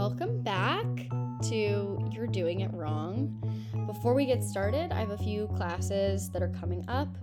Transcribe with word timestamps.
Welcome 0.00 0.40
back 0.40 0.86
to 1.50 2.08
You're 2.10 2.26
Doing 2.26 2.60
It 2.60 2.72
Wrong. 2.72 3.38
Before 3.86 4.14
we 4.14 4.24
get 4.24 4.42
started, 4.42 4.92
I 4.92 4.98
have 4.98 5.10
a 5.10 5.18
few 5.18 5.46
classes 5.48 6.30
that 6.30 6.40
are 6.42 6.48
coming 6.58 6.82
up. 6.88 7.14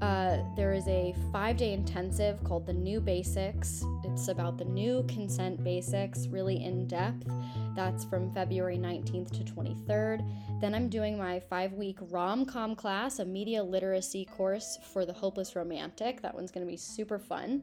Uh, 0.00 0.38
there 0.56 0.72
is 0.72 0.88
a 0.88 1.14
five 1.30 1.56
day 1.56 1.72
intensive 1.72 2.42
called 2.42 2.66
The 2.66 2.72
New 2.72 3.00
Basics. 3.00 3.84
It's 4.02 4.26
about 4.26 4.58
the 4.58 4.64
new 4.64 5.04
consent 5.04 5.62
basics, 5.62 6.26
really 6.26 6.64
in 6.64 6.88
depth. 6.88 7.30
That's 7.76 8.04
from 8.04 8.32
February 8.32 8.76
19th 8.76 9.30
to 9.30 9.52
23rd. 9.52 10.28
Then 10.60 10.74
I'm 10.74 10.88
doing 10.88 11.16
my 11.16 11.38
five 11.38 11.74
week 11.74 11.98
rom 12.10 12.44
com 12.44 12.74
class, 12.74 13.20
a 13.20 13.24
media 13.24 13.62
literacy 13.62 14.24
course 14.24 14.80
for 14.92 15.06
the 15.06 15.12
hopeless 15.12 15.54
romantic. 15.54 16.22
That 16.22 16.34
one's 16.34 16.50
going 16.50 16.66
to 16.66 16.70
be 16.70 16.76
super 16.76 17.20
fun. 17.20 17.62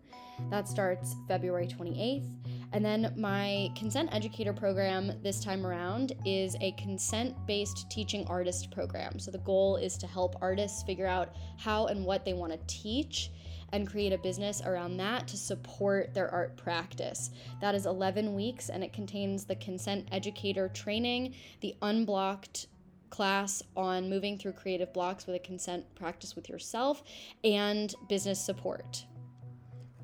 That 0.50 0.70
starts 0.70 1.18
February 1.28 1.68
28th. 1.68 2.30
And 2.74 2.84
then 2.84 3.14
my 3.16 3.72
consent 3.76 4.10
educator 4.12 4.52
program 4.52 5.14
this 5.22 5.40
time 5.40 5.66
around 5.66 6.14
is 6.26 6.58
a 6.60 6.72
consent 6.72 7.36
based 7.46 7.90
teaching 7.92 8.26
artist 8.28 8.72
program. 8.72 9.20
So 9.20 9.30
the 9.30 9.38
goal 9.38 9.78
is 9.78 9.96
to 10.00 10.08
help 10.08 10.36
artists 10.42 10.82
figure 10.82 11.06
out 11.06 11.36
how 11.58 11.86
and 11.86 12.04
what 12.04 12.26
they 12.26 12.34
want 12.34 12.52
to 12.52 12.60
teach 12.66 13.30
and 13.72 13.88
create 13.88 14.12
a 14.12 14.18
business 14.18 14.62
around 14.66 14.98
that 14.98 15.28
to 15.28 15.38
support 15.38 16.16
their 16.16 16.30
art 16.32 16.58
practice. 16.58 17.30
That 17.62 17.76
is 17.76 17.86
11 17.86 18.34
weeks 18.34 18.70
and 18.70 18.84
it 18.84 18.92
contains 18.92 19.46
the 19.46 19.56
consent 19.56 20.08
educator 20.12 20.70
training, 20.70 21.36
the 21.62 21.76
unblocked 21.84 22.68
class 23.12 23.62
on 23.78 24.10
moving 24.10 24.40
through 24.40 24.54
creative 24.54 24.92
blocks 24.92 25.28
with 25.28 25.36
a 25.36 25.40
consent 25.40 25.86
practice 25.94 26.36
with 26.36 26.50
yourself, 26.50 27.04
and 27.44 27.94
business 28.10 28.44
support. 28.44 29.06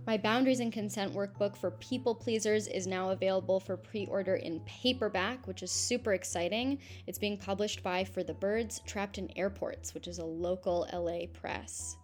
My 0.09 0.17
Boundaries 0.17 0.59
and 0.59 0.73
Consent 0.73 1.13
workbook 1.13 1.55
for 1.55 1.69
people 1.69 2.15
pleasers 2.15 2.65
is 2.65 2.87
now 2.87 3.11
available 3.11 3.59
for 3.59 3.77
pre 3.77 4.07
order 4.07 4.37
in 4.37 4.59
paperback, 4.61 5.45
which 5.45 5.61
is 5.61 5.69
super 5.69 6.13
exciting. 6.13 6.79
It's 7.05 7.19
being 7.19 7.37
published 7.37 7.83
by 7.83 8.03
For 8.05 8.23
the 8.23 8.33
Birds 8.33 8.81
Trapped 8.87 9.19
in 9.19 9.29
Airports, 9.37 9.93
which 9.93 10.07
is 10.07 10.17
a 10.17 10.25
local 10.25 10.87
LA 10.91 11.27
press. 11.31 11.95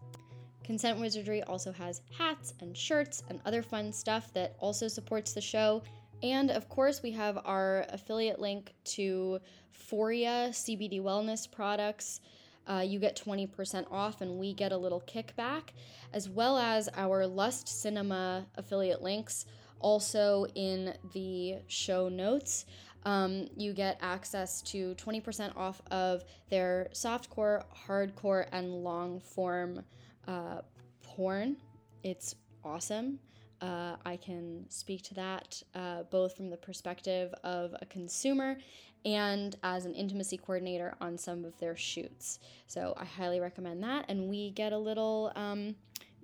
Consent 0.64 1.00
Wizardry 1.00 1.42
also 1.42 1.72
has 1.72 2.04
hats 2.16 2.54
and 2.60 2.78
shirts 2.78 3.24
and 3.28 3.42
other 3.44 3.64
fun 3.64 3.92
stuff 3.92 4.32
that 4.34 4.56
also 4.60 4.88
supports 4.88 5.34
the 5.34 5.42
show. 5.42 5.82
And 6.22 6.52
of 6.52 6.70
course, 6.70 7.02
we 7.02 7.10
have 7.14 7.40
our 7.44 7.88
affiliate 7.90 8.40
link 8.40 8.76
to 8.84 9.40
Foria 9.74 10.50
CBD 10.50 11.02
wellness 11.02 11.52
products. 11.52 12.22
Uh, 12.68 12.84
you 12.86 13.00
get 13.00 13.16
20% 13.16 13.86
off 13.92 14.22
and 14.22 14.40
we 14.40 14.54
get 14.54 14.72
a 14.72 14.78
little 14.78 15.02
kickback, 15.02 15.70
as 16.14 16.30
well 16.30 16.58
as 16.58 16.90
our 16.96 17.28
Lust 17.28 17.68
Cinema 17.68 18.46
affiliate 18.56 19.02
links 19.02 19.46
also 19.80 20.46
in 20.56 20.94
the 21.14 21.58
show 21.68 22.10
notes. 22.10 22.66
Um, 23.04 23.48
you 23.56 23.74
get 23.74 24.00
access 24.02 24.62
to 24.64 24.96
20% 24.96 25.56
off 25.56 25.82
of 25.92 26.24
their 26.50 26.90
softcore, 26.92 27.64
hardcore, 27.88 28.48
and 28.52 28.84
long 28.84 29.20
form 29.20 29.84
uh, 30.28 30.62
porn. 31.04 31.58
It's 32.04 32.36
awesome. 32.64 33.20
Uh, 33.62 33.96
I 34.06 34.18
can 34.18 34.66
speak 34.70 35.04
to 35.04 35.14
that 35.16 35.62
uh, 35.76 36.04
both 36.04 36.36
from 36.36 36.50
the 36.50 36.58
perspective 36.58 37.34
of 37.44 37.76
a 37.82 37.86
consumer 37.86 38.58
and 39.06 39.56
as 39.62 39.86
an 39.86 39.94
intimacy 39.94 40.36
coordinator 40.36 40.96
on 41.00 41.18
some 41.18 41.46
of 41.46 41.58
their 41.60 41.78
shoots. 41.78 42.40
So 42.68 42.96
I 42.98 43.06
highly 43.06 43.40
recommend 43.40 43.84
that. 43.84 44.06
And 44.10 44.28
we 44.28 44.50
get 44.52 44.74
a 44.74 44.78
little, 44.78 45.32
um, 45.36 45.76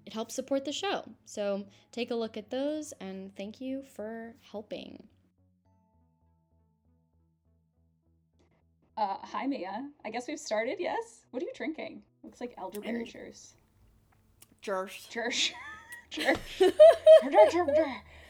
it 0.05 0.13
helps 0.13 0.33
support 0.33 0.65
the 0.65 0.71
show. 0.71 1.03
So 1.25 1.65
take 1.91 2.09
a 2.09 2.15
look 2.15 2.35
at 2.37 2.49
those 2.49 2.91
and 2.99 3.35
thank 3.35 3.61
you 3.61 3.83
for 3.83 4.33
helping. 4.51 5.03
Uh, 8.97 9.17
hi, 9.21 9.47
Mia. 9.47 9.89
I 10.03 10.09
guess 10.09 10.27
we've 10.27 10.39
started, 10.39 10.77
yes? 10.79 11.25
What 11.29 11.41
are 11.41 11.45
you 11.45 11.53
drinking? 11.55 12.01
Looks 12.23 12.41
like 12.41 12.53
elderberry 12.57 13.05
juice. 13.05 13.53
Jersh. 14.63 15.07
Jersh. 15.09 15.51
Jersh. 16.11 16.39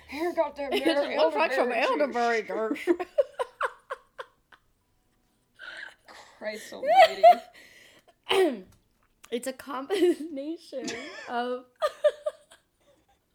Here 0.08 0.34
got 0.34 0.56
the 0.58 0.68
It 0.72 1.18
looks 1.18 1.36
like 1.36 1.54
some 1.54 1.72
elderberry 1.72 2.44
jersh. 2.44 2.80
Christ 6.42 6.74
almighty. 8.34 8.64
it's 9.30 9.46
a 9.48 9.54
combination 9.54 10.86
of 11.30 11.66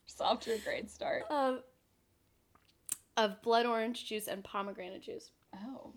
Just 0.08 0.20
off 0.20 0.40
to 0.40 0.54
a 0.54 0.58
great 0.58 0.90
start. 0.90 1.22
of 1.30 1.60
of 3.16 3.40
blood 3.42 3.64
orange 3.64 4.04
juice 4.06 4.26
and 4.26 4.42
pomegranate 4.42 5.02
juice. 5.02 5.30
Oh. 5.54 5.92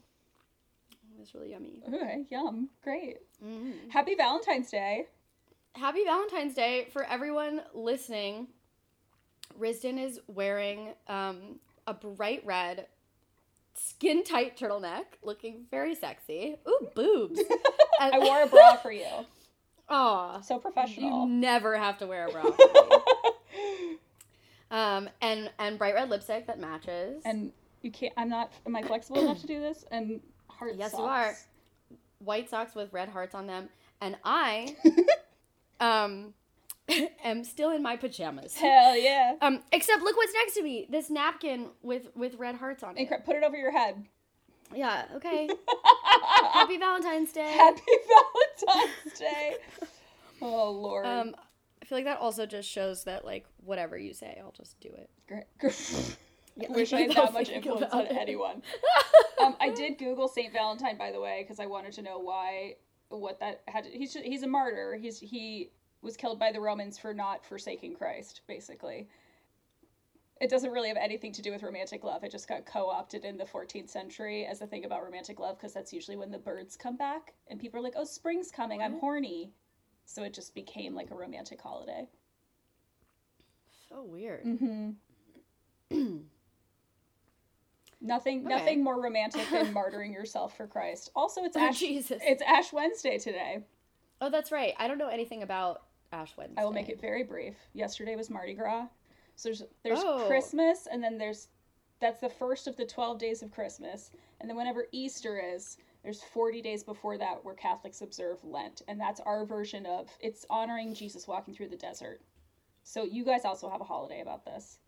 It's 1.19 1.33
really 1.33 1.49
yummy. 1.51 1.81
Okay, 1.85 2.25
yum. 2.29 2.69
Great. 2.83 3.17
Mm. 3.45 3.73
Happy 3.89 4.15
Valentine's 4.15 4.69
Day. 4.71 5.07
Happy 5.75 6.03
Valentine's 6.05 6.53
Day 6.53 6.87
for 6.93 7.03
everyone 7.03 7.61
listening. 7.73 8.47
Risdon 9.59 10.01
is 10.01 10.19
wearing 10.27 10.93
um, 11.07 11.59
a 11.87 11.93
bright 11.93 12.43
red, 12.45 12.85
skin 13.75 14.23
tight 14.23 14.57
turtleneck, 14.57 15.05
looking 15.23 15.65
very 15.71 15.95
sexy. 15.95 16.55
Ooh, 16.67 16.89
boobs. 16.95 17.39
And, 18.01 18.15
I 18.15 18.19
wore 18.19 18.43
a 18.43 18.47
bra 18.47 18.77
for 18.77 18.93
you. 18.93 19.05
Aw. 19.89 20.39
So 20.39 20.57
professional. 20.57 21.25
You 21.27 21.29
never 21.33 21.75
have 21.77 21.97
to 21.97 22.07
wear 22.07 22.27
a 22.27 22.31
bra. 22.31 22.45
um, 24.71 25.09
and 25.21 25.49
and 25.59 25.77
bright 25.77 25.95
red 25.95 26.09
lipstick 26.09 26.47
that 26.47 26.59
matches. 26.59 27.21
and 27.25 27.51
you 27.81 27.91
can't, 27.91 28.13
I'm 28.17 28.29
not, 28.29 28.51
am 28.65 28.75
I 28.75 28.81
flexible 28.83 29.19
enough 29.21 29.41
to 29.41 29.47
do 29.47 29.59
this? 29.59 29.83
And 29.91 30.21
heart 30.47 30.75
Yes, 30.77 30.93
you 30.93 30.99
are. 30.99 31.35
white 32.19 32.49
socks 32.49 32.73
with 32.75 32.91
red 32.93 33.09
hearts 33.09 33.35
on 33.35 33.47
them, 33.47 33.67
and 34.01 34.15
I 34.23 34.75
um 35.81 36.33
am 37.23 37.43
still 37.43 37.71
in 37.71 37.81
my 37.81 37.95
pajamas. 37.95 38.55
Hell 38.55 38.97
yeah. 38.97 39.35
Um, 39.41 39.61
except 39.71 40.01
look 40.01 40.15
what's 40.17 40.33
next 40.33 40.53
to 40.55 40.63
me. 40.63 40.87
This 40.89 41.09
napkin 41.09 41.69
with 41.81 42.09
with 42.15 42.35
red 42.35 42.55
hearts 42.55 42.83
on 42.83 42.97
it. 42.97 43.09
Incre- 43.09 43.23
put 43.25 43.35
it 43.35 43.43
over 43.43 43.55
your 43.55 43.71
head. 43.71 44.05
Yeah. 44.73 45.05
Okay. 45.15 45.49
Happy 46.53 46.77
Valentine's 46.77 47.31
Day. 47.31 47.51
Happy 47.51 47.81
Valentine's 48.67 49.19
Day. 49.19 49.55
Oh 50.41 50.71
Lord. 50.71 51.05
Um, 51.05 51.35
I 51.81 51.85
feel 51.85 51.97
like 51.97 52.05
that 52.05 52.19
also 52.19 52.45
just 52.45 52.69
shows 52.69 53.05
that 53.05 53.25
like 53.25 53.45
whatever 53.63 53.97
you 53.97 54.13
say, 54.13 54.37
I'll 54.43 54.51
just 54.51 54.79
do 54.79 54.89
it. 54.89 55.09
Great. 55.27 55.45
Yeah, 56.59 56.67
I 56.69 56.73
wish 56.73 56.93
I 56.93 57.01
had 57.01 57.11
that 57.11 57.33
much 57.33 57.49
influence 57.49 57.91
on 57.93 58.05
it. 58.05 58.11
anyone. 58.11 58.61
um, 59.41 59.55
I 59.61 59.69
did 59.69 59.97
Google 59.97 60.27
Saint 60.27 60.51
Valentine, 60.51 60.97
by 60.97 61.11
the 61.11 61.19
way, 61.19 61.43
because 61.43 61.59
I 61.59 61.67
wanted 61.67 61.93
to 61.93 62.01
know 62.01 62.19
why, 62.19 62.75
what 63.09 63.39
that 63.39 63.61
had. 63.67 63.85
To, 63.85 63.89
he's 63.89 64.13
he's 64.13 64.43
a 64.43 64.47
martyr. 64.47 64.97
He's 64.99 65.19
he 65.19 65.71
was 66.01 66.15
killed 66.17 66.39
by 66.39 66.51
the 66.51 66.59
Romans 66.61 66.97
for 66.97 67.13
not 67.13 67.45
forsaking 67.45 67.95
Christ, 67.95 68.41
basically. 68.47 69.07
It 70.39 70.49
doesn't 70.49 70.71
really 70.71 70.87
have 70.87 70.97
anything 70.97 71.33
to 71.33 71.41
do 71.41 71.51
with 71.51 71.63
romantic 71.63 72.03
love. 72.05 72.23
It 72.23 72.31
just 72.31 72.47
got 72.47 72.65
co-opted 72.65 73.25
in 73.25 73.37
the 73.37 73.43
14th 73.43 73.89
century 73.89 74.45
as 74.45 74.61
a 74.61 74.67
thing 74.67 74.85
about 74.85 75.03
romantic 75.03 75.37
love 75.39 75.57
because 75.57 75.73
that's 75.73 75.91
usually 75.91 76.15
when 76.15 76.31
the 76.31 76.37
birds 76.37 76.77
come 76.77 76.95
back 76.95 77.33
and 77.49 77.59
people 77.59 77.77
are 77.79 77.83
like, 77.83 77.95
"Oh, 77.97 78.05
spring's 78.05 78.49
coming. 78.49 78.81
I'm 78.81 78.99
horny." 78.99 79.51
So 80.05 80.23
it 80.23 80.33
just 80.33 80.55
became 80.55 80.95
like 80.95 81.11
a 81.11 81.15
romantic 81.15 81.61
holiday. 81.61 82.07
So 83.89 84.03
weird. 84.03 84.45
Mm-hmm. 84.45 84.91
Nothing, 88.01 88.45
Okay. 88.45 88.55
nothing 88.55 88.81
more 88.83 89.01
romantic 89.01 89.49
than 89.51 89.73
martyring 89.73 90.13
yourself 90.13 90.55
for 90.55 90.67
Christ. 90.67 91.11
Also, 91.17 91.43
it's 91.43 91.57
Oh, 91.57 91.59
Ash. 91.67 91.77
Jesus. 91.79 92.21
It's 92.23 92.41
Ash 92.43 92.71
Wednesday 92.71 93.17
today. 93.17 93.65
Oh, 94.21 94.29
that's 94.29 94.53
right. 94.53 94.73
I 94.79 94.87
don't 94.87 94.97
know 94.97 95.09
anything 95.09 95.43
about 95.43 95.81
Ash 96.11 96.35
Wednesday. 96.37 96.61
I 96.61 96.65
will 96.65 96.71
make 96.71 96.89
it 96.89 96.99
very 96.99 97.23
brief. 97.23 97.55
Yesterday 97.73 98.15
was 98.15 98.29
Mardi 98.29 98.53
Gras. 98.53 98.87
So 99.35 99.49
there's 99.49 99.63
there's 99.83 99.99
Oh. 100.03 100.25
Christmas, 100.27 100.87
and 100.91 101.03
then 101.03 101.17
there's 101.17 101.47
that's 101.99 102.19
the 102.19 102.29
first 102.29 102.67
of 102.67 102.75
the 102.77 102.85
twelve 102.85 103.19
days 103.19 103.41
of 103.43 103.51
Christmas, 103.51 104.11
and 104.39 104.49
then 104.49 104.57
whenever 104.57 104.87
Easter 104.91 105.39
is, 105.39 105.77
there's 106.03 106.23
forty 106.23 106.61
days 106.61 106.83
before 106.83 107.17
that 107.17 107.43
where 107.43 107.55
Catholics 107.55 108.01
observe 108.01 108.43
Lent, 108.43 108.81
and 108.87 108.99
that's 108.99 109.19
our 109.21 109.45
version 109.45 109.85
of 109.85 110.09
it's 110.19 110.45
honoring 110.49 110.93
Jesus 110.93 111.27
walking 111.27 111.53
through 111.53 111.69
the 111.69 111.77
desert. 111.77 112.21
So 112.83 113.03
you 113.03 113.23
guys 113.23 113.45
also 113.45 113.69
have 113.69 113.81
a 113.81 113.85
holiday 113.85 114.21
about 114.21 114.45
this, 114.45 114.79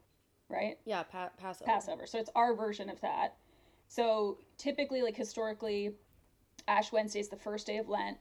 right? 0.50 0.78
Yeah, 0.86 1.04
pa- 1.04 1.32
Passover. 1.38 1.66
Passover. 1.72 2.08
So 2.08 2.18
it's 2.18 2.32
our 2.36 2.56
version 2.56 2.90
of 2.90 3.00
that. 3.02 3.36
So 3.88 4.40
typically, 4.58 5.02
like 5.02 5.16
historically, 5.16 5.92
Ash 6.68 6.92
Wednesday 6.92 7.20
is 7.20 7.30
the 7.30 7.36
first 7.36 7.68
day 7.68 7.78
of 7.78 7.90
Lent, 7.90 8.18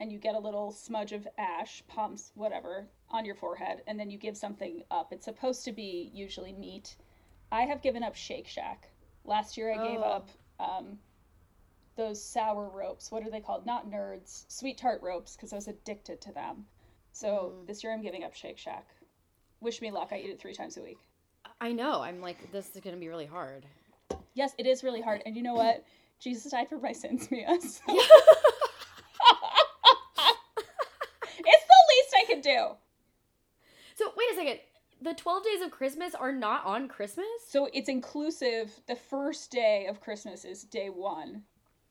and 0.00 0.12
you 0.12 0.18
get 0.18 0.34
a 0.34 0.38
little 0.38 0.70
smudge 0.70 1.12
of 1.12 1.26
ash, 1.38 1.82
pumps, 1.88 2.30
whatever, 2.34 2.86
on 3.10 3.24
your 3.24 3.34
forehead, 3.34 3.82
and 3.86 3.98
then 3.98 4.10
you 4.10 4.18
give 4.18 4.36
something 4.36 4.82
up. 4.90 5.12
It's 5.12 5.24
supposed 5.24 5.64
to 5.64 5.72
be 5.72 6.10
usually 6.14 6.52
meat. 6.52 6.96
I 7.50 7.62
have 7.62 7.82
given 7.82 8.02
up 8.02 8.14
Shake 8.14 8.46
Shack. 8.46 8.90
Last 9.24 9.56
year, 9.56 9.72
I 9.72 9.76
gave 9.76 10.00
Oh. 10.00 10.02
up 10.04 10.28
um, 10.60 10.98
those 11.96 12.22
sour 12.22 12.68
ropes. 12.68 13.10
What 13.10 13.24
are 13.26 13.30
they 13.30 13.40
called? 13.40 13.66
Not 13.66 13.90
nerds, 13.90 14.44
sweet 14.48 14.78
tart 14.78 15.02
ropes, 15.02 15.34
because 15.36 15.52
I 15.52 15.56
was 15.56 15.68
addicted 15.68 16.20
to 16.22 16.32
them. 16.32 16.66
So 17.12 17.54
Mm. 17.56 17.66
this 17.66 17.82
year, 17.82 17.92
I'm 17.92 18.02
giving 18.02 18.22
up 18.24 18.34
Shake 18.34 18.58
Shack. 18.58 18.86
Wish 19.60 19.80
me 19.82 19.90
luck. 19.90 20.12
I 20.12 20.18
eat 20.18 20.30
it 20.30 20.38
three 20.40 20.54
times 20.54 20.76
a 20.76 20.82
week. 20.82 20.98
I 21.60 21.72
know. 21.72 22.02
I'm 22.02 22.20
like, 22.20 22.52
this 22.52 22.74
is 22.74 22.80
going 22.80 22.94
to 22.94 23.00
be 23.00 23.08
really 23.08 23.26
hard. 23.26 23.66
Yes, 24.34 24.54
it 24.58 24.66
is 24.66 24.84
really 24.84 25.00
hard. 25.00 25.22
And 25.26 25.36
you 25.36 25.42
know 25.42 25.54
what? 25.54 25.84
Jesus 26.20 26.50
died 26.52 26.68
for 26.68 26.78
my 26.78 26.92
sins, 26.92 27.28
Mia. 27.30 27.48
So. 27.60 27.82
Yeah. 27.88 28.00
it's 31.38 31.64
the 31.64 31.80
least 31.90 32.14
I 32.16 32.24
can 32.26 32.40
do. 32.40 32.76
So 33.98 34.12
wait 34.16 34.32
a 34.32 34.36
second. 34.36 34.60
The 35.00 35.14
12 35.14 35.44
days 35.44 35.62
of 35.62 35.70
Christmas 35.70 36.14
are 36.14 36.32
not 36.32 36.64
on 36.64 36.88
Christmas? 36.88 37.26
So 37.46 37.68
it's 37.72 37.88
inclusive. 37.88 38.72
The 38.86 38.96
first 38.96 39.50
day 39.50 39.86
of 39.86 40.00
Christmas 40.00 40.44
is 40.44 40.64
day 40.64 40.88
one, 40.88 41.42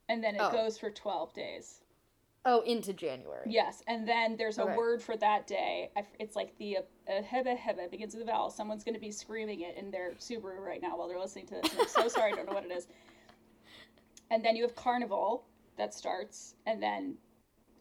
and 0.10 0.24
then 0.24 0.36
it 0.36 0.42
Oh. 0.42 0.52
goes 0.52 0.78
for 0.78 0.90
12 0.90 1.34
days. 1.34 1.82
Oh, 2.46 2.62
into 2.62 2.94
January. 2.94 3.50
Yes, 3.52 3.84
and 3.88 4.08
then 4.08 4.38
there's 4.38 4.58
a 4.58 4.64
Okay. 4.64 4.76
word 4.76 5.02
for 5.02 5.18
that 5.18 5.48
day. 5.48 5.92
It's 6.20 6.36
like 6.36 6.58
the 6.58 6.78
uh, 6.78 6.82
hebe 7.22 7.58
hebe 7.58 7.90
begins 7.92 8.14
with 8.14 8.24
a 8.24 8.26
vowel. 8.26 8.50
Someone's 8.50 8.84
going 8.86 8.96
to 8.96 9.02
be 9.02 9.12
screaming 9.12 9.62
it 9.62 9.76
in 9.76 9.92
their 9.92 10.12
Subaru 10.14 10.60
right 10.60 10.82
now 10.82 10.98
while 10.98 11.08
they're 11.10 11.20
listening 11.20 11.48
to 11.48 11.56
this. 11.56 11.74
I'm 11.78 11.88
so 11.88 12.08
sorry, 12.08 12.32
I 12.32 12.36
don't 12.36 12.46
know 12.46 12.54
what 12.54 12.66
it 12.66 12.72
is. 12.72 12.88
And 14.32 14.44
then 14.44 14.56
you 14.56 14.64
have 14.64 14.76
Carnival 14.76 15.46
that 15.78 15.94
starts, 15.94 16.56
and 16.66 16.82
then 16.82 17.18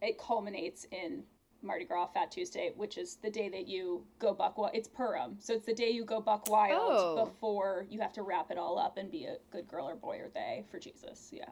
it 0.02 0.18
culminates 0.18 0.84
in 0.90 1.24
Mardi 1.66 1.84
Gras 1.84 2.06
Fat 2.14 2.30
Tuesday, 2.30 2.72
which 2.76 2.96
is 2.98 3.16
the 3.16 3.30
day 3.30 3.48
that 3.48 3.66
you 3.66 4.04
go 4.18 4.32
buck 4.32 4.56
wild. 4.58 4.70
It's 4.74 4.88
Purim, 4.88 5.36
so 5.38 5.54
it's 5.54 5.66
the 5.66 5.74
day 5.74 5.90
you 5.90 6.04
go 6.04 6.20
buck 6.20 6.48
wild 6.48 6.80
Oh. 6.80 7.24
before 7.24 7.86
you 7.90 8.00
have 8.00 8.12
to 8.14 8.22
wrap 8.22 8.50
it 8.50 8.58
all 8.58 8.78
up 8.78 8.96
and 8.98 9.10
be 9.10 9.24
a 9.24 9.36
good 9.50 9.66
girl 9.68 9.88
or 9.88 9.96
boy 9.96 10.18
or 10.18 10.28
they 10.32 10.64
for 10.70 10.78
Jesus. 10.78 11.30
Yeah. 11.32 11.48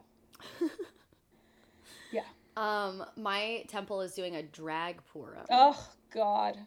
yeah. 2.11 2.21
Um, 2.57 3.03
my 3.17 3.65
temple 3.67 4.01
is 4.01 4.13
doing 4.13 4.35
a 4.37 4.43
drag 4.43 5.01
Purim. 5.11 5.45
Oh 5.51 5.87
God. 6.11 6.57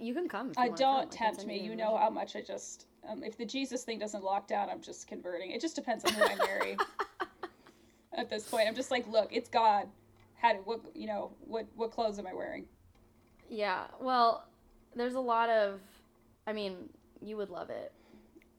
You 0.00 0.14
can 0.14 0.28
come. 0.28 0.48
You 0.48 0.52
I 0.58 0.68
don't 0.68 1.10
come. 1.10 1.10
tempt 1.10 1.46
me. 1.46 1.58
You 1.58 1.74
know 1.74 1.96
how 1.96 2.10
much 2.10 2.36
I 2.36 2.40
just. 2.42 2.86
Um, 3.08 3.22
if 3.24 3.36
the 3.36 3.44
Jesus 3.44 3.82
thing 3.84 3.98
doesn't 3.98 4.22
lock 4.22 4.46
down, 4.46 4.68
I'm 4.70 4.80
just 4.80 5.06
converting. 5.08 5.50
It 5.50 5.60
just 5.60 5.74
depends 5.74 6.04
on 6.04 6.12
who 6.12 6.22
I 6.24 6.34
marry. 6.36 6.76
At 8.12 8.28
this 8.30 8.46
point, 8.48 8.68
I'm 8.68 8.74
just 8.74 8.90
like, 8.90 9.06
look, 9.08 9.28
it's 9.32 9.48
God. 9.48 9.88
How 10.38 10.52
do 10.52 10.60
what 10.64 10.80
you 10.94 11.06
know? 11.06 11.32
What 11.40 11.66
what 11.76 11.90
clothes 11.90 12.18
am 12.18 12.26
I 12.26 12.32
wearing? 12.34 12.66
Yeah. 13.48 13.84
Well, 14.00 14.46
there's 14.94 15.14
a 15.14 15.20
lot 15.20 15.48
of. 15.50 15.80
I 16.46 16.52
mean, 16.52 16.88
you 17.20 17.36
would 17.36 17.50
love 17.50 17.70
it. 17.70 17.92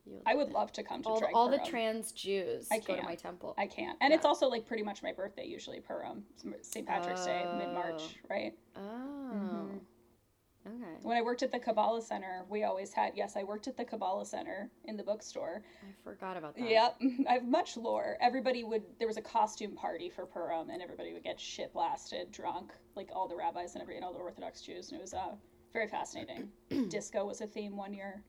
Would 0.06 0.22
I 0.26 0.32
love 0.32 0.38
would 0.40 0.48
it. 0.50 0.54
love 0.54 0.72
to 0.74 0.84
come 0.84 1.02
to 1.04 1.10
all, 1.10 1.24
all 1.34 1.50
the 1.50 1.60
trans 1.66 2.12
Jews 2.12 2.68
I 2.72 2.80
go 2.80 2.86
to 2.88 2.94
can't. 2.96 3.04
my 3.06 3.16
temple. 3.16 3.56
I 3.58 3.68
can't, 3.68 3.98
and 4.02 4.12
Yeah. 4.12 4.18
it's 4.18 4.26
also 4.26 4.48
like 4.48 4.66
pretty 4.68 4.84
much 4.84 5.02
my 5.04 5.14
birthday 5.14 5.46
usually. 5.46 5.80
Purim, 5.80 6.24
St. 6.62 6.86
Patrick's 6.86 7.26
Day, 7.26 7.46
mid 7.58 7.68
Oh. 7.70 7.74
March, 7.74 8.16
right? 8.30 8.54
oh. 8.76 8.80
Mhm. 9.34 9.80
Okay. 10.68 10.98
When 11.04 11.18
I 11.18 11.22
worked 11.22 11.42
at 11.42 11.52
the 11.52 11.60
Kabbalah 11.60 12.02
Center, 12.02 12.44
we 12.50 12.64
always 12.64 12.92
had. 12.94 13.14
Yes, 13.16 13.36
I 13.38 13.44
worked 13.44 13.68
at 13.68 13.78
the 13.78 13.86
Kabbalah 13.86 14.26
Center 14.26 14.70
in 14.86 14.98
the 14.98 15.04
bookstore. 15.04 15.64
I 15.82 15.94
forgot 16.04 16.36
about 16.38 16.56
that. 16.58 16.70
Yep, 16.70 17.02
I 17.30 17.34
have 17.34 17.48
much 17.48 17.78
lore. 17.78 18.18
Everybody 18.22 18.64
would 18.64 18.84
there 19.00 19.08
was 19.08 19.18
a 19.18 19.22
costume 19.22 19.76
party 19.76 20.10
for 20.10 20.26
Purim, 20.26 20.70
and 20.70 20.82
everybody 20.82 21.14
would 21.14 21.24
get 21.24 21.40
shit 21.40 21.72
blasted, 21.74 22.32
drunk, 22.32 22.72
like 22.96 23.10
all 23.14 23.28
the 23.28 23.36
rabbis 23.36 23.74
and 23.76 23.82
every 23.82 23.96
and 23.96 24.04
all 24.04 24.12
the 24.14 24.20
Orthodox 24.20 24.62
Jews, 24.62 24.90
and 24.90 25.00
it 25.00 25.02
was 25.02 25.14
uh 25.14 25.36
very 25.72 25.88
fascinating. 25.88 26.50
Disco 26.90 27.26
was 27.26 27.40
a 27.42 27.48
theme 27.48 27.78
one 27.78 27.94
year. 27.94 28.22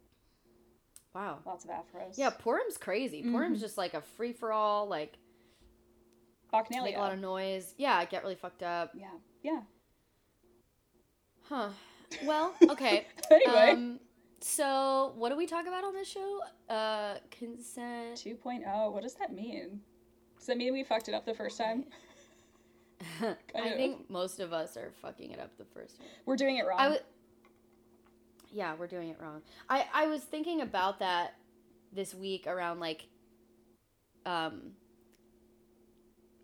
Wow. 1.15 1.41
Lots 1.45 1.65
of 1.65 1.71
afros. 1.71 2.17
Yeah, 2.17 2.31
Purim's 2.31 2.77
crazy. 2.79 3.23
Purim's 3.23 3.59
Mhm. 3.59 3.63
just 3.63 3.77
like 3.77 3.95
a 3.95 4.01
free 4.01 4.33
for 4.33 4.53
all, 4.53 4.87
like 4.87 5.19
Bacchanalia. 6.55 6.85
make 6.85 6.97
a 6.97 7.01
lot 7.01 7.13
of 7.13 7.19
noise. 7.19 7.75
Yeah, 7.77 8.05
get 8.05 8.23
really 8.23 8.37
fucked 8.37 8.63
up. 8.63 8.93
yeah, 8.95 9.09
yeah. 9.43 9.63
Huh. 11.49 11.71
Well, 12.25 12.55
okay. 12.69 13.07
anyway, 13.31 13.71
Um, 13.73 14.01
so 14.41 15.13
what 15.17 15.29
do 15.31 15.37
we 15.37 15.47
talk 15.47 15.67
about 15.67 15.85
on 15.85 15.95
this 15.95 16.09
show? 16.09 16.41
Uh, 16.69 17.17
consent. 17.31 18.17
2.0. 18.17 18.93
What 18.93 19.03
does 19.03 19.15
that 19.15 19.33
mean? 19.33 19.81
Does 20.39 20.47
that 20.47 20.57
mean 20.57 20.73
we 20.73 20.83
fucked 20.85 21.09
it 21.09 21.15
up 21.15 21.27
the 21.27 21.35
first 21.35 21.59
time? 21.59 21.85
I 23.23 23.27
of. 23.55 23.77
think 23.77 24.11
most 24.11 24.41
of 24.41 24.53
us 24.53 24.77
are 24.77 24.93
fucking 25.03 25.31
it 25.31 25.39
up 25.41 25.57
the 25.59 25.65
first 25.65 25.99
time. 25.99 26.07
We're 26.27 26.37
doing 26.37 26.57
it 26.57 26.67
wrong. 26.67 26.79
I. 26.81 26.99
Yeah, 28.53 28.75
we're 28.79 28.89
doing 28.89 29.11
it 29.11 29.17
wrong. 29.21 29.43
I 29.69 29.87
I 29.95 30.07
was 30.07 30.23
thinking 30.23 30.61
about 30.61 30.99
that 30.99 31.35
this 31.93 32.15
week 32.15 32.47
around 32.47 32.81
like, 32.81 33.07
um. 34.27 34.73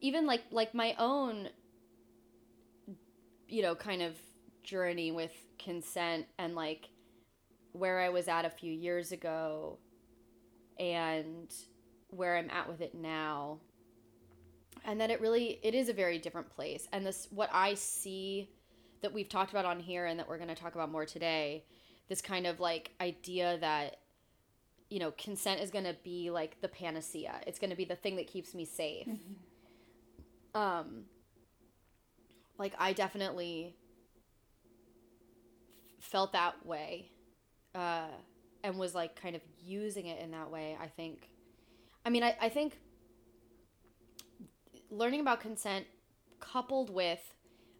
Even 0.00 0.26
like 0.26 0.42
like 0.50 0.74
my 0.74 0.94
own. 0.98 1.48
You 3.48 3.62
know, 3.62 3.74
kind 3.74 4.02
of 4.02 4.14
journey 4.66 5.12
with 5.12 5.32
consent 5.58 6.26
and 6.38 6.54
like 6.54 6.90
where 7.72 8.00
I 8.00 8.08
was 8.08 8.28
at 8.28 8.44
a 8.44 8.50
few 8.50 8.72
years 8.72 9.12
ago, 9.12 9.78
and 10.78 11.52
where 12.08 12.36
I'm 12.36 12.50
at 12.50 12.68
with 12.68 12.80
it 12.80 12.94
now. 12.94 13.58
And 14.84 15.00
that 15.00 15.10
it 15.10 15.20
really 15.20 15.58
it 15.62 15.74
is 15.74 15.88
a 15.88 15.92
very 15.92 16.18
different 16.18 16.50
place. 16.50 16.86
And 16.92 17.04
this 17.04 17.28
what 17.30 17.50
I 17.52 17.74
see 17.74 18.50
that 19.02 19.12
we've 19.12 19.28
talked 19.28 19.50
about 19.50 19.64
on 19.64 19.80
here 19.80 20.06
and 20.06 20.18
that 20.18 20.28
we're 20.28 20.38
going 20.38 20.48
to 20.48 20.54
talk 20.54 20.74
about 20.74 20.90
more 20.90 21.06
today 21.06 21.64
this 22.08 22.20
kind 22.20 22.46
of 22.46 22.60
like 22.60 22.90
idea 23.00 23.58
that 23.58 23.96
you 24.88 24.98
know 24.98 25.10
consent 25.12 25.60
is 25.60 25.70
going 25.70 25.84
to 25.84 25.96
be 26.04 26.30
like 26.30 26.60
the 26.60 26.68
panacea 26.68 27.40
it's 27.46 27.58
going 27.58 27.70
to 27.70 27.76
be 27.76 27.84
the 27.84 27.96
thing 27.96 28.16
that 28.16 28.26
keeps 28.26 28.54
me 28.54 28.64
safe 28.64 29.08
um 30.54 31.04
like 32.58 32.74
i 32.78 32.92
definitely 32.92 33.74
felt 36.06 36.32
that 36.32 36.64
way 36.64 37.10
uh 37.74 38.08
and 38.64 38.78
was 38.78 38.94
like 38.94 39.20
kind 39.20 39.36
of 39.36 39.42
using 39.60 40.06
it 40.06 40.20
in 40.20 40.30
that 40.30 40.50
way 40.50 40.76
i 40.80 40.86
think 40.86 41.28
i 42.04 42.10
mean 42.10 42.22
i, 42.22 42.36
I 42.40 42.48
think 42.48 42.78
learning 44.90 45.20
about 45.20 45.40
consent 45.40 45.86
coupled 46.40 46.90
with 46.90 47.20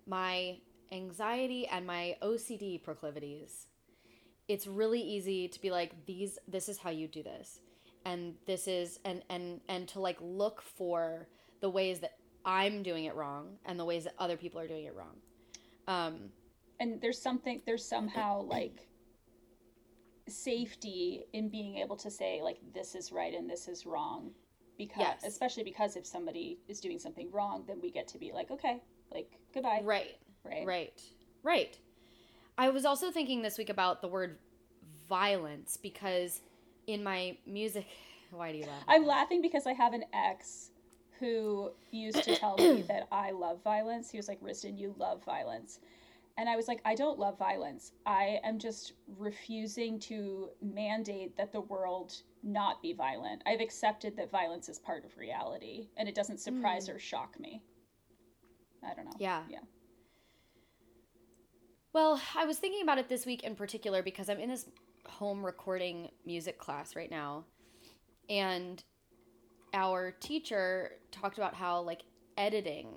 my 0.06 0.58
anxiety 0.93 1.67
and 1.67 1.87
my 1.87 2.17
OCD 2.23 2.82
proclivities, 2.82 3.67
it's 4.49 4.67
really 4.67 5.00
easy 5.00 5.49
to 5.49 5.61
be 5.61 5.70
like 5.70 6.06
these 6.06 6.38
this 6.46 6.69
is 6.69 6.79
how 6.79 6.90
you 6.90 7.08
do 7.08 7.22
this. 7.22 7.61
And 8.05 8.34
this 8.46 8.69
is 8.69 9.00
and 9.05 9.22
and 9.29 9.61
and 9.69 9.88
to 9.88 10.00
like 10.00 10.19
look 10.20 10.62
for 10.62 11.26
the 11.61 11.69
ways 11.69 12.00
that 12.00 12.12
I'm 12.44 12.82
doing 12.82 13.05
it 13.05 13.14
wrong 13.17 13.56
and 13.64 13.79
the 13.79 13.84
ways 13.84 14.05
that 14.05 14.14
other 14.19 14.37
people 14.37 14.61
are 14.61 14.69
doing 14.69 14.84
it 14.84 14.94
wrong. 14.94 15.17
Um 15.88 16.31
and 16.81 17.00
there's 17.00 17.20
something 17.20 17.62
there's 17.67 17.87
somehow 17.87 18.43
like 18.43 18.89
safety 20.29 21.24
in 21.32 21.48
being 21.48 21.77
able 21.77 21.96
to 21.96 22.10
say 22.10 22.41
like 22.43 22.58
this 22.74 22.94
is 22.94 23.12
right 23.12 23.34
and 23.34 23.48
this 23.48 23.69
is 23.69 23.86
wrong 23.86 24.31
because 24.77 25.00
Yes. 25.00 25.24
especially 25.24 25.62
because 25.62 25.96
if 25.96 26.05
somebody 26.05 26.58
is 26.69 26.81
doing 26.81 26.98
something 26.98 27.31
wrong 27.31 27.65
then 27.67 27.81
we 27.81 27.91
get 27.91 28.08
to 28.08 28.19
be 28.19 28.32
like 28.32 28.50
okay 28.50 28.82
like 29.12 29.39
goodbye 29.55 29.81
right. 29.84 30.17
right 30.44 30.67
Right. 30.67 31.03
Right. 31.43 31.79
I 32.58 32.70
was 32.70 32.84
also 32.84 33.10
thinking 33.12 33.43
this 33.43 33.56
week 33.58 33.69
about 33.69 34.00
the 34.03 34.08
word 34.08 34.39
violence 35.08 35.77
because 35.77 36.41
in 36.86 37.03
my 37.05 37.36
music 37.46 37.86
why 38.31 38.50
do 38.53 38.58
you 38.58 38.65
laugh? 38.65 38.82
i'm 38.89 39.06
laughing 39.06 39.41
because 39.41 39.67
i 39.67 39.72
have 39.72 39.93
an 39.93 40.05
ex 40.12 40.70
who 41.20 41.70
used 41.93 42.22
to 42.24 42.34
tell 42.36 42.56
me 42.56 42.82
that 42.89 43.06
i 43.12 43.31
love 43.31 43.62
violence 43.62 44.10
he 44.10 44.17
was 44.17 44.27
like 44.29 44.41
Risdon, 44.43 44.79
you 44.79 44.94
love 44.98 45.24
violence 45.24 45.79
and 46.38 46.48
i 46.48 46.56
was 46.56 46.69
like 46.69 46.81
i 46.84 46.94
don't 46.94 47.19
love 47.19 47.38
violence. 47.38 47.93
I 48.05 48.38
am 48.44 48.58
just 48.58 48.93
refusing 49.19 49.98
to 50.00 50.50
mandate 50.62 51.36
that 51.36 51.52
the 51.52 51.60
world 51.60 52.14
not 52.43 52.81
be 52.82 52.93
violent. 52.93 53.43
I've 53.46 53.60
accepted 53.60 54.16
that 54.16 54.31
violence 54.31 54.69
is 54.69 54.78
part 54.78 55.05
of 55.05 55.16
reality 55.16 55.88
and 55.96 56.08
it 56.08 56.14
doesn't 56.14 56.38
surprise 56.40 56.86
hmm. 56.86 56.94
or 56.94 56.98
shock 56.98 57.38
me. 57.38 57.62
I 58.84 58.94
don't 58.94 59.06
know. 59.06 59.12
Yeah. 59.19 59.43
yeah. 59.50 59.58
Well, 61.93 62.20
I 62.36 62.44
was 62.44 62.58
thinking 62.58 62.82
about 62.82 62.98
it 62.98 63.08
this 63.08 63.26
week 63.26 63.43
in 63.43 63.56
particular 63.56 64.02
because 64.02 64.28
I'm 64.28 64.38
in 64.38 64.48
this 64.48 64.66
home 65.06 65.44
recording 65.44 66.10
music 66.24 66.58
class 66.58 66.94
right 66.94 67.10
now. 67.10 67.44
And 68.28 68.82
our 69.72 70.10
teacher 70.10 70.93
talked 71.10 71.38
about 71.38 71.55
how 71.55 71.81
like 71.81 72.02
editing 72.36 72.88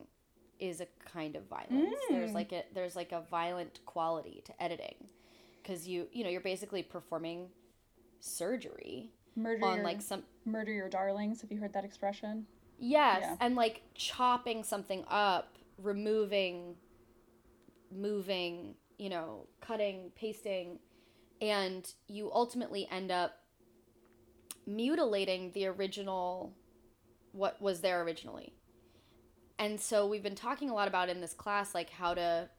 is 0.60 0.82
a 0.82 0.88
kind 1.06 1.36
of 1.36 1.44
violence. 1.48 1.96
There's 2.10 2.32
Mm. 2.32 2.36
like 2.36 2.52
a 2.52 2.64
there's 2.74 2.96
like 2.96 3.12
a 3.12 3.22
violent 3.22 3.80
quality 3.86 4.42
to 4.46 4.64
editing 4.64 5.08
cuz 5.64 5.88
you, 5.88 6.08
you 6.12 6.24
know, 6.24 6.30
you're 6.30 6.42
basically 6.42 6.84
performing 6.84 7.50
surgery 8.20 9.12
murder 9.36 9.66
on 9.66 9.76
your, 9.78 9.84
like 9.86 10.02
some 10.02 10.24
murder 10.46 10.72
your 10.74 10.90
darlings 10.90 11.42
have 11.42 11.52
you 11.52 11.58
heard 11.60 11.72
that 11.74 11.86
expression 11.86 12.46
Yes, 12.82 13.22
Yeah. 13.22 13.36
and 13.42 13.56
like 13.56 13.82
chopping 13.94 14.64
something 14.64 15.04
up, 15.10 15.58
removing, 15.78 16.76
moving, 17.92 18.76
you 18.98 19.10
know, 19.10 19.48
cutting, 19.62 20.12
pasting, 20.16 20.80
and 21.42 21.94
you 22.08 22.32
ultimately 22.32 22.88
end 22.90 23.12
up 23.12 23.34
mutilating 24.66 25.52
the 25.52 25.66
original, 25.68 26.54
what 27.32 27.62
was 27.62 27.82
there 27.82 28.02
originally. 28.04 28.54
And 29.60 29.80
so 29.80 30.08
we've 30.08 30.24
been 30.24 30.36
talking 30.36 30.70
a 30.70 30.74
lot 30.74 30.88
about 30.88 31.10
in 31.10 31.20
this 31.22 31.34
class, 31.34 31.76
like 31.76 31.90
how 31.90 32.14
to 32.14 32.50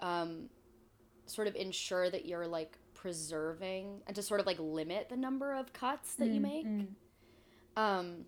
um, 0.00 0.50
sort 1.26 1.46
of 1.46 1.54
ensure 1.54 2.10
that 2.10 2.26
you're 2.26 2.46
like 2.46 2.76
preserving 2.94 4.02
and 4.06 4.14
to 4.16 4.22
sort 4.22 4.40
of 4.40 4.46
like 4.46 4.58
limit 4.58 5.08
the 5.08 5.16
number 5.16 5.54
of 5.54 5.72
cuts 5.72 6.14
that 6.16 6.28
you 6.28 6.40
Mm, 6.40 6.42
make 6.42 6.66
mm. 6.66 6.86
Um, 7.76 8.26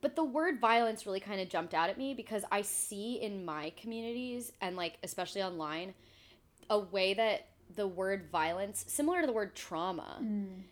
but 0.00 0.16
the 0.16 0.24
word 0.24 0.58
violence 0.60 1.04
really 1.04 1.20
kind 1.20 1.40
of 1.40 1.48
jumped 1.50 1.74
out 1.74 1.90
at 1.90 1.98
me 1.98 2.14
because 2.14 2.44
I 2.50 2.62
see 2.62 3.20
in 3.20 3.44
my 3.44 3.72
communities 3.76 4.52
and 4.62 4.74
like 4.76 4.96
especially 5.02 5.42
online 5.42 5.92
a 6.70 6.78
way 6.78 7.12
that 7.14 7.48
the 7.76 7.86
word 7.86 8.28
violence, 8.32 8.84
similar 8.88 9.20
to 9.20 9.26
the 9.26 9.32
word 9.32 9.54
trauma, 9.54 10.18
Mm. 10.22 10.62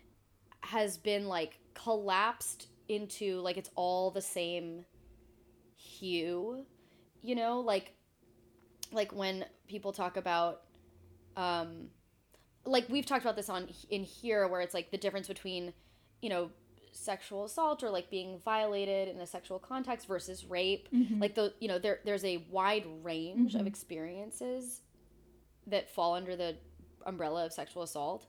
has 0.61 0.97
been 0.97 1.27
like 1.29 1.59
collapsed 1.75 2.69
into 2.89 3.41
like 3.41 3.57
it's 3.57 3.71
all 3.75 4.11
the 4.11 4.23
same 4.23 4.85
hue. 5.89 6.65
You 7.23 7.35
know, 7.35 7.61
like 7.61 7.95
like 8.93 9.13
when 9.13 9.45
people 9.67 9.93
talk 9.93 10.17
about 10.17 10.63
um 11.37 11.89
like 12.65 12.89
we've 12.89 13.07
talked 13.07 13.25
about 13.25 13.37
this 13.37 13.49
on 13.49 13.69
in 13.91 14.03
here 14.03 14.47
where 14.49 14.61
it's 14.61 14.75
like 14.75 14.91
the 14.91 14.99
difference 14.99 15.29
between 15.29 15.73
you 16.23 16.29
know 16.29 16.51
sexual 16.93 17.45
assault 17.45 17.83
or 17.83 17.91
like 17.91 18.11
being 18.11 18.39
violated 18.45 19.09
in 19.09 19.21
a 19.21 19.27
sexual 19.27 19.59
context 19.59 20.07
versus 20.09 20.45
rape 20.45 20.89
Mhm. 20.93 21.21
like 21.21 21.35
the 21.35 21.53
you 21.61 21.69
know 21.69 21.79
there 21.79 22.01
there's 22.05 22.25
a 22.25 22.39
wide 22.51 22.87
range 23.03 23.55
of 23.55 23.63
Mhm. 23.63 23.67
experiences 23.67 24.83
that 25.67 25.89
fall 25.91 26.15
under 26.15 26.35
the 26.35 26.57
umbrella 27.07 27.45
of 27.47 27.53
sexual 27.53 27.83
assault 27.83 28.27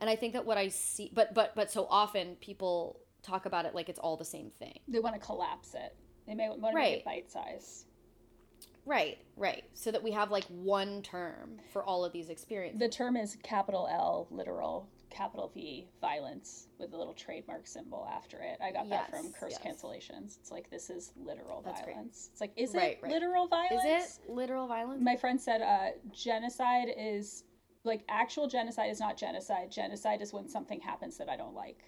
and 0.00 0.08
i 0.10 0.16
think 0.16 0.32
that 0.32 0.44
what 0.44 0.56
i 0.58 0.68
see 0.68 1.10
but 1.14 1.34
but 1.34 1.54
but 1.54 1.70
so 1.70 1.86
often 1.90 2.36
people 2.36 3.00
talk 3.22 3.44
about 3.46 3.64
it 3.66 3.74
like 3.74 3.88
it's 3.88 3.98
all 3.98 4.16
the 4.16 4.24
same 4.24 4.50
thing 4.50 4.80
they 4.88 4.98
want 4.98 5.14
to 5.14 5.20
collapse 5.20 5.74
it. 5.74 5.94
They 6.30 6.36
may 6.36 6.48
want 6.48 6.62
to 6.62 6.74
make 6.74 6.98
it 6.98 7.04
bite 7.04 7.28
size. 7.30 7.86
right 8.86 9.18
right 9.36 9.64
so 9.74 9.90
that 9.90 10.00
we 10.02 10.12
have 10.12 10.30
like 10.30 10.44
one 10.44 11.02
term 11.02 11.58
for 11.72 11.82
all 11.84 12.04
of 12.04 12.12
these 12.12 12.28
experiences 12.30 12.78
The 12.78 12.88
term 12.88 13.16
is 13.16 13.36
capital 13.42 13.88
L, 13.90 14.28
literal, 14.30 14.88
capital 15.10 15.50
V, 15.52 15.88
violence, 16.00 16.68
with 16.78 16.92
a 16.94 16.96
little 16.96 17.14
trademark 17.14 17.66
symbol 17.66 18.08
after 18.14 18.38
it. 18.38 18.58
I 18.62 18.70
got 18.70 18.88
that 18.90 19.10
from 19.10 19.32
curse 19.32 19.58
yes. 19.60 19.74
cancellations. 19.82 20.38
It's 20.38 20.52
like 20.52 20.70
this 20.70 20.88
is 20.88 21.12
literal 21.16 21.62
That's 21.62 21.82
great. 21.82 21.94
violence. 21.96 22.30
It's 22.30 22.40
like, 22.40 22.52
is 22.56 22.74
Right, 22.74 22.92
it 22.92 23.00
right. 23.02 23.10
literal 23.12 23.48
violence? 23.48 23.84
is 23.84 24.20
it 24.24 24.30
literal 24.32 24.68
violence 24.68 25.02
My 25.02 25.16
friend 25.16 25.40
said 25.40 25.62
uh, 25.62 25.88
genocide 26.12 26.88
is 26.96 27.42
like 27.82 28.04
actual 28.08 28.46
genocide 28.46 28.88
is 28.90 29.00
not 29.00 29.16
genocide. 29.16 29.72
Genocide 29.72 30.22
is 30.22 30.32
when 30.32 30.48
something 30.48 30.80
happens 30.80 31.18
that 31.18 31.28
I 31.28 31.36
don't 31.36 31.54
like. 31.56 31.82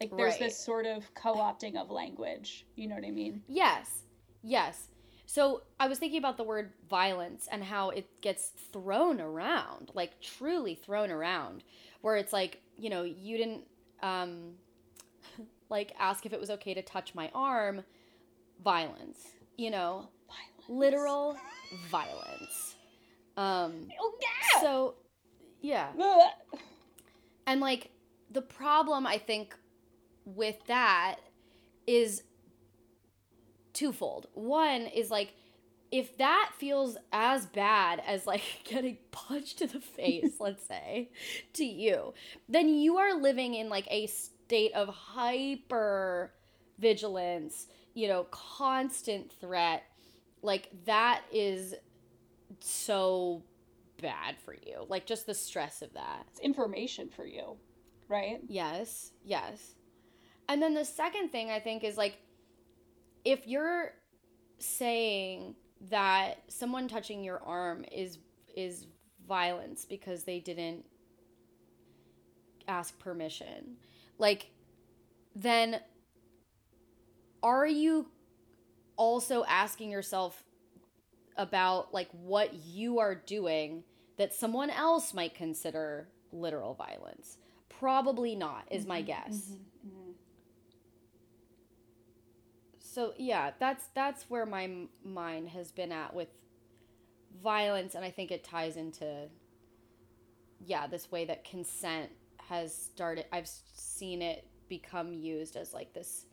Like 0.00 0.10
there's 0.16 0.32
Right. 0.34 0.40
this 0.40 0.58
sort 0.58 0.86
of 0.86 1.12
co-opting 1.14 1.76
of 1.76 1.90
language. 1.90 2.66
You 2.76 2.88
know 2.88 2.94
what 2.96 3.04
I 3.04 3.10
mean? 3.10 3.42
Yes. 3.48 4.02
Yes. 4.42 4.88
So 5.28 5.62
I 5.80 5.88
was 5.88 5.98
thinking 5.98 6.18
about 6.18 6.36
the 6.36 6.44
word 6.44 6.72
violence 6.88 7.48
and 7.50 7.64
how 7.64 7.90
it 7.90 8.20
gets 8.20 8.48
thrown 8.72 9.20
around, 9.20 9.90
like 9.94 10.20
truly 10.20 10.74
thrown 10.74 11.10
around, 11.10 11.64
where 12.02 12.16
it's 12.16 12.32
like, 12.32 12.60
you 12.76 12.90
know, 12.90 13.02
you 13.02 13.36
didn't 13.38 13.64
um 14.02 14.52
like 15.70 15.92
ask 15.98 16.26
if 16.26 16.32
it 16.32 16.38
was 16.40 16.50
okay 16.50 16.74
to 16.74 16.82
touch 16.82 17.14
my 17.14 17.30
arm, 17.34 17.82
violence, 18.62 19.18
you 19.56 19.70
know, 19.70 20.08
Violence. 20.28 20.68
literal 20.68 21.36
violence. 21.90 22.76
Um 23.36 23.88
Oh 24.00 24.14
yeah. 24.20 24.60
so 24.60 24.94
yeah. 25.60 25.88
And 27.46 27.60
like 27.60 27.90
the 28.30 28.42
problem 28.42 29.06
I 29.06 29.18
think 29.18 29.56
with 30.26 30.56
that 30.66 31.16
is 31.86 32.22
twofold. 33.72 34.26
One 34.34 34.82
is 34.82 35.10
like 35.10 35.34
if 35.92 36.18
that 36.18 36.50
feels 36.58 36.96
as 37.12 37.46
bad 37.46 38.02
as 38.06 38.26
like 38.26 38.42
getting 38.64 38.98
punched 39.12 39.62
in 39.62 39.68
the 39.68 39.80
face, 39.80 40.34
let's 40.40 40.66
say, 40.66 41.10
to 41.54 41.64
you, 41.64 42.12
then 42.48 42.68
you 42.68 42.96
are 42.98 43.14
living 43.20 43.54
in 43.54 43.68
like 43.68 43.86
a 43.90 44.06
state 44.06 44.72
of 44.74 44.88
hyper 44.88 46.32
vigilance, 46.78 47.68
you 47.94 48.08
know, 48.08 48.24
constant 48.24 49.32
threat. 49.40 49.84
Like 50.42 50.70
that 50.86 51.22
is 51.32 51.74
so 52.60 53.42
bad 54.02 54.36
for 54.44 54.54
you. 54.54 54.84
Like 54.88 55.06
just 55.06 55.26
the 55.26 55.34
stress 55.34 55.82
of 55.82 55.92
that. 55.94 56.26
It's 56.30 56.40
information 56.40 57.08
for 57.08 57.24
you, 57.24 57.56
right? 58.08 58.40
Yes, 58.48 59.12
yes. 59.24 59.75
And 60.48 60.62
then 60.62 60.74
the 60.74 60.84
second 60.84 61.30
thing 61.30 61.50
I 61.50 61.58
think 61.60 61.82
is 61.84 61.96
like 61.96 62.18
if 63.24 63.46
you're 63.46 63.92
saying 64.58 65.56
that 65.90 66.42
someone 66.48 66.88
touching 66.88 67.24
your 67.24 67.42
arm 67.42 67.84
is 67.90 68.18
is 68.56 68.86
violence 69.28 69.84
because 69.84 70.24
they 70.24 70.40
didn't 70.40 70.84
ask 72.68 72.98
permission, 72.98 73.76
like 74.18 74.50
then 75.34 75.80
are 77.42 77.66
you 77.66 78.08
also 78.96 79.44
asking 79.44 79.90
yourself 79.90 80.42
about 81.36 81.92
like 81.92 82.08
what 82.12 82.54
you 82.54 82.98
are 82.98 83.14
doing 83.14 83.84
that 84.16 84.32
someone 84.32 84.70
else 84.70 85.12
might 85.12 85.34
consider 85.34 86.08
literal 86.32 86.74
violence? 86.74 87.36
Probably 87.68 88.34
not, 88.34 88.64
is 88.70 88.86
my 88.86 89.02
guess. 89.02 89.50
Mhm. 89.86 90.05
So 92.96 93.12
yeah, 93.18 93.50
that's 93.58 93.88
that's 93.94 94.30
where 94.30 94.46
my 94.46 94.70
mind 95.04 95.50
has 95.50 95.70
been 95.70 95.92
at 95.92 96.14
with 96.14 96.28
violence, 97.42 97.94
and 97.94 98.02
I 98.02 98.10
think 98.10 98.30
it 98.30 98.42
ties 98.42 98.78
into 98.78 99.28
yeah 100.64 100.86
this 100.86 101.12
way 101.12 101.26
that 101.26 101.44
consent 101.44 102.10
has 102.48 102.74
started. 102.74 103.26
I've 103.30 103.48
seen 103.48 104.22
it 104.22 104.48
become 104.70 105.12
used 105.12 105.56
as 105.56 105.74
like 105.74 105.92
this 105.92 106.24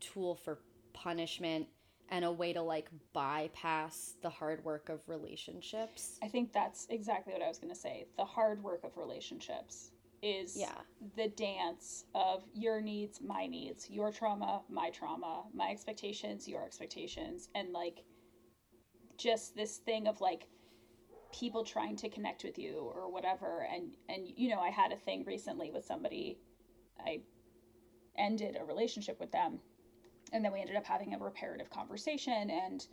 tool 0.00 0.36
for 0.36 0.58
punishment 0.94 1.66
and 2.08 2.24
a 2.24 2.32
way 2.32 2.54
to 2.54 2.62
like 2.62 2.88
bypass 3.12 4.14
the 4.22 4.30
hard 4.30 4.64
work 4.64 4.88
of 4.88 5.06
relationships. 5.06 6.18
I 6.22 6.28
think 6.28 6.54
that's 6.54 6.86
exactly 6.88 7.34
what 7.34 7.42
I 7.42 7.48
was 7.48 7.58
going 7.58 7.74
to 7.74 7.78
say. 7.78 8.06
The 8.16 8.24
hard 8.24 8.62
work 8.62 8.84
of 8.84 8.96
relationships 8.96 9.90
is 10.22 10.56
Yeah. 10.56 10.82
the 11.16 11.28
dance 11.28 12.04
of 12.14 12.44
your 12.52 12.80
needs, 12.80 13.20
my 13.20 13.46
needs, 13.46 13.88
your 13.90 14.10
trauma, 14.10 14.62
my 14.68 14.90
trauma, 14.90 15.44
my 15.52 15.70
expectations, 15.70 16.48
your 16.48 16.64
expectations, 16.64 17.48
and 17.54 17.72
like 17.72 18.04
just 19.16 19.54
this 19.54 19.78
thing 19.78 20.06
of 20.06 20.20
like 20.20 20.48
people 21.32 21.62
trying 21.64 21.96
to 21.96 22.08
connect 22.08 22.44
with 22.44 22.58
you 22.58 22.90
or 22.94 23.10
whatever. 23.10 23.66
And 23.72 23.90
and 24.08 24.28
you 24.36 24.48
know, 24.48 24.60
I 24.60 24.70
had 24.70 24.92
a 24.92 24.96
thing 24.96 25.24
recently 25.24 25.70
with 25.70 25.84
somebody. 25.84 26.38
I 26.98 27.20
ended 28.16 28.56
a 28.56 28.64
relationship 28.64 29.20
with 29.20 29.30
them, 29.30 29.60
and 30.32 30.44
then 30.44 30.52
we 30.52 30.60
ended 30.60 30.76
up 30.76 30.84
having 30.84 31.14
a 31.14 31.18
reparative 31.18 31.70
conversation 31.70 32.50
and 32.50 32.86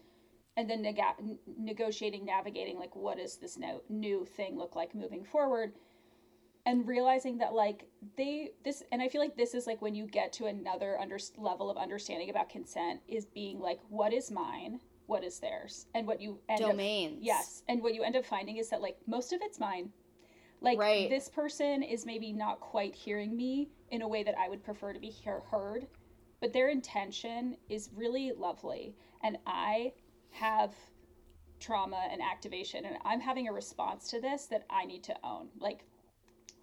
and 0.57 0.69
then 0.69 0.83
nega- 0.83 1.19
n- 1.19 1.37
negotiating 1.57 2.23
navigating 2.25 2.77
like 2.77 2.95
what 2.95 3.17
does 3.17 3.37
this 3.37 3.57
no- 3.57 3.81
new 3.89 4.25
thing 4.25 4.57
look 4.57 4.75
like 4.75 4.95
moving 4.95 5.23
forward 5.23 5.73
and 6.65 6.87
realizing 6.87 7.37
that 7.37 7.53
like 7.53 7.85
they 8.17 8.51
this 8.63 8.83
and 8.91 9.01
i 9.01 9.07
feel 9.07 9.21
like 9.21 9.35
this 9.37 9.53
is 9.53 9.67
like 9.67 9.81
when 9.81 9.95
you 9.95 10.05
get 10.07 10.33
to 10.33 10.45
another 10.45 10.99
under 10.99 11.17
level 11.37 11.69
of 11.69 11.77
understanding 11.77 12.29
about 12.29 12.49
consent 12.49 12.99
is 13.07 13.25
being 13.25 13.59
like 13.59 13.79
what 13.89 14.13
is 14.13 14.31
mine 14.31 14.79
what 15.07 15.23
is 15.23 15.39
theirs 15.39 15.85
and 15.93 16.07
what 16.07 16.19
you 16.19 16.39
end 16.49 16.61
up 16.63 16.71
Domains. 16.71 17.19
yes 17.21 17.63
and 17.69 17.81
what 17.81 17.93
you 17.93 18.03
end 18.03 18.15
up 18.15 18.25
finding 18.25 18.57
is 18.57 18.69
that 18.69 18.81
like 18.81 18.97
most 19.07 19.33
of 19.33 19.39
it's 19.43 19.59
mine 19.59 19.89
like 20.61 20.79
Right. 20.79 21.09
this 21.09 21.29
person 21.29 21.83
is 21.83 22.05
maybe 22.05 22.31
not 22.31 22.59
quite 22.59 22.95
hearing 22.95 23.35
me 23.35 23.69
in 23.91 24.01
a 24.01 24.07
way 24.07 24.23
that 24.23 24.35
i 24.37 24.49
would 24.49 24.63
prefer 24.63 24.93
to 24.93 24.99
be 24.99 25.09
hear- 25.09 25.43
heard 25.51 25.87
but 26.41 26.53
their 26.53 26.69
intention 26.69 27.55
is 27.69 27.89
really 27.95 28.31
lovely 28.35 28.95
and 29.23 29.37
i 29.45 29.91
have 30.31 30.73
trauma 31.59 32.07
and 32.11 32.21
activation 32.21 32.85
and 32.85 32.97
i'm 33.05 33.19
having 33.19 33.47
a 33.47 33.53
response 33.53 34.09
to 34.09 34.19
this 34.19 34.47
that 34.47 34.65
i 34.69 34.85
need 34.85 35.03
to 35.03 35.15
own 35.23 35.47
like 35.59 35.85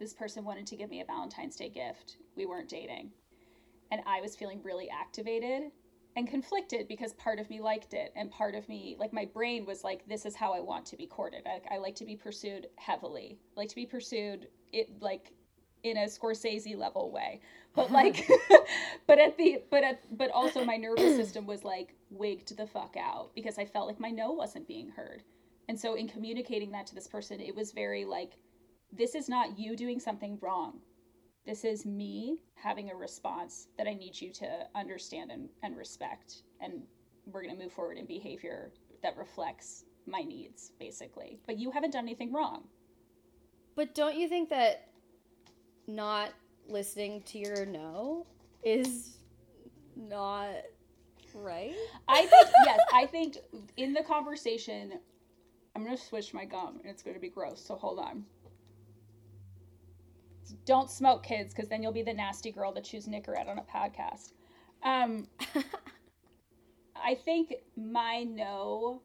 this 0.02 0.12
person 0.12 0.44
wanted 0.44 0.66
to 0.66 0.75
give 0.75 0.90
me 0.90 1.00
a 1.00 1.04
valentine's 1.04 1.54
day 1.54 1.68
gift. 1.68 2.16
We 2.37 2.44
weren't 2.44 2.68
dating. 2.68 3.12
And 3.92 4.02
i 4.06 4.21
was 4.21 4.35
feeling 4.35 4.61
really 4.64 4.90
activated 4.90 5.71
and 6.16 6.26
conflicted 6.26 6.88
because 6.88 7.12
part 7.14 7.38
of 7.38 7.49
me 7.49 7.61
liked 7.61 7.94
it 7.94 8.12
and 8.16 8.30
part 8.30 8.54
of 8.54 8.68
me 8.68 8.97
like 8.99 9.12
my 9.12 9.25
brain 9.25 9.64
was 9.64 9.85
like 9.85 10.06
this 10.06 10.26
is 10.26 10.35
how 10.35 10.52
i 10.52 10.61
want 10.61 10.85
to 10.87 10.97
be 10.97 11.06
courted. 11.06 11.47
I, 11.47 11.76
I 11.76 11.78
like 11.78 11.94
to 11.97 12.04
be 12.04 12.16
pursued 12.16 12.66
heavily. 12.76 13.38
I 13.56 13.61
like 13.61 13.68
to 13.68 13.76
be 13.76 13.87
pursued 13.87 14.49
it 14.73 15.00
like 15.00 15.32
in 15.85 15.97
a 15.99 16.06
scorsese 16.06 16.76
level 16.76 17.12
way. 17.12 17.40
But 17.76 17.92
like 18.00 18.28
but 19.06 19.21
at 19.21 19.38
the 19.38 19.62
but 19.71 19.85
at 19.85 20.18
but 20.18 20.32
also 20.32 20.64
my 20.64 20.76
nervous 20.76 21.14
system 21.14 21.47
was 21.47 21.62
like 21.62 21.94
wigged 22.11 22.56
the 22.56 22.66
fuck 22.66 22.97
out 22.99 23.30
because 23.37 23.56
i 23.56 23.64
felt 23.64 23.87
like 23.87 24.00
my 24.00 24.11
no 24.11 24.32
wasn't 24.32 24.66
being 24.66 24.90
heard. 24.90 25.23
And 25.68 25.78
so 25.78 25.94
in 25.94 26.09
communicating 26.09 26.73
that 26.73 26.87
to 26.88 26.94
this 26.94 27.06
person 27.06 27.40
it 27.40 27.54
was 27.54 27.71
very 27.71 28.04
like 28.04 28.32
this 28.92 29.14
is 29.14 29.28
not 29.28 29.58
you 29.58 29.76
doing 29.76 29.99
something 29.99 30.38
wrong 30.40 30.80
this 31.44 31.64
is 31.64 31.84
me 31.84 32.38
having 32.54 32.90
a 32.90 32.94
response 32.94 33.66
that 33.76 33.88
I 33.88 33.94
need 33.94 34.20
you 34.20 34.32
to 34.34 34.66
understand 34.75 35.32
and, 35.32 35.49
and 35.62 35.76
respect. 35.76 36.42
And 36.61 36.82
we're 37.26 37.42
going 37.42 37.56
to 37.56 37.62
move 37.62 37.72
forward 37.72 37.99
in 37.99 38.06
behavior 38.06 38.72
that 39.02 39.16
reflects 39.16 39.84
my 40.06 40.20
needs, 40.20 40.72
basically. 40.78 41.40
But 41.46 41.58
you 41.58 41.70
haven't 41.72 41.92
done 41.92 42.04
anything 42.04 42.32
wrong. 42.32 42.64
But 43.75 43.94
don't 43.94 44.14
you 44.14 44.28
think 44.28 44.50
that 44.50 44.88
not 45.88 46.30
listening 46.68 47.22
to 47.22 47.38
your 47.38 47.66
no 47.66 48.26
is 48.62 49.16
not 49.96 50.50
right. 51.34 51.75
I 52.06 52.26
think 52.26 52.49
yes, 52.66 52.80
I 52.92 53.06
think 53.06 53.38
in 53.76 53.92
the 53.92 54.02
conversation 54.02 55.00
I'm 55.75 55.84
gonna 55.84 55.96
switch 55.96 56.34
my 56.34 56.44
gum 56.44 56.78
and 56.82 56.90
it's 56.90 57.02
gonna 57.02 57.18
be 57.18 57.30
gross, 57.30 57.64
so 57.64 57.75
hold 57.75 57.99
on. 57.99 58.25
Don't 60.64 60.90
smoke, 60.90 61.22
kids, 61.22 61.54
because 61.54 61.68
then 61.68 61.82
you'll 61.82 61.92
be 61.92 62.02
the 62.02 62.12
nasty 62.12 62.50
girl 62.52 62.72
that 62.72 62.84
chews 62.84 63.06
Nicorette 63.06 63.49
on 63.49 63.58
a 63.58 63.62
podcast. 63.62 64.32
Um, 64.82 65.28
I 66.96 67.14
think 67.14 67.54
my 67.76 68.25
no 68.25 69.02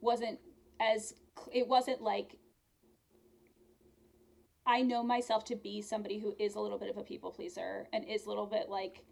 wasn't 0.00 0.38
as 0.80 1.14
it 1.52 1.66
wasn't 1.66 2.02
like 2.02 2.36
I 4.66 4.80
know 4.82 5.02
myself 5.02 5.44
to 5.46 5.56
be 5.56 5.82
somebody 5.82 6.18
who 6.18 6.34
is 6.38 6.54
a 6.54 6.60
little 6.60 6.78
bit 6.78 6.88
of 6.88 6.96
a 6.96 7.02
people 7.02 7.30
pleaser 7.30 7.86
and 7.92 8.04
is 8.04 8.24
a 8.24 8.28
little 8.28 8.46
bit 8.46 8.68
like 8.68 9.04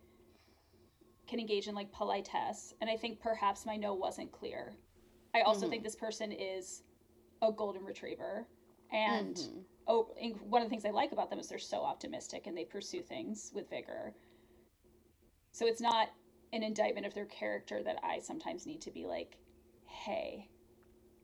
can 1.26 1.38
engage 1.38 1.68
in 1.68 1.74
like 1.74 1.92
politesse 1.92 2.74
and 2.80 2.88
I 2.90 2.96
think 2.96 3.20
perhaps 3.20 3.64
my 3.66 3.76
no 3.76 3.94
wasn't 3.94 4.32
clear. 4.32 4.74
I 5.34 5.42
also 5.42 5.66
Mhm. 5.66 5.70
think 5.70 5.82
this 5.82 5.96
person 5.96 6.32
is 6.32 6.82
a 7.40 7.50
golden 7.52 7.84
retriever 7.84 8.46
and 8.92 9.37
Mhm. 9.37 9.64
oh, 9.88 10.04
one 10.44 10.62
of 10.62 10.66
the 10.66 10.70
things 10.70 10.84
I 10.84 10.90
like 10.90 11.12
about 11.12 11.30
them 11.30 11.38
is 11.40 11.49
they're 11.49 11.58
so 11.58 11.82
optimistic 11.82 12.46
and 12.46 12.56
they 12.56 12.64
pursue 12.64 13.02
things 13.02 13.50
with 13.54 13.68
vigor. 13.68 14.14
So 15.52 15.66
it's 15.66 15.80
not 15.80 16.11
an 16.52 16.62
indictment 16.62 17.06
of 17.06 17.14
their 17.14 17.26
character 17.26 17.82
that 17.82 17.99
I 18.04 18.20
sometimes 18.20 18.66
need 18.66 18.82
to 18.82 18.90
be 18.90 19.06
like, 19.06 19.38
hey. 19.87 20.49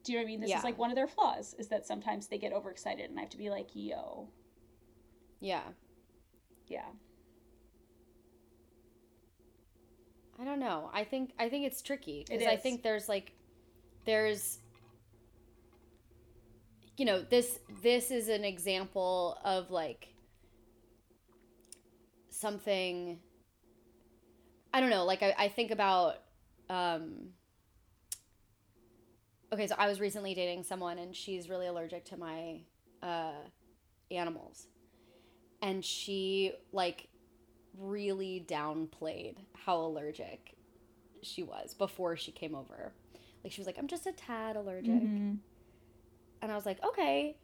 Do 0.03 0.13
you 0.13 0.19
know 0.19 0.23
what 0.23 0.29
I 0.29 0.31
mean? 0.31 0.41
This 0.41 0.51
Yeah. 0.51 0.59
is 0.59 0.65
like 0.65 0.79
one 0.79 0.91
of 0.91 0.97
their 0.97 1.07
flaws 1.07 1.55
is 1.55 1.69
that 1.69 1.87
sometimes 1.87 2.27
they 2.29 2.39
get 2.39 2.53
overexcited 2.53 3.11
and 3.11 3.19
I 3.19 3.23
have 3.23 3.31
to 3.31 3.37
be 3.39 3.51
like, 3.51 3.69
yo, 3.75 4.29
Yeah. 5.41 5.73
yeah. 6.67 6.89
I 10.39 10.45
don't 10.45 10.61
know. 10.61 10.89
I 10.93 11.05
think 11.05 11.33
I 11.39 11.49
think 11.49 11.67
it's 11.67 11.83
tricky 11.83 12.21
It 12.21 12.29
because 12.31 12.47
I 12.47 12.57
think 12.57 12.83
there's 12.83 13.09
like 13.09 13.33
there's 14.05 14.61
you 16.99 17.05
know 17.05 17.23
this 17.23 17.61
this 17.83 18.11
is 18.11 18.29
an 18.29 18.45
example 18.45 19.39
of 19.45 19.71
like 19.71 20.09
something 22.29 23.19
I 24.73 24.81
don't 24.81 24.91
know 24.91 25.05
like 25.05 25.23
I, 25.23 25.35
I 25.39 25.49
think 25.49 25.71
about 25.71 26.17
um 26.69 27.31
okay 29.53 29.67
so 29.67 29.75
I 29.79 29.89
was 29.89 30.01
recently 30.01 30.35
dating 30.35 30.65
someone 30.65 30.99
and 30.99 31.15
she's 31.15 31.49
really 31.49 31.67
allergic 31.67 32.05
to 32.07 32.17
my 32.17 32.61
uh 33.03 33.33
animals 34.11 34.67
and 35.63 35.85
she 35.85 36.53
like 36.73 37.09
really 37.79 38.45
downplayed 38.49 39.37
how 39.55 39.79
allergic 39.79 40.57
she 41.23 41.43
was 41.43 41.75
before 41.75 42.17
she 42.17 42.33
came 42.33 42.55
over. 42.55 42.93
Like 43.43 43.53
she 43.53 43.61
was 43.61 43.67
like, 43.67 43.79
I'm 43.79 43.87
just 43.87 44.07
a 44.07 44.13
tad 44.13 44.57
allergic. 44.57 44.93
Mm-hmm. 44.93 45.35
And 46.43 46.53
I 46.53 46.55
was 46.55 46.67
like, 46.67 46.83
okay. 46.85 47.37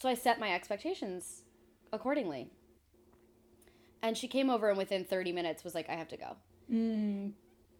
So 0.00 0.08
I 0.08 0.14
set 0.14 0.38
my 0.40 0.52
expectations 0.52 1.42
accordingly. 1.92 2.48
And 4.02 4.16
she 4.16 4.28
came 4.28 4.50
over 4.50 4.68
and 4.68 4.76
within 4.76 5.04
30 5.04 5.32
minutes 5.32 5.64
was 5.64 5.74
like, 5.74 5.88
I 5.88 5.94
have 5.94 6.08
to 6.08 6.16
go. 6.16 6.36
Mm. 6.70 7.32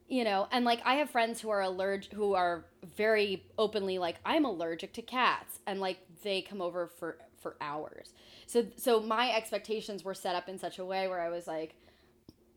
You 0.08 0.24
know, 0.24 0.48
and 0.52 0.64
like 0.64 0.80
I 0.84 0.94
have 0.96 1.10
friends 1.10 1.40
who 1.40 1.50
are 1.50 1.62
allergic, 1.62 2.12
who 2.12 2.34
are 2.34 2.64
very 2.96 3.44
openly 3.58 3.98
like, 3.98 4.16
I'm 4.24 4.44
allergic 4.44 4.92
to 4.94 5.02
cats. 5.02 5.60
And 5.66 5.80
like 5.80 5.98
they 6.22 6.40
come 6.42 6.62
over 6.62 6.86
for, 6.86 7.18
for 7.40 7.56
hours. 7.60 8.14
So, 8.46 8.66
so 8.76 9.00
my 9.00 9.32
expectations 9.32 10.02
were 10.04 10.14
set 10.14 10.34
up 10.34 10.48
in 10.48 10.58
such 10.58 10.78
a 10.78 10.84
way 10.84 11.08
where 11.08 11.20
I 11.20 11.28
was 11.28 11.46
like, 11.46 11.74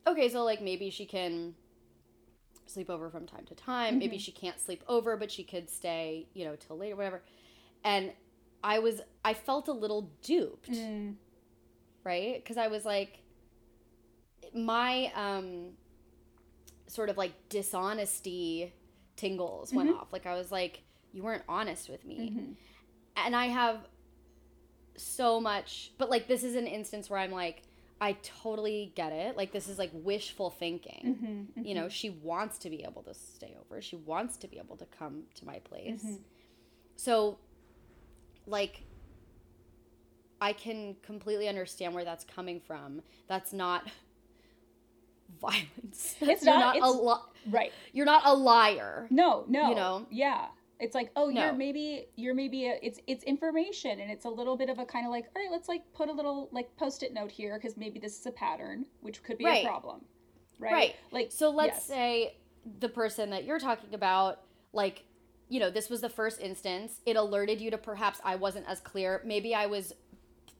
okay, 0.05 0.29
so 0.29 0.43
like 0.43 0.61
maybe 0.61 0.89
she 0.89 1.05
can 1.05 1.55
sleep 2.67 2.89
over 2.89 3.09
from 3.09 3.25
time 3.25 3.45
to 3.45 3.55
time. 3.55 3.97
Maybe 3.99 4.17
Mhm. 4.17 4.21
she 4.21 4.31
can't 4.31 4.59
sleep 4.59 4.83
over, 4.87 5.15
but 5.17 5.31
she 5.31 5.43
could 5.43 5.69
stay, 5.69 6.27
you 6.33 6.45
know, 6.45 6.55
till 6.55 6.77
later, 6.77 6.95
whatever. 6.95 7.21
And 7.83 8.11
I 8.63 8.79
was, 8.79 9.01
I 9.23 9.33
felt 9.33 9.67
a 9.67 9.73
little 9.73 10.09
duped, 10.21 10.71
Mm. 10.71 11.15
right? 12.03 12.35
Because 12.43 12.57
I 12.57 12.67
was 12.67 12.85
like, 12.85 13.19
my 14.53 15.11
um, 15.15 15.69
sort 16.87 17.09
of 17.09 17.17
like 17.17 17.33
dishonesty 17.49 18.73
tingles 19.15 19.73
went 19.73 19.89
Mhm. 19.89 19.99
off. 19.99 20.13
Like 20.13 20.25
I 20.25 20.35
was 20.35 20.51
like, 20.51 20.83
you 21.11 21.23
weren't 21.23 21.43
honest 21.49 21.89
with 21.89 22.05
me 22.05 22.29
Mhm. 22.31 22.55
and 23.15 23.35
I 23.35 23.47
have 23.47 23.87
so 24.95 25.39
much, 25.39 25.91
but 25.97 26.09
like 26.09 26.27
this 26.27 26.43
is 26.43 26.55
an 26.55 26.67
instance 26.67 27.09
where 27.09 27.19
I'm 27.19 27.31
like, 27.31 27.63
I 27.99 28.13
totally 28.21 28.91
get 28.95 29.11
it. 29.11 29.35
Like 29.35 29.51
this 29.51 29.67
is 29.67 29.77
like 29.79 29.89
wishful 29.93 30.49
thinking. 30.51 31.51
Mhm. 31.55 31.65
You 31.65 31.73
know, 31.75 31.89
she 31.89 32.09
wants 32.11 32.57
to 32.59 32.69
be 32.69 32.83
able 32.83 33.03
to 33.03 33.13
stay 33.13 33.55
over. 33.59 33.81
She 33.81 33.95
wants 33.95 34.37
to 34.37 34.47
be 34.47 34.57
able 34.59 34.77
to 34.77 34.85
come 34.85 35.23
to 35.35 35.45
my 35.45 35.59
place. 35.59 36.03
Mhm. 36.03 36.19
So, 36.95 37.37
like, 38.47 38.83
I 40.41 40.53
can 40.53 40.95
completely 41.03 41.47
understand 41.47 41.93
where 41.93 42.03
that's 42.05 42.23
coming 42.23 42.59
from. 42.59 43.01
That's 43.27 43.53
not 43.53 43.87
violence. 45.41 46.15
It's 46.21 46.43
you're 46.45 46.53
not- 46.57 46.75
a 46.75 46.77
it's- 46.79 46.95
li- 46.95 47.51
Right. 47.51 47.71
You're 47.93 48.05
not 48.05 48.23
a 48.25 48.33
liar. 48.33 49.07
No, 49.09 49.45
no. 49.47 49.69
You 49.69 49.75
know? 49.75 50.05
Yeah. 50.09 50.47
It's 50.79 50.93
like, 50.93 51.11
oh, 51.15 51.29
No. 51.29 51.45
you're 51.45 51.53
maybe 51.53 52.07
you're 52.17 52.35
maybe 52.35 52.67
a, 52.67 52.77
it's 52.83 52.99
it's 53.07 53.23
information 53.23 53.99
and 53.99 54.11
it's 54.11 54.25
a 54.25 54.29
little 54.29 54.55
bit 54.57 54.69
of 54.69 54.77
a 54.79 54.85
kind 54.85 55.05
of 55.07 55.11
like, 55.11 55.25
all 55.35 55.41
right, 55.41 55.49
let's 55.51 55.67
like 55.67 55.81
put 55.93 56.07
a 56.09 56.11
little 56.11 56.49
like 56.51 56.75
post-it 56.77 57.13
note 57.13 57.31
here 57.31 57.55
because 57.59 57.77
maybe 57.77 57.99
this 57.99 58.19
is 58.19 58.25
a 58.27 58.31
pattern, 58.31 58.85
which 59.01 59.23
could 59.23 59.37
be 59.37 59.45
Right. 59.45 59.63
a 59.65 59.67
problem. 59.67 60.01
Right? 60.59 60.71
Right. 60.73 60.95
Like 61.11 61.31
So 61.31 61.49
let's 61.49 61.77
yes. 61.77 61.85
say 61.87 62.35
the 62.79 62.89
person 62.89 63.29
that 63.31 63.43
you're 63.45 63.59
talking 63.59 63.93
about, 63.93 64.41
like, 64.73 65.03
you 65.49 65.59
know, 65.59 65.69
this 65.69 65.89
was 65.89 66.01
the 66.01 66.09
first 66.09 66.41
instance. 66.41 66.99
It 67.05 67.15
alerted 67.15 67.61
you 67.61 67.71
to 67.71 67.77
perhaps 67.77 68.19
I 68.23 68.35
wasn't 68.35 68.67
as 68.67 68.79
clear. 68.79 69.21
Maybe 69.25 69.55
I 69.55 69.65
was 69.67 69.93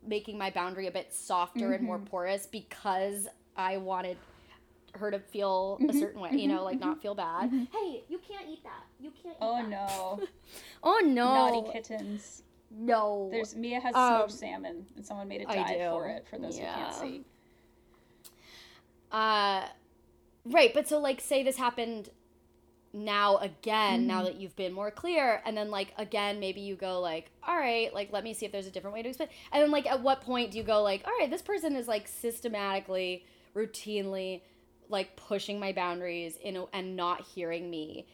making 0.05 0.37
my 0.37 0.49
boundary 0.49 0.87
a 0.87 0.91
bit 0.91 1.13
softer 1.13 1.73
and 1.73 1.83
more 1.83 1.97
Mhm. 1.99 2.05
porous 2.05 2.45
because 2.47 3.27
I 3.55 3.77
wanted 3.77 4.17
her 4.93 5.11
to 5.11 5.19
feel 5.19 5.77
a 5.81 5.85
Mhm, 5.91 5.99
certain 5.99 6.21
way, 6.21 6.31
you 6.35 6.47
know, 6.47 6.63
like 6.63 6.79
not 6.79 7.01
feel 7.01 7.13
bad. 7.13 7.51
Mhm. 7.51 7.67
Hey, 7.71 8.03
you 8.07 8.17
can't 8.19 8.47
eat 8.47 8.63
that. 8.63 8.83
You 8.99 9.11
can't 9.11 9.35
eat 9.35 9.41
Oh 9.41 9.57
that. 9.57 9.67
no. 9.67 10.19
Oh 10.83 11.01
no. 11.03 11.33
Naughty 11.33 11.71
kittens. 11.71 12.43
No. 12.71 13.27
There's 13.31 13.55
Mia 13.55 13.79
has 13.79 13.95
Um, 13.95 14.17
smoked 14.29 14.31
salmon 14.31 14.85
and 14.95 15.05
someone 15.05 15.27
made 15.27 15.41
a 15.41 15.45
dive 15.45 15.89
for 15.91 16.07
it 16.07 16.25
for 16.29 16.37
those 16.37 16.57
who 16.57 16.63
can't 16.65 16.93
see. 16.93 17.25
Uh, 19.11 19.67
right, 20.45 20.73
but 20.73 20.87
so 20.87 20.99
like, 20.99 21.21
say 21.21 21.43
this 21.43 21.57
happened 21.57 22.09
now 23.03 23.37
again, 23.37 24.07
now 24.07 24.21
Mhm. 24.21 24.25
that 24.25 24.35
you've 24.35 24.55
been 24.55 24.73
more 24.73 24.91
clear, 24.91 25.41
and 25.45 25.55
then 25.55 25.69
like 25.71 25.93
again, 25.97 26.39
maybe 26.39 26.61
you 26.61 26.75
go 26.75 26.99
like, 26.99 27.29
all 27.47 27.57
right, 27.57 27.93
like 27.93 28.11
let 28.11 28.23
me 28.23 28.33
see 28.33 28.45
if 28.45 28.51
there's 28.51 28.67
a 28.67 28.71
different 28.71 28.93
way 28.93 29.01
to 29.03 29.09
explain. 29.09 29.29
And 29.51 29.61
then 29.63 29.71
like, 29.71 29.85
at 29.85 30.01
what 30.01 30.21
point 30.21 30.51
do 30.51 30.57
you 30.57 30.63
go 30.63 30.81
like, 30.83 31.05
all 31.05 31.13
right, 31.19 31.29
this 31.29 31.41
person 31.41 31.75
is 31.75 31.87
like 31.87 32.07
systematically, 32.07 33.25
routinely, 33.55 34.41
like 34.89 35.15
pushing 35.15 35.59
my 35.59 35.73
boundaries 35.73 36.37
in 36.37 36.55
a, 36.57 36.65
and 36.73 36.95
not 36.95 37.21
hearing 37.21 37.69
me, 37.69 38.07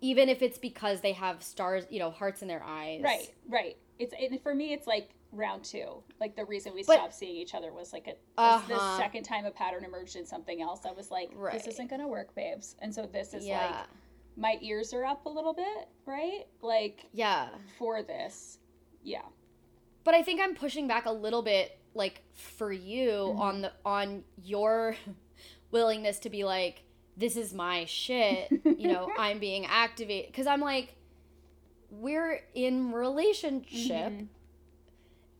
even 0.00 0.28
if 0.28 0.42
it's 0.42 0.58
because 0.58 1.00
they 1.00 1.12
have 1.12 1.42
stars, 1.42 1.84
you 1.90 1.98
know, 1.98 2.10
hearts 2.10 2.42
in 2.42 2.48
their 2.48 2.62
eyes. 2.62 3.02
Right, 3.02 3.32
right. 3.48 3.76
It's 3.98 4.14
it, 4.18 4.42
for 4.42 4.54
me. 4.54 4.72
It's 4.72 4.86
like 4.86 5.10
round 5.32 5.64
two. 5.64 6.02
Like 6.20 6.36
the 6.36 6.44
reason 6.44 6.72
we 6.74 6.82
But- 6.82 6.94
stopped 6.96 7.14
seeing 7.14 7.36
each 7.36 7.54
other 7.54 7.72
was 7.72 7.92
like 7.92 8.06
a 8.06 8.14
Uh-huh. 8.40 8.96
second 8.98 9.24
time 9.24 9.44
a 9.46 9.50
pattern 9.50 9.84
emerged 9.84 10.16
in 10.16 10.24
something 10.26 10.62
else. 10.62 10.84
I 10.86 10.92
was 10.92 11.10
like, 11.10 11.30
Right. 11.34 11.52
this 11.54 11.66
isn't 11.66 11.88
gonna 11.88 12.08
work, 12.08 12.34
babes. 12.34 12.76
And 12.80 12.94
so 12.94 13.06
this 13.06 13.34
is 13.34 13.46
Yeah. 13.46 13.66
like 13.66 13.86
my 14.36 14.58
ears 14.60 14.92
are 14.92 15.04
up 15.04 15.24
a 15.26 15.28
little 15.30 15.54
bit, 15.54 15.88
right? 16.04 16.46
Like 16.62 17.06
yeah. 17.12 17.48
for 17.78 18.02
this, 18.02 18.58
yeah. 19.02 19.22
but 20.04 20.14
I 20.14 20.22
think 20.22 20.40
I'm 20.40 20.54
pushing 20.54 20.86
back 20.86 21.06
a 21.06 21.12
little 21.12 21.42
bit 21.42 21.78
like 21.94 22.22
for 22.34 22.70
you 22.72 23.10
Mhm. 23.34 23.38
on 23.38 23.62
the 23.62 23.72
on 23.84 24.24
your 24.42 24.96
willingness 25.70 26.18
to 26.20 26.30
be 26.30 26.44
like 26.44 26.82
this 27.16 27.36
is 27.36 27.54
my 27.54 27.86
shit, 27.86 28.50
you 28.64 28.88
know, 28.92 29.10
I'm 29.18 29.38
being 29.38 29.64
activated 29.66 30.34
cuz 30.34 30.46
I'm 30.46 30.60
like 30.60 30.94
we're 31.90 32.40
in 32.54 32.92
relationship 32.92 34.12
Mhm. 34.12 34.28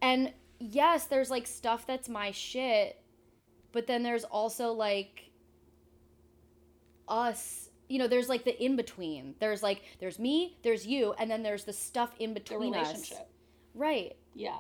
and 0.01 0.33
yes, 0.59 1.07
there's 1.07 1.31
like 1.31 1.47
stuff 1.47 1.87
that's 1.87 2.09
my 2.09 2.31
shit, 2.31 2.99
but 3.73 3.87
then 3.87 4.03
there's 4.03 4.25
also 4.25 4.73
like 4.73 5.31
us 7.09 7.66
you 7.89 7.99
know 7.99 8.07
there's 8.09 8.29
like 8.29 8.45
the 8.45 8.63
in 8.65 8.77
between 8.77 9.35
there's 9.39 9.63
like 9.63 9.83
there's 10.01 10.19
me 10.19 10.57
there's 10.63 10.87
you 10.87 11.15
and 11.19 11.31
then 11.31 11.43
there's 11.43 11.65
the 11.65 11.73
stuff 11.73 12.11
in 12.19 12.35
The 12.35 12.41
between 12.41 12.75
us 12.75 12.89
relationship. 12.89 13.29
right 13.75 14.17
Yeah. 14.35 14.59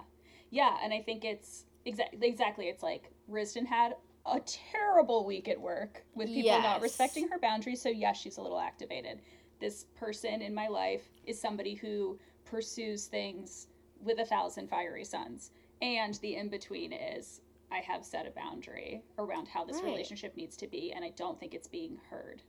Yeah, 0.51 0.77
and 0.83 0.93
I 0.95 1.03
think 1.03 1.25
it's 1.25 1.65
exactly 1.85 2.19
exactly 2.29 2.67
it's 2.69 2.83
like 2.83 3.11
Risdon 3.31 3.67
had 3.67 3.97
a 4.25 4.41
terrible 4.41 5.25
week 5.27 5.49
at 5.49 5.61
work 5.61 6.05
with 6.15 6.29
people 6.29 6.61
not 6.61 6.81
respecting 6.83 7.29
her 7.29 7.39
boundaries, 7.39 7.81
so 7.83 7.89
yes, 7.89 8.21
she's 8.21 8.39
a 8.39 8.43
little 8.43 8.59
activated. 8.61 9.21
This 9.61 9.85
person 9.97 10.43
in 10.43 10.55
my 10.55 10.69
life 10.69 11.09
is 11.25 11.41
somebody 11.41 11.75
who 11.75 12.19
pursues 12.45 13.07
things 13.07 13.67
with 14.01 14.19
a 14.21 14.25
thousand 14.25 14.69
fiery 14.69 15.05
suns. 15.05 15.51
And 15.83 16.15
the 16.15 16.37
in 16.37 16.49
between 16.49 16.93
is 16.93 17.41
I 17.73 17.79
have 17.79 18.05
set 18.05 18.27
a 18.27 18.31
boundary 18.31 19.03
around 19.19 19.49
how 19.49 19.65
this 19.65 19.77
Right. 19.77 19.85
relationship 19.87 20.37
needs 20.37 20.57
to 20.59 20.67
be, 20.69 20.93
and 20.93 21.05
I 21.05 21.11
don't 21.11 21.39
think 21.41 21.55
it's 21.55 21.69
being 21.69 21.99
heard, 22.09 22.43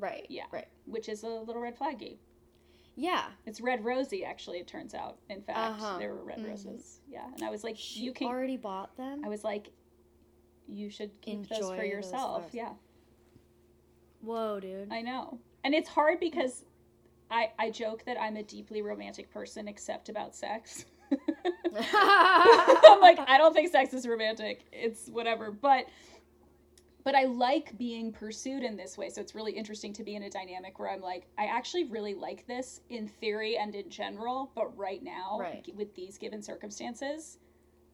Right. 0.00 0.26
Yeah. 0.28 0.44
Right. 0.50 0.66
which 0.86 1.08
is 1.08 1.22
a 1.22 1.28
little 1.28 1.60
red 1.62 1.78
flaggy. 1.78 2.16
Yeah. 2.96 3.26
It's 3.46 3.60
red 3.60 3.84
rosy, 3.84 4.24
actually. 4.24 4.58
It 4.58 4.66
turns 4.66 4.94
out. 4.94 5.18
In 5.28 5.40
fact, 5.42 5.58
Uh-huh. 5.80 5.98
there 5.98 6.14
were 6.14 6.24
red 6.24 6.38
Mhm. 6.38 6.48
roses. 6.48 7.00
Yeah, 7.08 7.26
and 7.32 7.42
I 7.44 7.50
was 7.50 7.62
like, 7.62 7.76
She 7.76 8.00
you 8.00 8.12
can. 8.12 8.26
already 8.26 8.56
bought 8.56 8.96
them. 8.96 9.22
I 9.24 9.28
was 9.28 9.44
like, 9.44 9.70
you 10.66 10.90
should 10.90 11.12
keep 11.20 11.46
those 11.48 11.70
for 11.70 11.84
yourself. 11.84 12.50
flowers. 12.50 12.54
Yeah, 12.54 12.74
Whoa, 14.22 14.60
dude. 14.60 14.92
I 14.92 15.00
know, 15.02 15.38
and 15.64 15.74
it's 15.74 15.88
hard 15.88 16.18
because 16.20 16.64
I 17.30 17.52
I 17.58 17.70
joke 17.70 18.04
that 18.04 18.20
I'm 18.20 18.36
a 18.36 18.42
deeply 18.42 18.82
romantic 18.82 19.30
person, 19.30 19.66
except 19.68 20.08
about 20.08 20.34
sex. 20.34 20.84
I'm 21.12 23.00
like, 23.00 23.18
I 23.18 23.36
don't 23.38 23.52
think 23.54 23.70
sex 23.70 23.94
is 23.94 24.06
romantic. 24.06 24.64
It's 24.72 25.08
whatever. 25.08 25.50
But 25.50 25.86
but 27.04 27.14
I 27.14 27.24
like 27.24 27.76
being 27.78 28.12
pursued 28.12 28.62
in 28.62 28.76
this 28.76 28.98
way. 28.98 29.08
So 29.08 29.20
it's 29.20 29.34
really 29.34 29.52
interesting 29.52 29.92
to 29.94 30.04
be 30.04 30.14
in 30.16 30.24
a 30.24 30.30
dynamic 30.30 30.78
where 30.78 30.90
I'm 30.90 31.00
like, 31.00 31.26
I 31.38 31.46
actually 31.46 31.84
really 31.84 32.14
like 32.14 32.46
this 32.46 32.80
in 32.90 33.08
theory 33.08 33.56
and 33.56 33.74
in 33.74 33.88
general, 33.90 34.50
but 34.54 34.76
right 34.76 35.02
now, 35.02 35.38
Right. 35.40 35.66
with 35.76 35.94
these 35.94 36.18
given 36.18 36.42
circumstances, 36.42 37.38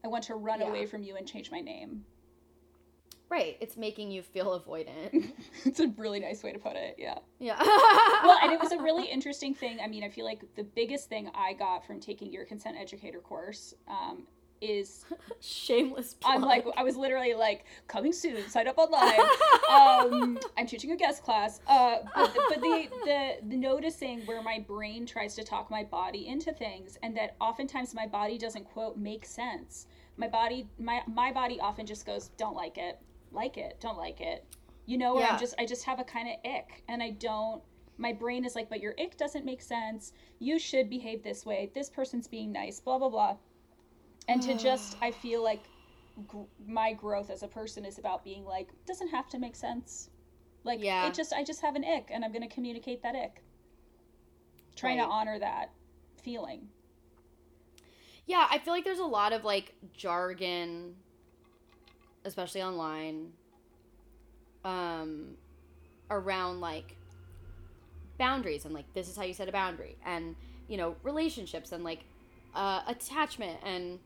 I 0.03 0.07
want 0.09 0.23
to 0.25 0.35
run 0.35 0.61
Yeah. 0.61 0.67
away 0.67 0.85
from 0.85 1.03
you 1.03 1.15
and 1.15 1.27
change 1.27 1.51
my 1.51 1.59
name. 1.61 2.05
right. 3.29 3.57
It's 3.59 3.75
making 3.75 4.09
you 4.09 4.21
feel 4.21 4.57
avoidant. 4.57 5.33
it's 5.65 5.81
a 5.81 5.87
really 5.97 6.21
nice 6.21 6.43
way 6.43 6.53
to 6.53 6.59
put 6.59 6.77
it. 6.77 6.95
Yeah. 6.97 7.17
yeah. 7.39 7.57
Well, 7.61 8.39
and 8.41 8.53
it 8.53 8.59
was 8.59 8.71
a 8.71 8.77
really 8.81 9.03
interesting 9.05 9.53
thing. 9.53 9.79
I 9.83 9.87
mean, 9.87 10.03
I 10.05 10.09
feel 10.09 10.23
like 10.23 10.43
the 10.55 10.63
biggest 10.63 11.09
thing 11.09 11.29
I 11.35 11.51
got 11.51 11.85
from 11.85 11.99
taking 11.99 12.31
your 12.31 12.45
consent 12.45 12.77
educator 12.79 13.19
course 13.19 13.73
um, 13.89 14.25
is 14.61 15.05
shameless. 15.39 16.15
Plug. 16.15 16.35
I'm 16.35 16.41
like, 16.41 16.65
I 16.75 16.83
was 16.83 16.95
literally 16.95 17.33
like, 17.33 17.65
coming 17.87 18.13
soon, 18.13 18.47
sign 18.49 18.67
up 18.67 18.77
online. 18.79 19.19
um, 19.69 20.39
I'm 20.57 20.67
teaching 20.67 20.91
a 20.91 20.95
guest 20.95 21.23
class. 21.23 21.59
Uh, 21.67 21.97
but 22.15 22.33
the, 22.33 22.39
but 22.49 22.61
the, 22.61 22.87
the 23.05 23.31
the 23.49 23.55
noticing 23.57 24.21
where 24.25 24.41
my 24.41 24.59
brain 24.59 25.05
tries 25.05 25.35
to 25.35 25.43
talk 25.43 25.69
my 25.69 25.83
body 25.83 26.27
into 26.27 26.51
things, 26.53 26.97
and 27.03 27.15
that 27.17 27.35
oftentimes 27.39 27.93
my 27.93 28.07
body 28.07 28.37
doesn't 28.37 28.65
quote 28.65 28.97
make 28.97 29.25
sense. 29.25 29.87
My 30.17 30.27
body, 30.27 30.67
my 30.79 31.01
my 31.07 31.31
body 31.31 31.59
often 31.59 31.85
just 31.85 32.05
goes, 32.05 32.29
don't 32.37 32.55
like 32.55 32.77
it, 32.77 32.99
like 33.31 33.57
it, 33.57 33.77
don't 33.79 33.97
like 33.97 34.21
it. 34.21 34.43
You 34.85 34.97
know, 34.97 35.15
where 35.15 35.23
Yeah. 35.25 35.33
I'm 35.33 35.39
just 35.39 35.53
I 35.59 35.65
just 35.65 35.83
have 35.85 35.99
a 35.99 36.03
kind 36.03 36.27
of 36.29 36.35
ick, 36.51 36.83
and 36.87 37.03
I 37.03 37.11
don't. 37.11 37.61
My 37.99 38.13
brain 38.13 38.45
is 38.45 38.55
like, 38.55 38.69
but 38.69 38.79
your 38.79 38.93
ick 38.99 39.17
doesn't 39.17 39.43
make 39.43 39.61
sense. 39.61 40.13
You 40.39 40.59
should 40.59 40.87
behave 40.89 41.23
this 41.23 41.45
way. 41.45 41.71
This 41.73 41.89
person's 41.89 42.27
being 42.27 42.51
nice. 42.51 42.79
Blah 42.79 42.99
blah 42.99 43.09
blah. 43.09 43.35
And 44.27 44.41
to 44.41 44.57
just, 44.57 44.97
I 45.01 45.11
feel 45.11 45.41
like 45.43 45.63
gr- 46.27 46.41
my 46.67 46.93
growth 46.93 47.29
as 47.29 47.43
a 47.43 47.47
person 47.47 47.85
is 47.85 47.97
about 47.97 48.23
being 48.23 48.43
like 48.43 48.69
doesn't 48.85 49.09
have 49.09 49.29
to 49.29 49.39
make 49.39 49.55
sense. 49.55 50.09
Like 50.63 50.79
Yeah. 50.81 51.07
it 51.07 51.13
just 51.13 51.31
i 51.33 51.43
just 51.43 51.61
have 51.61 51.75
an 51.75 51.83
ick 51.85 52.09
and 52.11 52.25
i'm 52.25 52.31
going 52.31 52.47
to 52.47 52.53
communicate 52.53 53.01
that 53.03 53.15
ick. 53.15 53.41
Trying 54.75 54.97
to 54.97 55.05
honor 55.05 55.39
that 55.39 55.71
feeling. 56.21 56.67
Yeah, 58.25 58.45
I 58.51 58.59
feel 58.59 58.73
like 58.73 58.83
there's 58.83 58.99
a 58.99 59.05
lot 59.05 59.31
of 59.31 59.43
like 59.45 59.73
jargon, 59.93 60.95
especially 62.25 62.61
online, 62.61 63.31
um, 64.65 65.35
around 66.11 66.59
like 66.59 66.97
boundaries 68.19 68.65
and 68.65 68.73
like 68.73 68.91
this 68.93 69.07
is 69.07 69.15
how 69.15 69.23
you 69.23 69.33
set 69.33 69.47
a 69.47 69.51
boundary 69.51 69.95
and 70.03 70.35
you 70.67 70.75
know 70.75 70.95
relationships 71.03 71.71
and 71.71 71.83
like 71.83 71.99
uh, 72.55 72.81
attachment 72.87 73.59
and 73.63 73.99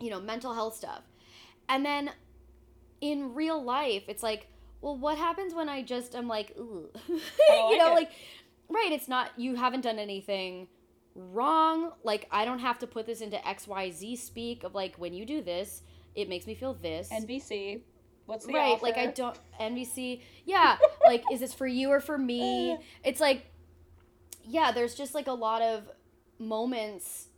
you 0.00 0.10
know 0.10 0.20
mental 0.20 0.54
health 0.54 0.76
stuff, 0.76 1.02
and 1.68 1.84
then 1.84 2.10
in 3.00 3.34
real 3.34 3.62
life 3.62 4.04
it's 4.08 4.22
like, 4.22 4.48
well, 4.80 4.96
what 4.96 5.18
happens 5.18 5.54
when 5.54 5.68
I 5.68 5.82
just 5.82 6.14
am 6.14 6.28
like, 6.28 6.54
Ooh. 6.58 6.88
you 7.08 7.78
know, 7.78 7.92
like 7.92 7.92
it. 7.92 7.94
like 7.94 8.10
right? 8.68 8.92
It's 8.92 9.08
not 9.08 9.30
you 9.36 9.56
haven't 9.56 9.82
done 9.82 9.98
anything 9.98 10.68
wrong. 11.14 11.92
Like 12.04 12.28
I 12.30 12.44
don't 12.44 12.60
have 12.60 12.78
to 12.80 12.86
put 12.86 13.06
this 13.06 13.20
into 13.20 13.36
XYZ 13.36 14.18
speak 14.18 14.64
of 14.64 14.74
like 14.74 14.96
when 14.96 15.12
you 15.12 15.26
do 15.26 15.42
this, 15.42 15.82
it 16.14 16.28
makes 16.28 16.46
me 16.46 16.54
feel 16.54 16.74
this. 16.74 17.10
nvc 17.10 17.82
what's 18.26 18.46
the 18.46 18.52
right, 18.52 18.82
like 18.82 18.96
I 18.96 19.06
don't 19.06 19.38
NVC. 19.60 20.20
Yeah, 20.44 20.78
like 21.04 21.22
is 21.32 21.40
this 21.40 21.54
for 21.54 21.66
you 21.66 21.90
or 21.90 22.00
for 22.00 22.16
me? 22.16 22.72
Uh. 22.72 22.76
It's 23.04 23.20
like 23.20 23.46
yeah, 24.44 24.72
there's 24.72 24.94
just 24.94 25.14
like 25.14 25.26
a 25.26 25.32
lot 25.32 25.62
of 25.62 25.88
moments 26.38 27.28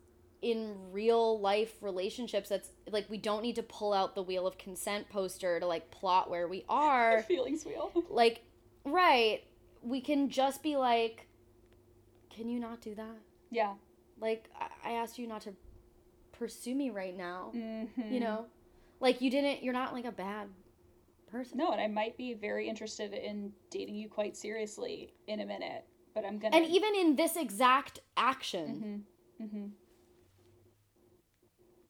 in 0.44 0.76
real 0.92 1.40
life 1.40 1.72
relationships 1.80 2.50
that's 2.50 2.68
like 2.90 3.08
we 3.08 3.16
don't 3.16 3.42
need 3.42 3.56
to 3.56 3.62
pull 3.62 3.94
out 3.94 4.14
the 4.14 4.22
wheel 4.22 4.46
of 4.46 4.58
consent 4.58 5.08
poster 5.08 5.58
to 5.58 5.66
like 5.66 5.90
plot 5.90 6.28
where 6.28 6.46
we 6.46 6.66
are. 6.68 7.22
Feelings 7.22 7.64
wheel 7.64 7.90
like 8.10 8.42
right 8.84 9.42
we 9.82 10.02
can 10.02 10.28
just 10.28 10.62
be 10.62 10.76
like 10.76 11.26
can 12.28 12.48
you 12.50 12.60
not 12.60 12.82
do 12.82 12.94
that? 12.94 13.16
Yeah. 13.50 13.72
Like 14.20 14.50
i, 14.60 14.90
I 14.90 14.92
asked 14.92 15.18
you 15.18 15.26
not 15.26 15.40
to 15.42 15.54
pursue 16.32 16.74
me 16.74 16.90
right 16.90 17.16
now 17.16 17.50
mm-hmm. 17.56 18.12
you 18.12 18.20
know? 18.20 18.44
Like 19.00 19.22
you 19.22 19.30
didn't 19.30 19.62
you're 19.62 19.72
not 19.72 19.94
like 19.94 20.04
a 20.04 20.12
bad 20.12 20.48
person. 21.32 21.56
No 21.56 21.72
and 21.72 21.80
i 21.80 21.86
might 21.86 22.18
be 22.18 22.34
very 22.34 22.68
interested 22.68 23.14
in 23.14 23.50
dating 23.70 23.94
you 23.94 24.10
quite 24.10 24.36
seriously 24.36 25.14
in 25.26 25.40
a 25.40 25.46
minute 25.46 25.86
but 26.14 26.26
i'm 26.26 26.38
gonna 26.38 26.54
and 26.54 26.66
even 26.66 26.94
in 26.94 27.16
this 27.16 27.34
exact 27.36 28.00
action. 28.18 29.04
Hmm 29.38 29.46
hmm 29.46 29.66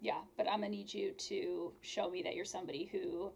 yeah 0.05 0.21
but 0.37 0.47
i'm 0.49 0.61
gonna 0.61 0.69
need 0.69 0.93
you 0.93 1.13
to 1.13 1.73
show 1.81 2.09
me 2.11 2.23
that 2.23 2.35
you're 2.37 2.45
somebody 2.45 2.85
who 2.93 3.33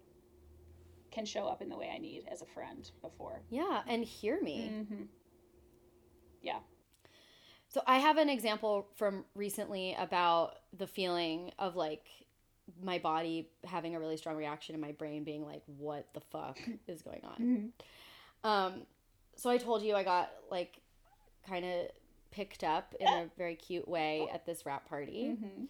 can 1.11 1.25
show 1.25 1.47
up 1.47 1.63
in 1.63 1.69
the 1.69 1.77
way 1.77 1.91
i 1.95 1.99
need 1.99 2.25
as 2.31 2.43
a 2.43 2.47
friend 2.47 2.91
before 3.03 3.41
yeah 3.51 3.81
and 3.89 4.05
hear 4.05 4.41
me 4.43 4.71
mm-hmm. 4.73 5.03
yeah 6.43 6.59
So 7.71 7.81
I 7.87 7.99
have 7.99 8.17
an 8.19 8.29
example 8.31 8.89
from 8.97 9.25
recently 9.35 9.95
about 9.99 10.55
the 10.79 10.87
feeling 10.87 11.53
of 11.59 11.77
like 11.77 12.07
my 12.83 12.99
body 12.99 13.51
having 13.65 13.95
a 13.95 14.01
really 14.01 14.17
strong 14.17 14.37
reaction 14.37 14.75
and 14.75 14.81
my 14.83 14.93
brain 14.93 15.23
being 15.25 15.45
like, 15.45 15.63
what 15.67 16.07
the 16.15 16.21
fuck 16.21 16.59
is 16.87 17.03
going 17.03 17.23
on? 17.25 17.39
Mhm. 17.39 18.49
Um, 18.51 18.73
so 19.37 19.51
I 19.51 19.59
told 19.59 19.83
you 19.83 19.95
I 19.95 20.03
got 20.03 20.31
like 20.51 20.81
kind 21.47 21.65
of 21.65 21.89
picked 22.31 22.65
up 22.65 22.95
in 23.01 23.07
a 23.09 23.31
very 23.37 23.55
cute 23.55 23.87
way 23.89 24.29
at 24.33 24.45
this 24.47 24.65
wrap 24.67 24.89
party. 24.89 25.37
Mhm. 25.37 25.69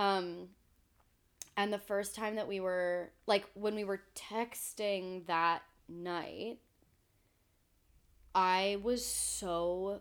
Um, 0.00 0.48
and 1.56 1.72
the 1.72 1.78
first 1.78 2.14
time 2.14 2.36
that 2.36 2.48
we 2.48 2.58
were 2.60 3.10
like 3.26 3.44
when 3.54 3.74
we 3.74 3.84
were 3.84 4.00
texting 4.14 5.26
that 5.26 5.62
night, 5.88 6.58
I 8.34 8.78
was 8.82 9.04
so 9.04 10.00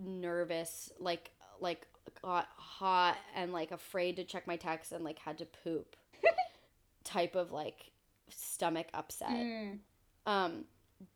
nervous, 0.00 0.90
like 0.98 1.30
like 1.60 1.86
got 2.22 2.48
hot 2.56 3.16
and 3.36 3.52
like 3.52 3.70
afraid 3.70 4.16
to 4.16 4.24
check 4.24 4.46
my 4.46 4.56
text 4.56 4.90
and 4.92 5.04
like 5.04 5.18
had 5.20 5.38
to 5.38 5.46
poop 5.46 5.94
type 7.04 7.36
of 7.36 7.52
like 7.52 7.90
stomach 8.30 8.86
upset 8.94 9.28
Mm. 9.30 9.78
um 10.26 10.64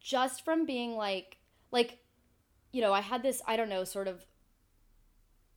just 0.00 0.44
from 0.44 0.64
being 0.64 0.94
like 0.96 1.38
like 1.72 1.98
you 2.72 2.80
know 2.80 2.92
i 2.92 3.00
had 3.00 3.22
this 3.22 3.42
i 3.46 3.56
don't 3.56 3.68
know 3.68 3.84
sort 3.84 4.06
of 4.08 4.24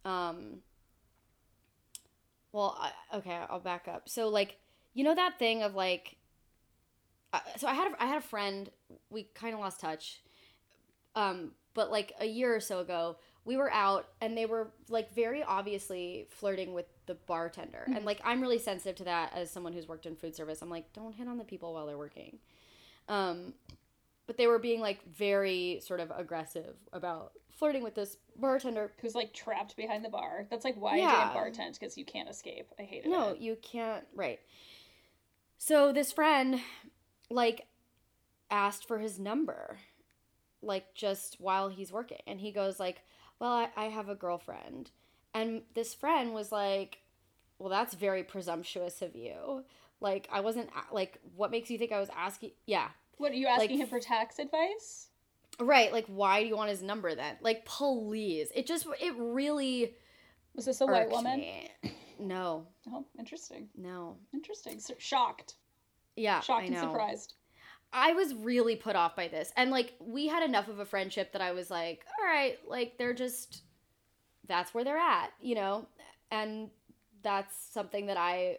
um 0.03 0.59
well 2.55 2.77
I, 2.79 3.17
okay 3.17 3.37
i'll 3.49 3.59
back 3.59 3.87
up. 3.87 4.07
So 4.07 4.29
like 4.29 4.57
you 4.93 5.03
know 5.03 5.13
that 5.13 5.37
thing 5.37 5.61
of 5.61 5.75
like 5.75 6.15
uh, 7.33 7.39
so 7.57 7.67
i 7.67 7.73
had 7.73 7.91
a, 7.91 8.03
i 8.03 8.07
had 8.07 8.17
a 8.17 8.21
friend 8.21 8.69
we 9.09 9.27
kind 9.35 9.53
of 9.53 9.59
lost 9.59 9.81
touch 9.81 10.21
um 11.15 11.51
but 11.73 11.91
like 11.91 12.13
a 12.19 12.25
year 12.25 12.55
or 12.55 12.59
so 12.59 12.79
ago 12.79 13.17
we 13.43 13.57
were 13.57 13.71
out 13.71 14.07
and 14.21 14.35
they 14.35 14.45
were 14.45 14.69
like 14.89 15.13
very 15.13 15.43
obviously 15.43 16.27
flirting 16.31 16.73
with 16.73 16.87
the 17.05 17.13
bartender. 17.13 17.85
And 17.93 18.03
like 18.03 18.19
i'm 18.23 18.41
really 18.41 18.57
sensitive 18.57 18.95
to 18.97 19.03
that 19.03 19.33
as 19.35 19.51
someone 19.51 19.73
who's 19.73 19.87
worked 19.87 20.07
in 20.07 20.15
food 20.15 20.35
service. 20.35 20.61
I'm 20.61 20.69
like 20.69 20.91
don't 20.93 21.13
hit 21.13 21.27
on 21.27 21.37
the 21.37 21.43
people 21.43 21.73
while 21.73 21.85
they're 21.85 21.97
working. 21.97 22.39
Um, 23.07 23.53
but 24.27 24.37
they 24.37 24.47
were 24.47 24.59
being 24.59 24.79
like 24.81 24.99
very 25.13 25.79
sort 25.83 25.99
of 25.99 26.11
aggressive 26.15 26.75
about 26.93 27.33
flirting 27.51 27.83
with 27.83 27.95
this 27.95 28.17
bartender. 28.37 28.91
who's 29.01 29.15
like 29.15 29.33
trapped 29.33 29.75
behind 29.77 30.03
the 30.03 30.09
bar. 30.09 30.45
That's 30.49 30.65
like 30.65 30.75
why 30.75 30.97
Yeah. 30.97 31.07
I 31.07 31.33
didn't 31.33 31.65
bartend 31.67 31.79
because 31.79 31.97
you 31.97 32.05
can't 32.05 32.29
escape. 32.29 32.67
I 32.79 32.83
hate 32.83 33.05
it. 33.05 33.09
No, 33.09 33.33
you 33.37 33.57
can't. 33.61 34.03
Right. 34.13 34.39
So 35.57 35.93
this 35.93 36.11
friend, 36.11 36.59
like, 37.29 37.65
asked 38.51 38.87
for 38.87 38.99
his 38.99 39.17
number, 39.19 39.77
like, 40.61 40.93
just 40.95 41.37
while 41.39 41.69
he's 41.69 41.91
working. 41.93 42.19
And 42.27 42.39
he 42.41 42.51
goes, 42.51 42.79
like, 42.79 43.01
well, 43.39 43.51
I, 43.53 43.69
I 43.77 43.85
have 43.85 44.09
a 44.09 44.15
girlfriend. 44.15 44.91
And 45.33 45.61
this 45.73 45.93
friend 45.93 46.33
was 46.33 46.51
like, 46.51 46.99
well, 47.57 47.69
that's 47.69 47.93
very 47.93 48.23
presumptuous 48.23 49.01
of 49.01 49.15
you. 49.15 49.63
Like, 50.01 50.27
I 50.31 50.41
wasn't, 50.41 50.69
like, 50.91 51.19
what 51.35 51.51
makes 51.51 51.69
you 51.71 51.77
think 51.77 51.93
I 51.93 51.99
was 51.99 52.09
asking? 52.15 52.51
Yeah. 52.65 52.89
What 53.17 53.31
are 53.31 53.35
you 53.35 53.47
asking 53.47 53.71
Like- 53.71 53.79
him 53.79 53.87
for 53.87 53.99
tax 53.99 54.39
advice? 54.39 55.07
Right. 55.59 55.91
Like, 55.93 56.05
why 56.07 56.41
do 56.41 56.47
you 56.47 56.57
want 56.57 56.69
his 56.69 56.81
number 56.81 57.15
then? 57.15 57.37
Like, 57.41 57.63
please. 57.65 58.51
It 58.53 58.65
just, 58.67 58.85
it 58.99 59.13
really 59.17 59.95
Was 60.53 60.65
this 60.65 60.81
a 60.81 60.85
white 60.85 61.09
woman? 61.09 61.39
me. 61.39 61.71
No, 62.19 62.67
Oh, 62.91 63.05
interesting. 63.19 63.69
no. 63.75 64.17
Interesting. 64.33 64.79
So, 64.79 64.93
shocked. 64.97 65.55
Yeah, 66.15 66.39
Shocked 66.39 66.67
and 66.67 66.77
surprised. 66.77 67.33
I 67.91 68.13
was 68.13 68.33
really 68.33 68.75
put 68.75 68.95
off 68.95 69.15
by 69.15 69.27
this. 69.27 69.51
And 69.57 69.69
like 69.71 69.93
we 69.99 70.27
had 70.27 70.43
enough 70.43 70.67
of 70.69 70.79
a 70.79 70.85
friendship 70.85 71.31
that 71.33 71.41
I 71.41 71.51
was 71.51 71.69
like, 71.69 72.05
all 72.19 72.25
right, 72.25 72.57
like 72.67 72.97
they're 72.97 73.13
just 73.13 73.61
that's 74.47 74.73
where 74.73 74.83
they're 74.83 74.97
at, 74.97 75.31
you 75.41 75.55
know? 75.55 75.87
And 76.31 76.69
that's 77.21 77.55
something 77.71 78.05
that 78.07 78.17
I 78.17 78.57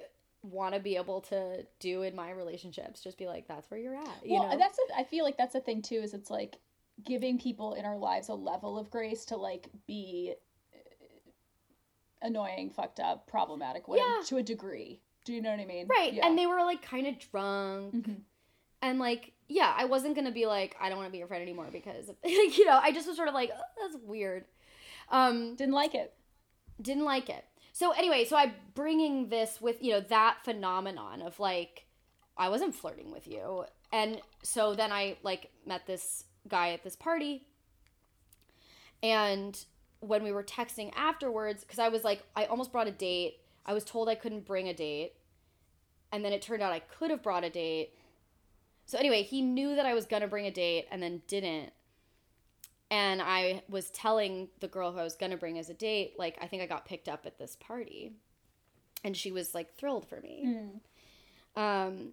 want 0.50 0.74
to 0.74 0.80
be 0.80 0.96
able 0.96 1.20
to 1.22 1.64
do 1.80 2.02
in 2.02 2.14
my 2.16 2.30
relationships. 2.30 3.02
Just 3.02 3.18
be 3.18 3.26
like, 3.26 3.46
that's 3.48 3.70
where 3.70 3.78
you're 3.80 3.94
at, 3.96 4.24
you 4.24 4.34
well, 4.34 4.50
know? 4.50 4.58
that's 4.58 4.78
a, 4.78 4.98
I 4.98 5.04
feel 5.04 5.24
like 5.24 5.36
that's 5.36 5.52
the 5.54 5.60
thing 5.60 5.82
too. 5.82 5.96
Is 5.96 6.14
it's 6.14 6.30
like 6.30 6.56
giving 7.04 7.38
people 7.38 7.74
in 7.74 7.84
our 7.84 7.96
lives 7.98 8.28
a 8.28 8.34
level 8.34 8.78
of 8.78 8.90
grace 8.90 9.24
to 9.26 9.36
like 9.36 9.68
be 9.86 10.34
uh, 10.74 10.78
annoying, 12.26 12.70
fucked 12.70 13.00
up, 13.00 13.26
problematic, 13.26 13.88
whatever, 13.88 14.08
Yeah. 14.08 14.22
to 14.26 14.36
a 14.38 14.42
degree. 14.42 15.00
Do 15.24 15.32
you 15.32 15.42
know 15.42 15.50
what 15.50 15.60
I 15.60 15.64
mean? 15.66 15.86
right. 15.88 16.12
Yeah. 16.12 16.26
And 16.26 16.38
they 16.38 16.46
were 16.46 16.62
like 16.62 16.82
kind 16.82 17.06
of 17.06 17.18
drunk. 17.18 17.94
Mhm. 17.94 18.16
And 18.82 18.98
like, 18.98 19.32
yeah, 19.48 19.72
I 19.76 19.86
wasn't 19.86 20.14
going 20.14 20.26
to 20.26 20.32
be 20.32 20.46
like, 20.46 20.76
I 20.80 20.88
don't 20.88 20.98
want 20.98 21.08
to 21.08 21.12
be 21.12 21.18
your 21.18 21.26
friend 21.26 21.42
anymore 21.42 21.68
because, 21.72 22.10
you 22.24 22.64
know, 22.64 22.78
I 22.80 22.92
just 22.92 23.06
was 23.08 23.16
sort 23.16 23.28
of 23.28 23.34
like, 23.34 23.50
oh, 23.54 23.60
that's 23.82 23.96
weird. 24.04 24.44
Um, 25.10 25.54
didn't 25.56 25.74
like 25.74 25.94
it. 25.94 26.12
didn't 26.80 27.04
like 27.04 27.28
it. 27.28 27.44
So 27.76 27.90
anyway, 27.90 28.24
so 28.24 28.38
I'm 28.38 28.54
bringing 28.74 29.28
this 29.28 29.60
with 29.60 29.82
you 29.82 29.92
know 29.92 30.00
that 30.00 30.38
phenomenon 30.42 31.20
of 31.20 31.38
like 31.38 31.84
I 32.34 32.48
wasn't 32.48 32.74
flirting 32.74 33.10
with 33.10 33.26
you, 33.28 33.66
and 33.92 34.22
so 34.42 34.74
then 34.74 34.90
I 34.90 35.18
like 35.22 35.50
met 35.66 35.86
this 35.86 36.24
guy 36.48 36.70
at 36.70 36.82
this 36.82 36.96
party, 36.96 37.46
and 39.02 39.62
when 40.00 40.24
we 40.24 40.32
were 40.32 40.42
texting 40.42 40.90
afterwards, 40.96 41.64
because 41.64 41.78
I 41.78 41.90
was 41.90 42.02
like 42.02 42.22
I 42.34 42.46
almost 42.46 42.72
brought 42.72 42.86
a 42.86 42.92
date, 42.92 43.40
I 43.66 43.74
was 43.74 43.84
told 43.84 44.08
I 44.08 44.14
couldn't 44.14 44.46
bring 44.46 44.68
a 44.68 44.74
date, 44.74 45.12
and 46.10 46.24
then 46.24 46.32
it 46.32 46.40
turned 46.40 46.62
out 46.62 46.72
I 46.72 46.78
could 46.78 47.10
have 47.10 47.22
brought 47.22 47.44
a 47.44 47.50
date. 47.50 47.90
So 48.86 48.96
anyway, 48.96 49.22
he 49.22 49.42
knew 49.42 49.76
that 49.76 49.84
I 49.84 49.92
was 49.92 50.06
gonna 50.06 50.28
bring 50.28 50.46
a 50.46 50.50
date 50.50 50.86
and 50.90 51.02
then 51.02 51.20
didn't 51.26 51.74
and 52.90 53.20
I 53.22 53.62
was 53.68 53.90
telling 53.90 54.48
the 54.60 54.68
girl 54.68 54.92
who 54.92 54.98
I 54.98 55.02
was 55.04 55.16
gonna 55.16 55.36
bring 55.36 55.58
as 55.58 55.68
a 55.70 55.74
date, 55.74 56.14
like 56.18 56.36
I 56.40 56.46
think 56.46 56.62
I 56.62 56.66
got 56.66 56.84
picked 56.84 57.08
up 57.08 57.26
at 57.26 57.38
this 57.38 57.56
party, 57.56 58.12
and 59.04 59.16
she 59.16 59.32
was 59.32 59.54
like 59.54 59.74
thrilled 59.76 60.06
for 60.08 60.20
me. 60.20 60.70
Mm. 61.56 61.60
Um, 61.60 62.08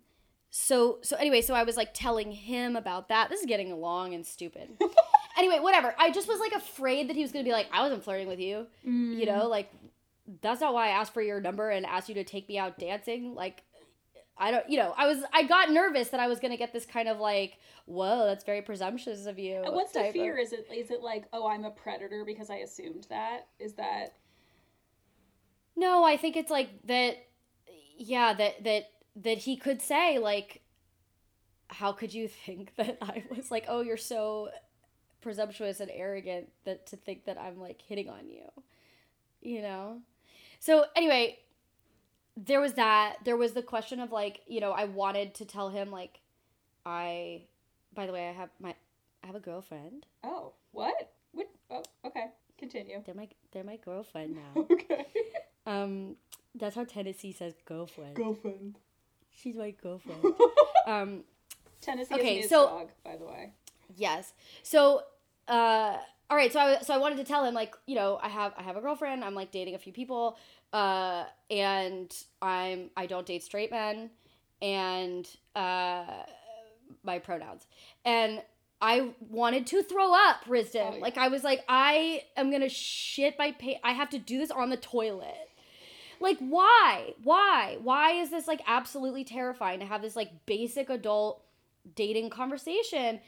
so 0.49 0.99
so 1.01 1.15
anyway, 1.17 1.41
so 1.41 1.53
I 1.53 1.63
was 1.63 1.77
like 1.77 1.93
telling 1.93 2.31
him 2.31 2.75
about 2.75 3.09
that. 3.09 3.29
This 3.29 3.39
is 3.41 3.45
getting 3.45 3.75
long 3.79 4.13
and 4.13 4.25
stupid. 4.25 4.69
anyway, 5.37 5.59
whatever. 5.59 5.93
I 5.97 6.11
just 6.11 6.27
was 6.27 6.39
like 6.39 6.53
afraid 6.53 7.09
that 7.09 7.15
he 7.15 7.21
was 7.21 7.31
gonna 7.31 7.45
be 7.45 7.51
like, 7.51 7.67
I 7.71 7.81
wasn't 7.81 8.03
flirting 8.03 8.27
with 8.27 8.39
you, 8.39 8.67
Mm. 8.87 9.17
you 9.19 9.25
know, 9.25 9.47
like 9.47 9.71
that's 10.41 10.61
not 10.61 10.73
why 10.73 10.87
I 10.87 10.91
asked 10.91 11.13
for 11.13 11.21
your 11.21 11.41
number 11.41 11.69
and 11.69 11.85
asked 11.85 12.07
you 12.07 12.15
to 12.15 12.23
take 12.23 12.47
me 12.47 12.57
out 12.57 12.77
dancing, 12.79 13.35
like. 13.35 13.63
I 14.37 14.51
don't, 14.51 14.67
you 14.69 14.77
know, 14.77 14.93
I 14.97 15.05
was, 15.07 15.19
I 15.31 15.43
got 15.43 15.71
nervous 15.71 16.09
that 16.09 16.19
I 16.19 16.27
was 16.27 16.39
gonna 16.39 16.57
get 16.57 16.73
this 16.73 16.85
kind 16.85 17.07
of 17.07 17.19
like, 17.19 17.57
whoa, 17.85 18.25
that's 18.25 18.43
very 18.43 18.61
presumptuous 18.61 19.25
of 19.25 19.37
you. 19.37 19.61
And 19.63 19.73
What's 19.75 19.91
the 19.91 19.99
type 19.99 20.07
of- 20.09 20.13
fear? 20.13 20.37
Is 20.37 20.53
it 20.53 20.67
is 20.73 20.89
it 20.91 21.01
like, 21.01 21.25
oh, 21.33 21.47
I'm 21.47 21.65
a 21.65 21.71
predator 21.71 22.23
because 22.25 22.49
I 22.49 22.57
assumed 22.57 23.05
that? 23.09 23.47
Is 23.59 23.73
that 23.73 24.15
No, 25.75 26.03
I 26.03 26.17
think 26.17 26.35
it's 26.35 26.51
like 26.51 26.69
that 26.87 27.17
yeah, 27.97 28.33
that 28.33 28.63
that 28.63 28.89
that 29.17 29.37
he 29.39 29.55
could 29.55 29.81
say 29.81 30.17
like 30.17 30.61
how 31.67 31.91
could 31.91 32.13
you 32.13 32.27
think 32.27 32.73
that 32.77 32.97
I 33.01 33.23
was 33.35 33.51
like, 33.51 33.65
"Oh, 33.67 33.81
you're 33.81 33.97
so 33.97 34.49
presumptuous 35.21 35.79
and 35.79 35.89
arrogant 35.93 36.49
that 36.65 36.85
to 36.87 36.97
think 36.97 37.25
that 37.25 37.39
I'm 37.39 37.59
like 37.59 37.81
hitting 37.81 38.09
on 38.09 38.29
you." 38.29 38.49
You 39.41 39.61
know? 39.61 40.01
So, 40.59 40.85
anyway, 40.95 41.39
there 42.37 42.59
was 42.61 42.73
that. 42.73 43.17
There 43.25 43.37
was 43.37 43.53
the 43.53 43.61
question 43.61 43.99
of 43.99 44.11
like, 44.11 44.41
you 44.47 44.59
know, 44.59 44.71
I 44.71 44.85
wanted 44.85 45.35
to 45.35 45.45
tell 45.45 45.69
him 45.69 45.91
like 45.91 46.19
I 46.85 47.43
by 47.95 48.05
the 48.07 48.13
way, 48.13 48.27
I 48.27 48.31
have 48.31 48.49
my 48.59 48.75
I 49.23 49.27
have 49.27 49.35
a 49.35 49.39
girlfriend. 49.39 50.05
oh 50.23 50.53
what? 50.71 51.11
What? 51.31 51.47
Oh, 51.69 51.83
okay. 52.05 52.25
Continue. 52.57 53.01
They're 53.05 53.15
my 53.15 53.27
they're 53.51 53.63
my 53.63 53.77
girlfriend 53.77 54.35
now. 54.55 54.61
Okay. 54.71 55.05
um 55.65 56.15
that's 56.55 56.75
how 56.75 56.83
Tennessee 56.83 57.31
says 57.31 57.53
girlfriend. 57.65 58.15
Girlfriend. 58.15 58.77
She's 59.31 59.55
my 59.55 59.71
girlfriend. 59.71 60.23
um, 60.87 61.23
Tennessee 61.81 62.13
Okay, 62.15 62.39
is 62.39 62.49
so- 62.49 62.67
dog, 62.67 62.89
by 63.03 63.15
the 63.17 63.25
way. 63.25 63.53
yes. 63.95 64.33
So, 64.61 65.01
uh, 65.47 65.97
all 66.29 66.37
right. 66.37 66.53
So 66.53 66.59
I 66.59 66.77
so 66.81 66.93
I 66.93 66.97
wanted 66.97 67.17
to 67.17 67.23
tell 67.23 67.43
him 67.43 67.53
like 67.55 67.75
you 67.87 67.95
know 67.95 68.19
I 68.21 68.29
have 68.29 68.53
I 68.57 68.61
have 68.63 68.77
a 68.77 68.81
girlfriend. 68.81 69.23
I'm 69.23 69.33
like 69.35 69.51
dating 69.51 69.73
a 69.75 69.79
few 69.79 69.91
people, 69.93 70.37
uh, 70.73 71.25
and 71.49 72.13
I'm 72.41 72.89
I 72.97 73.05
don't 73.05 73.25
date 73.25 73.43
straight 73.43 73.71
men, 73.71 74.09
and 74.61 75.29
uh, 75.55 76.23
my 77.03 77.19
pronouns, 77.19 77.67
and 78.03 78.41
I 78.81 79.11
wanted 79.29 79.67
to 79.67 79.83
throw 79.83 80.13
up, 80.13 80.43
Risdon. 80.45 80.91
Oh, 80.91 80.95
yeah. 80.95 81.01
Like 81.01 81.17
I 81.17 81.29
was 81.29 81.43
like 81.43 81.63
I 81.69 82.23
am 82.35 82.51
gonna 82.51 82.69
shit 82.69 83.37
my 83.37 83.51
pa- 83.51 83.79
I 83.83 83.93
have 83.93 84.09
to 84.09 84.19
do 84.19 84.39
this 84.39 84.51
on 84.51 84.71
the 84.71 84.77
toilet. 84.77 85.49
Like 86.19 86.39
why? 86.39 87.13
Why? 87.23 87.77
Why 87.81 88.11
is 88.13 88.31
this 88.31 88.47
like 88.47 88.61
absolutely 88.67 89.23
terrifying 89.23 89.79
to 89.79 89.85
have 89.85 90.01
this 90.01 90.15
like 90.15 90.45
basic 90.45 90.89
adult 90.89 91.43
dating 91.95 92.31
conversation? 92.31 93.19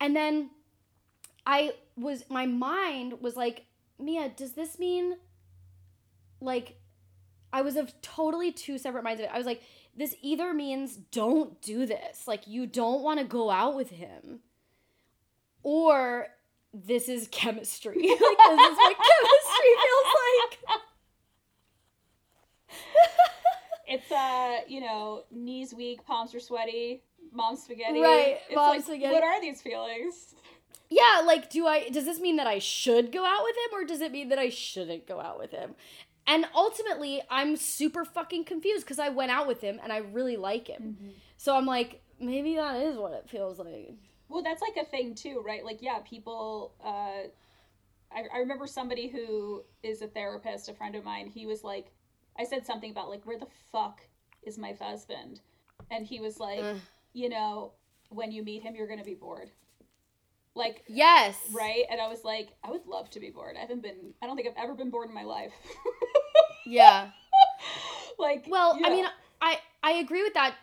And 0.00 0.16
then 0.16 0.50
I 1.46 1.74
was 1.96 2.24
my 2.30 2.46
mind 2.46 3.20
was 3.20 3.36
like, 3.36 3.66
Mia, 3.98 4.30
does 4.30 4.52
this 4.52 4.78
mean 4.78 5.16
like 6.40 6.76
I 7.54 7.62
was 7.62 7.76
of 7.76 7.94
totally 8.02 8.50
two 8.50 8.78
separate 8.78 9.04
minds 9.04 9.20
of 9.20 9.26
it. 9.26 9.30
I 9.32 9.38
was 9.38 9.46
like, 9.46 9.62
this 9.96 10.16
either 10.20 10.52
means 10.52 10.96
don't 10.96 11.62
do 11.62 11.86
this, 11.86 12.26
like 12.26 12.48
you 12.48 12.66
don't 12.66 13.00
want 13.00 13.20
to 13.20 13.24
go 13.24 13.48
out 13.48 13.76
with 13.76 13.90
him, 13.90 14.40
or 15.62 16.26
this 16.74 17.08
is 17.08 17.28
chemistry. 17.30 17.94
like 18.02 18.08
this 18.08 18.18
is 18.18 18.76
what 18.76 18.96
chemistry 19.08 19.72
feels 19.84 20.14
like. 20.26 20.80
It's 23.86 24.10
uh, 24.10 24.60
you 24.66 24.80
know, 24.80 25.24
knees 25.30 25.74
weak, 25.74 26.04
palms 26.06 26.34
are 26.34 26.40
sweaty, 26.40 27.02
mom's 27.32 27.62
spaghetti. 27.64 28.00
Right, 28.00 28.38
It's 28.48 28.56
mom's 28.56 28.76
like, 28.76 28.84
spaghetti. 28.84 29.12
What 29.14 29.22
are 29.22 29.40
these 29.42 29.60
feelings? 29.60 30.34
Yeah, 30.90 31.22
like 31.26 31.50
do 31.50 31.66
I 31.66 31.88
does 31.88 32.04
this 32.04 32.20
mean 32.20 32.36
that 32.36 32.46
I 32.46 32.58
should 32.58 33.10
go 33.10 33.24
out 33.24 33.42
with 33.42 33.56
him 33.56 33.78
or 33.78 33.84
does 33.84 34.00
it 34.00 34.12
mean 34.12 34.28
that 34.28 34.38
I 34.38 34.48
shouldn't 34.48 35.06
go 35.06 35.20
out 35.20 35.38
with 35.38 35.50
him? 35.50 35.74
And 36.26 36.46
ultimately, 36.54 37.22
I'm 37.30 37.56
super 37.56 38.04
fucking 38.04 38.44
confused 38.44 38.84
because 38.84 38.98
I 38.98 39.10
went 39.10 39.30
out 39.30 39.46
with 39.46 39.60
him 39.60 39.78
and 39.82 39.92
I 39.92 39.98
really 39.98 40.36
like 40.36 40.66
him. 40.66 40.96
So 41.36 41.54
I'm 41.54 41.66
like, 41.66 42.00
maybe 42.18 42.54
that 42.56 42.76
is 42.76 42.96
what 42.96 43.12
it 43.12 43.28
feels 43.28 43.58
like. 43.58 43.94
Well, 44.28 44.42
that's 44.42 44.62
like 44.62 44.76
a 44.76 44.88
thing 44.88 45.14
too, 45.14 45.42
right? 45.44 45.64
Like, 45.64 45.82
yeah, 45.82 45.98
people. 45.98 46.74
Uh, 46.82 47.28
I, 48.10 48.24
I 48.34 48.38
remember 48.38 48.66
somebody 48.66 49.08
who 49.08 49.64
is 49.82 50.00
a 50.02 50.06
therapist, 50.06 50.68
a 50.68 50.74
friend 50.74 50.94
of 50.94 51.04
mine. 51.04 51.26
He 51.26 51.46
was 51.46 51.62
like, 51.64 51.92
I 52.38 52.44
said 52.44 52.64
something 52.64 52.90
about 52.90 53.10
like, 53.10 53.26
where 53.26 53.38
the 53.38 53.46
fuck 53.70 54.00
is 54.42 54.56
my 54.56 54.72
husband? 54.80 55.40
And 55.90 56.06
he 56.06 56.20
was 56.20 56.38
like, 56.38 56.62
Ugh. 56.62 56.76
you 57.12 57.28
know, 57.28 57.72
when 58.08 58.32
you 58.32 58.42
meet 58.42 58.62
him, 58.62 58.74
you're 58.74 58.88
gonna 58.88 59.04
be 59.04 59.14
bored. 59.14 59.50
Like, 60.54 60.84
Yes. 60.86 61.36
right? 61.52 61.84
And 61.90 62.00
I 62.00 62.06
was 62.08 62.22
like, 62.24 62.50
I 62.62 62.70
would 62.70 62.86
love 62.86 63.10
to 63.10 63.20
be 63.20 63.30
bored. 63.30 63.56
I 63.56 63.60
haven't 63.60 63.82
been. 63.82 64.14
I 64.22 64.26
don't 64.26 64.36
think 64.36 64.48
I've 64.48 64.62
ever 64.62 64.74
been 64.74 64.90
bored 64.90 65.08
in 65.08 65.14
my 65.14 65.24
life. 65.24 65.52
Yeah. 66.66 67.10
like, 68.18 68.46
Well, 68.48 68.78
I 68.82 68.88
mean, 68.88 69.04
I 69.42 69.58
I 69.82 69.92
agree 69.94 70.22
with 70.22 70.32
that 70.32 70.54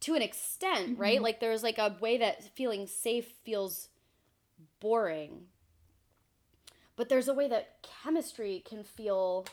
to 0.00 0.14
an 0.14 0.22
extent, 0.22 0.98
right? 0.98 1.20
Mhm. 1.20 1.22
Like 1.22 1.38
there's 1.38 1.62
like 1.62 1.78
a 1.78 1.96
way 2.00 2.18
that 2.18 2.42
feeling 2.56 2.88
safe 2.88 3.28
feels 3.44 3.88
boring. 4.80 5.46
But 6.96 7.08
there's 7.08 7.28
a 7.28 7.34
way 7.34 7.46
that 7.48 7.86
chemistry 8.02 8.62
can 8.66 8.82
feel 8.82 9.46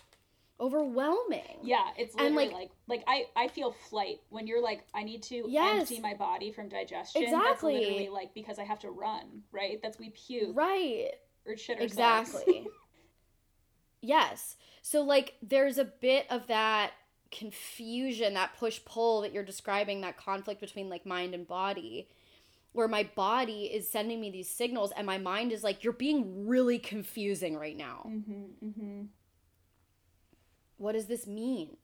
overwhelming. 0.59 1.59
Yeah, 1.63 1.85
it's 1.97 2.15
And, 2.17 2.35
like- 2.35 2.51
like, 2.51 2.69
like 2.87 3.03
I 3.07 3.25
I 3.35 3.47
feel 3.47 3.71
flight 3.89 4.21
when 4.29 4.47
you're 4.47 4.61
like 4.61 4.83
I 4.93 5.03
need 5.03 5.23
to 5.23 5.45
Yes. 5.47 5.81
empty 5.81 5.99
my 5.99 6.13
body 6.13 6.51
from 6.51 6.67
digestion. 6.69 7.23
Exactly. 7.23 7.49
That's 7.49 7.63
literally 7.63 8.09
like 8.09 8.33
because 8.33 8.57
I 8.59 8.63
have 8.63 8.79
to 8.79 8.89
run, 8.91 9.43
right? 9.51 9.79
That's 9.81 9.99
we 9.99 10.09
puke 10.09 10.55
Right. 10.55 11.11
or 11.45 11.55
shit 11.57 11.79
ourselves. 11.79 12.29
Exactly. 12.29 12.67
yes. 14.01 14.55
So 14.81 15.01
like 15.01 15.35
there's 15.41 15.77
a 15.77 15.85
bit 15.85 16.25
of 16.29 16.47
that 16.47 16.91
confusion, 17.29 18.33
that 18.35 18.55
push 18.57 18.79
pull 18.85 19.21
that 19.21 19.33
you're 19.33 19.43
describing, 19.43 20.01
that 20.01 20.17
conflict 20.17 20.61
between 20.61 20.89
like 20.89 21.05
mind 21.05 21.33
and 21.33 21.47
body, 21.47 22.07
where 22.71 22.87
my 22.87 23.03
body 23.15 23.65
is 23.65 23.89
sending 23.89 24.21
me 24.21 24.31
these 24.31 24.49
signals 24.49 24.91
and 24.95 25.05
my 25.05 25.17
mind 25.17 25.51
is 25.51 25.63
like, 25.63 25.83
you're 25.83 25.93
being 25.93 26.47
really 26.47 26.79
confusing 26.79 27.57
right 27.57 27.75
now. 27.77 28.05
mm-hmm, 28.07 28.65
mm-hmm. 28.65 29.01
What 30.77 30.93
does 30.93 31.05
this 31.07 31.25
mean? 31.27 31.77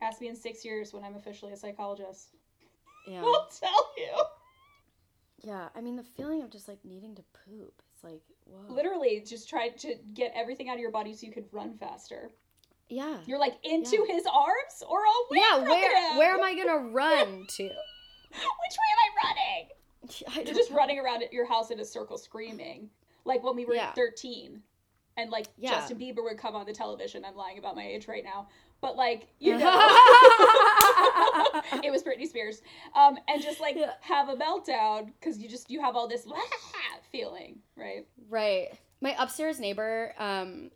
Ask 0.00 0.20
me 0.20 0.28
in 0.28 0.36
six 0.36 0.64
years 0.64 0.92
when 0.92 1.02
I'm 1.04 1.16
officially 1.16 1.52
a 1.52 1.56
psychologist. 1.56 2.28
Yeah. 3.06 3.20
I'll 3.24 3.48
tell 3.48 3.90
you. 3.96 4.22
Yeah. 5.42 5.68
I 5.74 5.80
mean 5.80 5.96
the 5.96 6.04
feeling 6.04 6.42
of 6.42 6.50
just 6.50 6.68
like 6.68 6.78
needing 6.84 7.14
to 7.16 7.22
poop. 7.46 7.82
It's 7.94 8.04
like, 8.04 8.22
whoa. 8.44 8.72
Literally, 8.72 9.24
just 9.26 9.48
tried 9.48 9.76
to 9.78 9.96
get 10.14 10.32
everything 10.36 10.68
out 10.68 10.74
of 10.74 10.80
your 10.80 10.92
body 10.92 11.14
so 11.14 11.26
you 11.26 11.32
could 11.32 11.46
run 11.52 11.76
faster. 11.78 12.30
Yeah. 12.88 13.16
You're 13.26 13.40
like 13.40 13.56
into 13.64 14.04
Yeah. 14.08 14.14
his 14.14 14.24
arms 14.26 14.82
or 14.88 14.98
away 15.00 15.40
Yeah, 15.42 15.56
from 15.58 15.64
where 15.68 16.10
him? 16.12 16.16
where 16.18 16.34
am 16.34 16.42
I 16.44 16.54
gonna 16.54 16.90
run 16.90 17.46
to? 17.56 17.62
Which 18.30 18.76
way 18.78 18.88
am 18.92 18.98
I 19.02 19.26
running? 19.26 19.68
I 20.28 20.40
You're 20.42 20.54
just 20.54 20.70
know. 20.70 20.76
running 20.76 20.98
around 21.00 21.22
at 21.24 21.32
your 21.32 21.46
house 21.46 21.70
in 21.70 21.80
a 21.80 21.84
circle 21.84 22.18
screaming. 22.18 22.90
Like 23.28 23.44
when 23.44 23.54
we 23.54 23.64
were 23.66 23.74
Yeah. 23.76 23.92
13 23.92 24.62
and 25.18 25.30
like 25.30 25.46
Yeah. 25.58 25.70
Justin 25.72 25.98
Bieber 25.98 26.24
would 26.24 26.38
come 26.38 26.56
on 26.56 26.64
the 26.66 26.72
television. 26.72 27.24
I'm 27.24 27.36
lying 27.36 27.58
about 27.58 27.76
my 27.76 27.86
age 27.86 28.08
right 28.08 28.24
now. 28.24 28.48
But 28.80 28.96
like, 28.96 29.28
you 29.38 29.58
know, 29.58 29.68
it 31.84 31.90
was 31.90 32.02
Britney 32.02 32.26
Spears. 32.26 32.62
Um, 32.94 33.18
and 33.28 33.42
just 33.42 33.60
like 33.60 33.76
Yeah. 33.76 33.92
have 34.00 34.28
a 34.30 34.34
meltdown 34.36 35.12
because 35.20 35.38
you 35.38 35.48
just, 35.48 35.70
you 35.70 35.80
have 35.80 35.94
all 35.94 36.08
this 36.08 36.26
feeling, 37.12 37.58
right? 37.76 38.06
Right. 38.28 38.68
My 39.00 39.14
upstairs 39.18 39.60
neighbor, 39.60 40.14
um, 40.18 40.70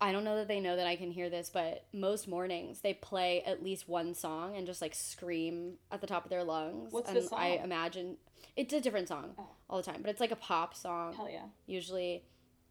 I 0.00 0.10
don't 0.10 0.24
know 0.24 0.36
that 0.36 0.48
they 0.48 0.58
know 0.58 0.74
that 0.74 0.86
I 0.86 0.96
can 0.96 1.12
hear 1.12 1.30
this, 1.30 1.48
but 1.48 1.84
most 1.92 2.26
mornings 2.26 2.80
they 2.80 2.94
play 2.94 3.42
at 3.42 3.62
least 3.62 3.88
one 3.88 4.14
song 4.14 4.56
and 4.56 4.66
just 4.66 4.82
like 4.82 4.96
scream 4.96 5.74
at 5.92 6.00
the 6.00 6.08
top 6.08 6.24
of 6.24 6.30
their 6.30 6.42
lungs. 6.42 6.92
What's 6.92 7.12
the 7.12 7.20
and 7.20 7.28
I 7.36 7.46
imagine 7.62 8.16
it's 8.56 8.72
a 8.72 8.80
different 8.80 9.08
song 9.08 9.34
Oh. 9.38 9.48
all 9.70 9.76
the 9.78 9.82
time, 9.90 10.00
but 10.02 10.10
it's 10.10 10.20
like 10.20 10.30
a 10.30 10.36
pop 10.36 10.74
song 10.74 11.14
Hell 11.14 11.28
yeah. 11.30 11.46
usually, 11.66 12.24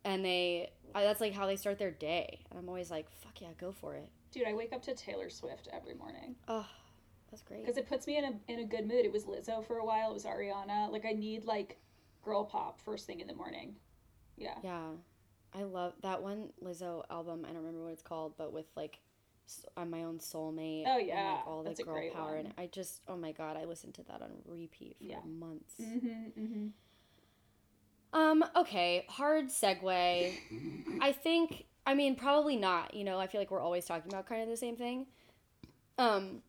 and 0.06 0.24
they 0.24 0.72
I, 0.94 1.04
that's 1.04 1.22
like 1.22 1.34
how 1.34 1.46
they 1.48 1.56
start 1.56 1.78
their 1.80 1.92
day. 1.92 2.42
And 2.50 2.60
I'm 2.60 2.68
always 2.68 2.92
like, 2.92 3.08
fuck 3.22 3.40
yeah, 3.42 3.50
go 3.60 3.72
for 3.72 3.96
it. 3.96 4.10
Dude, 4.32 4.48
I 4.48 4.54
wake 4.54 4.74
up 4.74 4.82
to 4.84 4.94
Taylor 4.96 5.30
Swift 5.30 5.68
every 5.74 5.94
morning. 5.94 6.36
Oh, 6.48 6.68
that's 7.30 7.44
great. 7.44 7.62
because 7.62 7.78
it 7.78 7.88
puts 7.88 8.08
me 8.08 8.18
in 8.18 8.26
a 8.26 8.34
in 8.48 8.60
a 8.60 8.66
good 8.66 8.88
mood. 8.88 9.06
It 9.06 9.12
was 9.12 9.26
Lizzo 9.26 9.66
for 9.66 9.78
a 9.78 9.86
while. 9.86 10.12
It 10.12 10.14
was 10.14 10.26
Ariana. 10.26 10.92
Like 10.92 11.06
I 11.06 11.12
need 11.14 11.46
like 11.46 11.78
girl 12.24 12.44
pop 12.46 12.80
first 12.82 13.06
thing 13.08 13.20
in 13.20 13.28
the 13.28 13.34
morning. 13.36 13.76
Yeah. 14.38 14.56
Yeah, 14.64 14.90
I 15.54 15.64
love 15.64 15.94
that 16.04 16.22
one 16.22 16.50
Lizzo 16.64 17.04
album. 17.10 17.44
I 17.46 17.50
don't 17.54 17.58
remember 17.64 17.84
what 17.84 17.94
it's 17.94 18.02
called, 18.02 18.34
but 18.38 18.54
with 18.54 18.66
like, 18.76 19.00
I'm 19.78 19.90
my 19.90 20.04
own 20.04 20.20
soulmate. 20.20 20.84
Oh, 20.88 20.98
and, 20.98 21.08
yeah, 21.08 21.34
like, 21.38 21.48
all 21.48 21.64
the 21.64 21.70
that's 21.70 21.80
a 21.80 21.84
girl 21.84 21.96
great 21.96 22.14
power, 22.14 22.36
and 22.36 22.46
one. 22.46 22.54
I 22.58 22.68
just, 22.68 23.02
oh 23.08 23.16
my 23.18 23.32
god, 23.32 23.58
I 23.58 23.66
listened 23.66 23.94
to 23.96 24.04
that 24.04 24.22
on 24.22 24.32
repeat 24.46 24.98
for 25.00 25.06
Yeah. 25.06 25.18
months. 25.26 25.74
Mm-hmm, 25.82 26.08
mm-hmm. 26.40 26.68
Um, 28.14 28.44
okay, 28.56 29.06
hard 29.10 29.48
segue. 29.48 30.34
I 31.02 31.12
think, 31.12 31.66
I 31.86 31.94
mean, 31.94 32.16
probably 32.16 32.58
not. 32.58 32.94
You 32.94 33.04
know, 33.04 33.20
I 33.20 33.28
feel 33.28 33.40
like 33.40 33.52
we're 33.52 33.62
always 33.62 33.86
talking 33.86 34.12
about 34.12 34.28
kind 34.28 34.42
of 34.42 34.50
the 34.50 34.58
same 34.58 34.76
thing. 34.76 35.06
Um, 35.98 36.42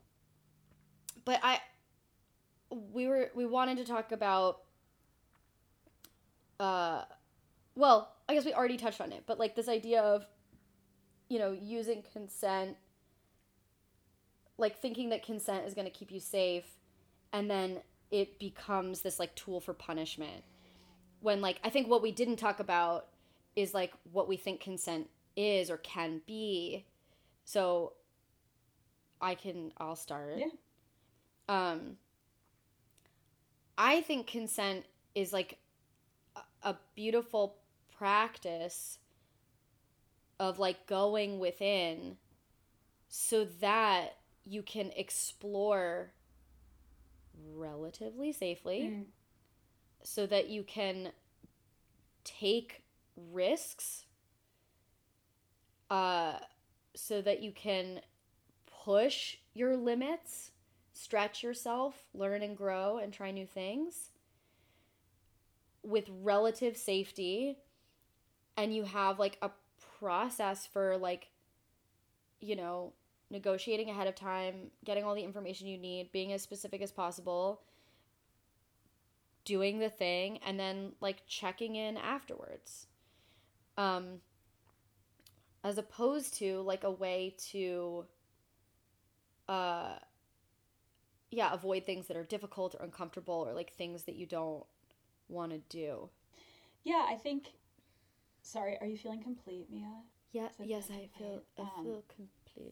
but 1.24 1.40
I, 1.42 1.60
we 2.70 3.06
were, 3.06 3.30
we 3.34 3.46
wanted 3.46 3.78
to 3.78 3.84
talk 3.84 4.12
about, 4.12 4.62
uh, 6.58 7.02
well, 7.74 8.12
I 8.28 8.34
guess 8.34 8.44
we 8.44 8.54
already 8.54 8.76
touched 8.76 9.00
on 9.00 9.12
it, 9.12 9.24
but 9.26 9.38
like 9.38 9.54
this 9.54 9.68
idea 9.68 10.00
of, 10.02 10.26
you 11.28 11.38
know, 11.38 11.52
using 11.52 12.02
consent, 12.12 12.76
like 14.58 14.78
thinking 14.78 15.10
that 15.10 15.24
consent 15.24 15.66
is 15.66 15.74
going 15.74 15.86
to 15.86 15.90
keep 15.90 16.10
you 16.10 16.20
safe, 16.20 16.66
and 17.32 17.50
then 17.50 17.80
it 18.10 18.38
becomes 18.38 19.02
this 19.02 19.18
like 19.18 19.34
tool 19.34 19.60
for 19.60 19.72
punishment 19.72 20.44
when 21.22 21.40
like 21.40 21.58
I 21.64 21.70
think 21.70 21.88
what 21.88 22.02
we 22.02 22.12
didn't 22.12 22.36
talk 22.36 22.60
about 22.60 23.06
is 23.56 23.72
like 23.72 23.92
what 24.12 24.28
we 24.28 24.36
think 24.36 24.60
consent 24.60 25.08
is 25.36 25.70
or 25.70 25.78
can 25.78 26.20
be. 26.26 26.84
So 27.44 27.94
I 29.20 29.34
can 29.34 29.72
I'll 29.78 29.96
start. 29.96 30.38
Yeah. 30.38 30.46
Um 31.48 31.96
I 33.78 34.02
think 34.02 34.26
consent 34.26 34.84
is 35.14 35.32
like 35.32 35.58
a, 36.36 36.70
a 36.70 36.76
beautiful 36.94 37.56
practice 37.96 38.98
of 40.38 40.58
like 40.58 40.86
going 40.86 41.38
within 41.38 42.16
so 43.08 43.44
that 43.60 44.16
you 44.44 44.62
can 44.62 44.90
explore 44.96 46.12
relatively 47.54 48.32
safely 48.32 48.80
Mm. 48.82 49.04
so 50.02 50.26
that 50.26 50.48
you 50.48 50.62
can 50.62 51.12
take 52.24 52.82
risks 53.16 54.06
uh 55.90 56.38
so 56.94 57.20
that 57.20 57.42
you 57.42 57.52
can 57.52 58.00
push 58.84 59.36
your 59.54 59.76
limits 59.76 60.50
stretch 60.92 61.42
yourself 61.42 61.94
learn 62.14 62.42
and 62.42 62.56
grow 62.56 62.98
and 62.98 63.12
try 63.12 63.30
new 63.30 63.46
things 63.46 64.10
with 65.82 66.04
relative 66.22 66.76
safety 66.76 67.58
and 68.56 68.74
you 68.74 68.84
have 68.84 69.18
like 69.18 69.36
a 69.42 69.50
process 69.98 70.66
for 70.66 70.96
like 70.96 71.28
you 72.40 72.56
know 72.56 72.92
negotiating 73.32 73.90
ahead 73.90 74.06
of 74.08 74.14
time 74.14 74.70
getting 74.84 75.04
all 75.04 75.16
the 75.16 75.24
information 75.24 75.66
you 75.66 75.78
need 75.78 76.12
being 76.12 76.32
as 76.32 76.42
specific 76.42 76.82
as 76.82 76.92
possible 76.92 77.62
doing 79.44 79.80
the 79.80 79.90
thing 79.90 80.38
and 80.46 80.60
then 80.60 80.92
like 81.00 81.22
checking 81.26 81.74
in 81.76 81.96
afterwards 81.96 82.86
um 83.78 84.20
as 85.64 85.78
opposed 85.78 86.34
to 86.34 86.60
like 86.62 86.84
a 86.84 86.90
way 86.90 87.34
to 87.38 88.06
uh 89.48 89.94
yeah 91.30 91.52
avoid 91.52 91.84
things 91.86 92.06
that 92.08 92.16
are 92.16 92.24
difficult 92.24 92.74
or 92.78 92.84
uncomfortable 92.84 93.34
or 93.48 93.52
like 93.54 93.72
things 93.72 94.04
that 94.04 94.14
you 94.16 94.26
don't 94.26 94.64
want 95.28 95.52
to 95.52 95.58
do 95.70 96.10
Yeah, 96.84 97.06
I 97.08 97.16
think. 97.16 97.52
Sorry, 98.42 98.76
are 98.80 98.86
you 98.86 98.98
feeling 98.98 99.22
complete, 99.22 99.68
Mia? 99.70 100.02
yeah 100.32 100.48
yes 100.64 100.90
i 100.90 101.08
feel 101.18 101.42
i 101.58 101.62
Um, 101.62 101.84
feel 101.84 102.02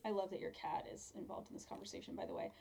I 0.04 0.10
love 0.10 0.30
that 0.30 0.40
your 0.40 0.50
cat 0.50 0.86
is 0.92 1.12
involved 1.16 1.48
in 1.50 1.54
this 1.54 1.64
conversation. 1.64 2.14
By 2.14 2.26
the 2.26 2.34
way, 2.34 2.52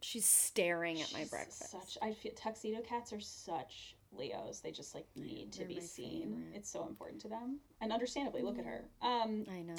she's 0.00 0.24
staring 0.24 1.00
at 1.00 1.12
my 1.12 1.24
breakfast 1.24 1.70
Such, 1.70 1.98
I 2.02 2.12
feel 2.12 2.32
tuxedo 2.34 2.80
cats 2.80 3.12
are 3.12 3.20
such 3.20 3.96
Leos. 4.16 4.60
They 4.60 4.70
just 4.70 4.94
like 4.94 5.06
need 5.16 5.52
to 5.52 5.64
be 5.64 5.80
seen. 5.80 6.22
favorite. 6.22 6.56
It's 6.56 6.70
so 6.70 6.86
important 6.86 7.20
to 7.22 7.28
them, 7.28 7.58
and 7.80 7.92
understandably, 7.92 8.42
look 8.42 8.58
at 8.58 8.66
her. 8.66 8.84
Um, 9.00 9.46
i 9.50 9.62
know 9.62 9.74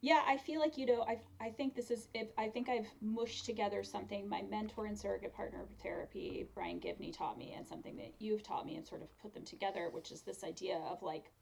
Yeah, 0.00 0.22
I 0.26 0.36
feel 0.36 0.60
like 0.60 0.76
you 0.76 0.86
know. 0.86 1.02
I 1.02 1.18
I 1.40 1.50
think 1.50 1.74
this 1.74 1.90
is. 1.90 2.08
If 2.14 2.28
I 2.36 2.48
think 2.48 2.68
I've 2.68 2.88
mushed 3.00 3.46
together 3.46 3.82
something 3.82 4.28
my 4.28 4.42
mentor 4.42 4.86
and 4.86 4.98
surrogate 4.98 5.34
partner 5.34 5.62
of 5.62 5.68
therapy, 5.82 6.46
Brian 6.54 6.78
Gibney, 6.78 7.10
taught 7.10 7.38
me, 7.38 7.54
and 7.56 7.66
something 7.66 7.96
that 7.96 8.12
you've 8.18 8.42
taught 8.42 8.66
me, 8.66 8.76
and 8.76 8.86
sort 8.86 9.02
of 9.02 9.16
put 9.18 9.32
them 9.32 9.44
together, 9.44 9.88
which 9.90 10.10
is 10.12 10.20
this 10.22 10.44
idea 10.44 10.76
of 10.90 11.02
like 11.02 11.32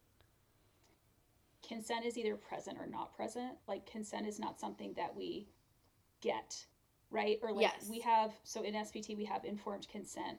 consent 1.66 2.04
is 2.04 2.18
either 2.18 2.36
present 2.36 2.78
or 2.78 2.86
not 2.86 3.14
present. 3.14 3.52
Like 3.68 3.86
consent 3.86 4.26
is 4.26 4.38
not 4.38 4.58
something 4.60 4.94
that 4.94 5.14
we 5.14 5.48
get, 6.20 6.66
right? 7.10 7.38
Or 7.42 7.52
like 7.52 7.62
Yes. 7.62 7.88
we 7.90 8.00
have. 8.00 8.32
So 8.44 8.62
in 8.62 8.74
SPT, 8.74 9.16
we 9.16 9.24
have 9.24 9.44
informed 9.44 9.88
consent 9.88 10.38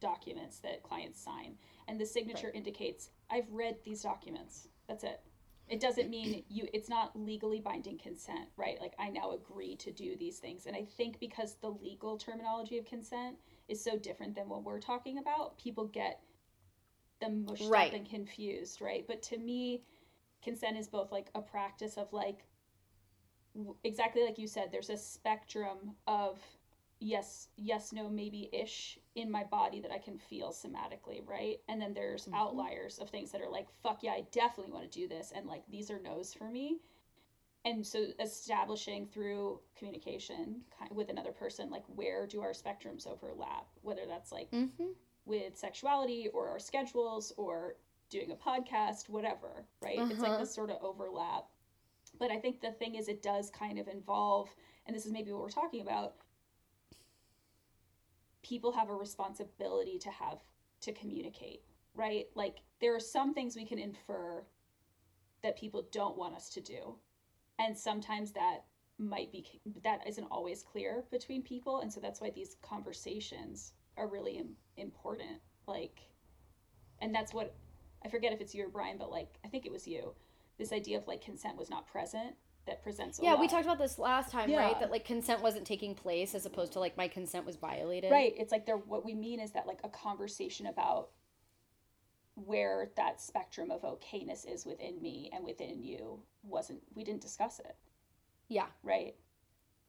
documents 0.00 0.58
that 0.60 0.82
clients 0.82 1.20
sign, 1.20 1.56
and 1.88 2.00
the 2.00 2.06
signature 2.06 2.50
indicates 2.50 3.10
I've 3.30 3.50
read 3.50 3.76
these 3.84 4.02
documents. 4.02 4.68
That's 4.88 5.04
it 5.04 5.20
it 5.68 5.80
doesn't 5.80 6.10
mean 6.10 6.44
you 6.48 6.68
it's 6.72 6.88
not 6.88 7.18
legally 7.18 7.60
binding 7.60 7.98
consent 7.98 8.48
right 8.56 8.80
like 8.80 8.94
i 8.98 9.08
now 9.08 9.32
agree 9.32 9.76
to 9.76 9.90
do 9.90 10.16
these 10.16 10.38
things 10.38 10.66
and 10.66 10.76
i 10.76 10.84
think 10.84 11.18
because 11.20 11.54
the 11.60 11.68
legal 11.70 12.16
terminology 12.18 12.78
of 12.78 12.84
consent 12.84 13.36
is 13.68 13.82
so 13.82 13.96
different 13.96 14.34
than 14.34 14.48
what 14.48 14.64
we're 14.64 14.80
talking 14.80 15.18
about 15.18 15.56
people 15.58 15.86
get 15.86 16.20
them 17.20 17.44
mushed 17.44 17.62
Right. 17.68 17.92
up 17.92 17.98
and 17.98 18.08
confused 18.08 18.80
right 18.80 19.04
but 19.06 19.22
to 19.22 19.38
me 19.38 19.82
consent 20.42 20.76
is 20.76 20.88
both 20.88 21.12
like 21.12 21.30
a 21.34 21.40
practice 21.40 21.96
of 21.96 22.12
like 22.12 22.44
exactly 23.84 24.24
like 24.24 24.38
you 24.38 24.46
said 24.46 24.70
there's 24.70 24.90
a 24.90 24.96
spectrum 24.96 25.94
of 26.06 26.38
yes 27.00 27.48
yes 27.56 27.92
no 27.92 28.08
maybe 28.08 28.48
ish 28.52 28.98
in 29.14 29.30
my 29.30 29.44
body 29.44 29.80
that 29.80 29.90
i 29.90 29.98
can 29.98 30.16
feel 30.16 30.50
somatically 30.50 31.26
right 31.26 31.58
and 31.68 31.80
then 31.80 31.92
there's 31.92 32.26
Mhm. 32.26 32.34
outliers 32.34 32.98
of 32.98 33.10
things 33.10 33.30
that 33.32 33.42
are 33.42 33.50
like 33.50 33.68
fuck 33.82 34.02
yeah 34.02 34.12
i 34.12 34.22
definitely 34.30 34.72
want 34.72 34.90
to 34.90 34.98
do 35.00 35.08
this 35.08 35.32
and 35.32 35.46
like 35.46 35.64
these 35.68 35.90
are 35.90 36.00
no's 36.00 36.32
for 36.32 36.48
me 36.48 36.78
and 37.64 37.86
so 37.86 38.06
establishing 38.20 39.06
through 39.06 39.60
communication 39.76 40.62
with 40.90 41.10
another 41.10 41.32
person 41.32 41.70
like 41.70 41.84
where 41.86 42.26
do 42.26 42.40
our 42.40 42.52
spectrums 42.52 43.06
overlap 43.06 43.66
whether 43.82 44.06
that's 44.06 44.32
like 44.32 44.50
mm-hmm. 44.50 44.92
with 45.26 45.56
sexuality 45.58 46.28
or 46.28 46.48
our 46.48 46.58
schedules 46.58 47.32
or 47.36 47.76
doing 48.12 48.30
a 48.30 48.36
podcast, 48.36 49.08
whatever, 49.08 49.64
right? 49.80 49.98
It's 49.98 50.20
like 50.20 50.32
Uh-huh. 50.32 50.40
this 50.40 50.54
sort 50.54 50.70
of 50.70 50.76
overlap. 50.82 51.46
But 52.18 52.30
I 52.30 52.38
think 52.38 52.60
the 52.60 52.72
thing 52.72 52.94
is, 52.94 53.08
it 53.08 53.22
does 53.22 53.50
kind 53.50 53.78
of 53.78 53.88
involve, 53.88 54.54
and 54.86 54.94
this 54.94 55.06
is 55.06 55.12
maybe 55.12 55.32
what 55.32 55.40
we're 55.40 55.48
talking 55.50 55.80
about, 55.80 56.16
people 58.42 58.72
have 58.72 58.90
a 58.90 58.94
responsibility 58.94 59.98
to 59.98 60.10
have 60.10 60.40
to 60.82 60.92
communicate, 60.92 61.62
right? 61.94 62.26
Like 62.34 62.58
there 62.80 62.94
are 62.94 63.00
some 63.00 63.32
things 63.34 63.56
we 63.56 63.64
can 63.64 63.78
infer 63.78 64.44
that 65.42 65.56
people 65.58 65.88
don't 65.90 66.16
want 66.18 66.34
us 66.34 66.50
to 66.50 66.60
do. 66.60 66.98
And 67.58 67.76
sometimes 67.76 68.32
that 68.32 68.64
might 68.98 69.32
be 69.32 69.44
that 69.82 70.06
isn't 70.06 70.26
always 70.30 70.62
clear 70.62 71.04
between 71.10 71.42
people 71.42 71.80
and 71.80 71.92
so 71.92 71.98
that's 71.98 72.20
why 72.20 72.30
these 72.30 72.56
conversations 72.62 73.72
are 73.96 74.06
really 74.06 74.36
Im- 74.38 74.54
important 74.76 75.40
like 75.66 75.98
and 77.00 77.12
that's 77.12 77.34
what 77.34 77.56
I 78.04 78.08
forget 78.08 78.32
if 78.32 78.40
it's 78.40 78.54
you 78.54 78.64
or 78.64 78.68
Brian, 78.68 78.98
but 78.98 79.10
like 79.10 79.38
I 79.44 79.48
think 79.48 79.66
it 79.66 79.72
was 79.72 79.86
you. 79.86 80.14
This 80.58 80.72
idea 80.72 80.98
of 80.98 81.06
like 81.06 81.22
consent 81.24 81.56
was 81.56 81.70
not 81.70 81.86
present 81.86 82.34
that 82.66 82.82
presents 82.82 83.18
a 83.18 83.22
yeah 83.24 83.32
lot. 83.32 83.40
we 83.40 83.48
talked 83.48 83.64
about 83.64 83.78
this 83.78 83.98
last 83.98 84.30
time 84.30 84.48
Yeah. 84.48 84.58
right 84.66 84.78
that 84.78 84.90
like 84.92 85.04
consent 85.04 85.42
wasn't 85.42 85.66
taking 85.66 85.96
place 85.96 86.32
as 86.32 86.46
opposed 86.46 86.72
to 86.74 86.78
like 86.80 86.96
my 86.96 87.08
consent 87.08 87.44
was 87.44 87.56
violated 87.56 88.12
Right. 88.12 88.32
It's 88.36 88.52
like 88.52 88.66
there 88.66 88.76
what 88.76 89.04
we 89.04 89.14
mean 89.14 89.40
is 89.40 89.50
that 89.52 89.66
like 89.66 89.80
a 89.82 89.88
conversation 89.88 90.66
about 90.66 91.08
where 92.34 92.90
that 92.96 93.20
spectrum 93.20 93.70
of 93.70 93.82
okayness 93.82 94.50
is 94.50 94.64
within 94.64 95.00
me 95.02 95.28
and 95.34 95.44
within 95.44 95.82
you 95.82 96.20
wasn't 96.44 96.80
we 96.94 97.04
didn't 97.04 97.20
discuss 97.20 97.58
it, 97.58 97.76
yeah 98.48 98.66
right? 98.82 99.16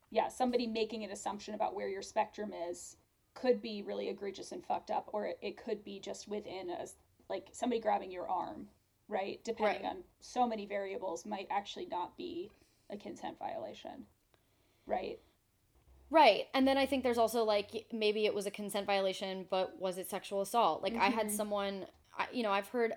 Yeah, 0.09 0.27
somebody 0.27 0.67
making 0.67 1.03
an 1.03 1.09
assumption 1.11 1.55
about 1.55 1.73
where 1.75 1.89
your 1.89 2.01
spectrum 2.03 2.53
is 2.69 2.97
could 3.33 3.61
be 3.61 3.81
really 3.81 4.09
egregious 4.09 4.51
and 4.51 4.63
fucked 4.65 4.91
up 4.91 5.09
or 5.13 5.25
it, 5.25 5.39
it 5.41 5.57
could 5.63 5.83
be 5.83 5.99
just 5.99 6.27
within 6.27 6.69
a 6.69 6.85
like 7.29 7.49
somebody 7.51 7.79
grabbing 7.81 8.11
your 8.11 8.29
arm, 8.29 8.67
right? 9.07 9.39
Depending 9.43 9.83
Right. 9.83 9.91
on 9.91 10.03
so 10.19 10.47
many 10.47 10.65
variables 10.65 11.25
might 11.25 11.47
actually 11.49 11.85
not 11.87 12.17
be 12.17 12.51
a 12.89 12.97
consent 12.97 13.37
violation. 13.39 14.05
Right? 14.85 15.19
Right. 16.09 16.47
And 16.53 16.67
then 16.67 16.77
I 16.77 16.85
think 16.85 17.03
there's 17.03 17.17
also 17.17 17.43
like 17.43 17.87
maybe 17.91 18.25
it 18.25 18.33
was 18.33 18.45
a 18.45 18.51
consent 18.51 18.85
violation, 18.85 19.47
but 19.49 19.79
was 19.79 19.97
it 19.97 20.09
sexual 20.09 20.41
assault? 20.41 20.83
Like 20.83 20.95
I 20.95 21.09
had 21.09 21.27
Mhm. 21.27 21.31
someone, 21.31 21.87
I, 22.17 22.27
you 22.31 22.43
know, 22.43 22.51
I've 22.51 22.67
heard 22.67 22.93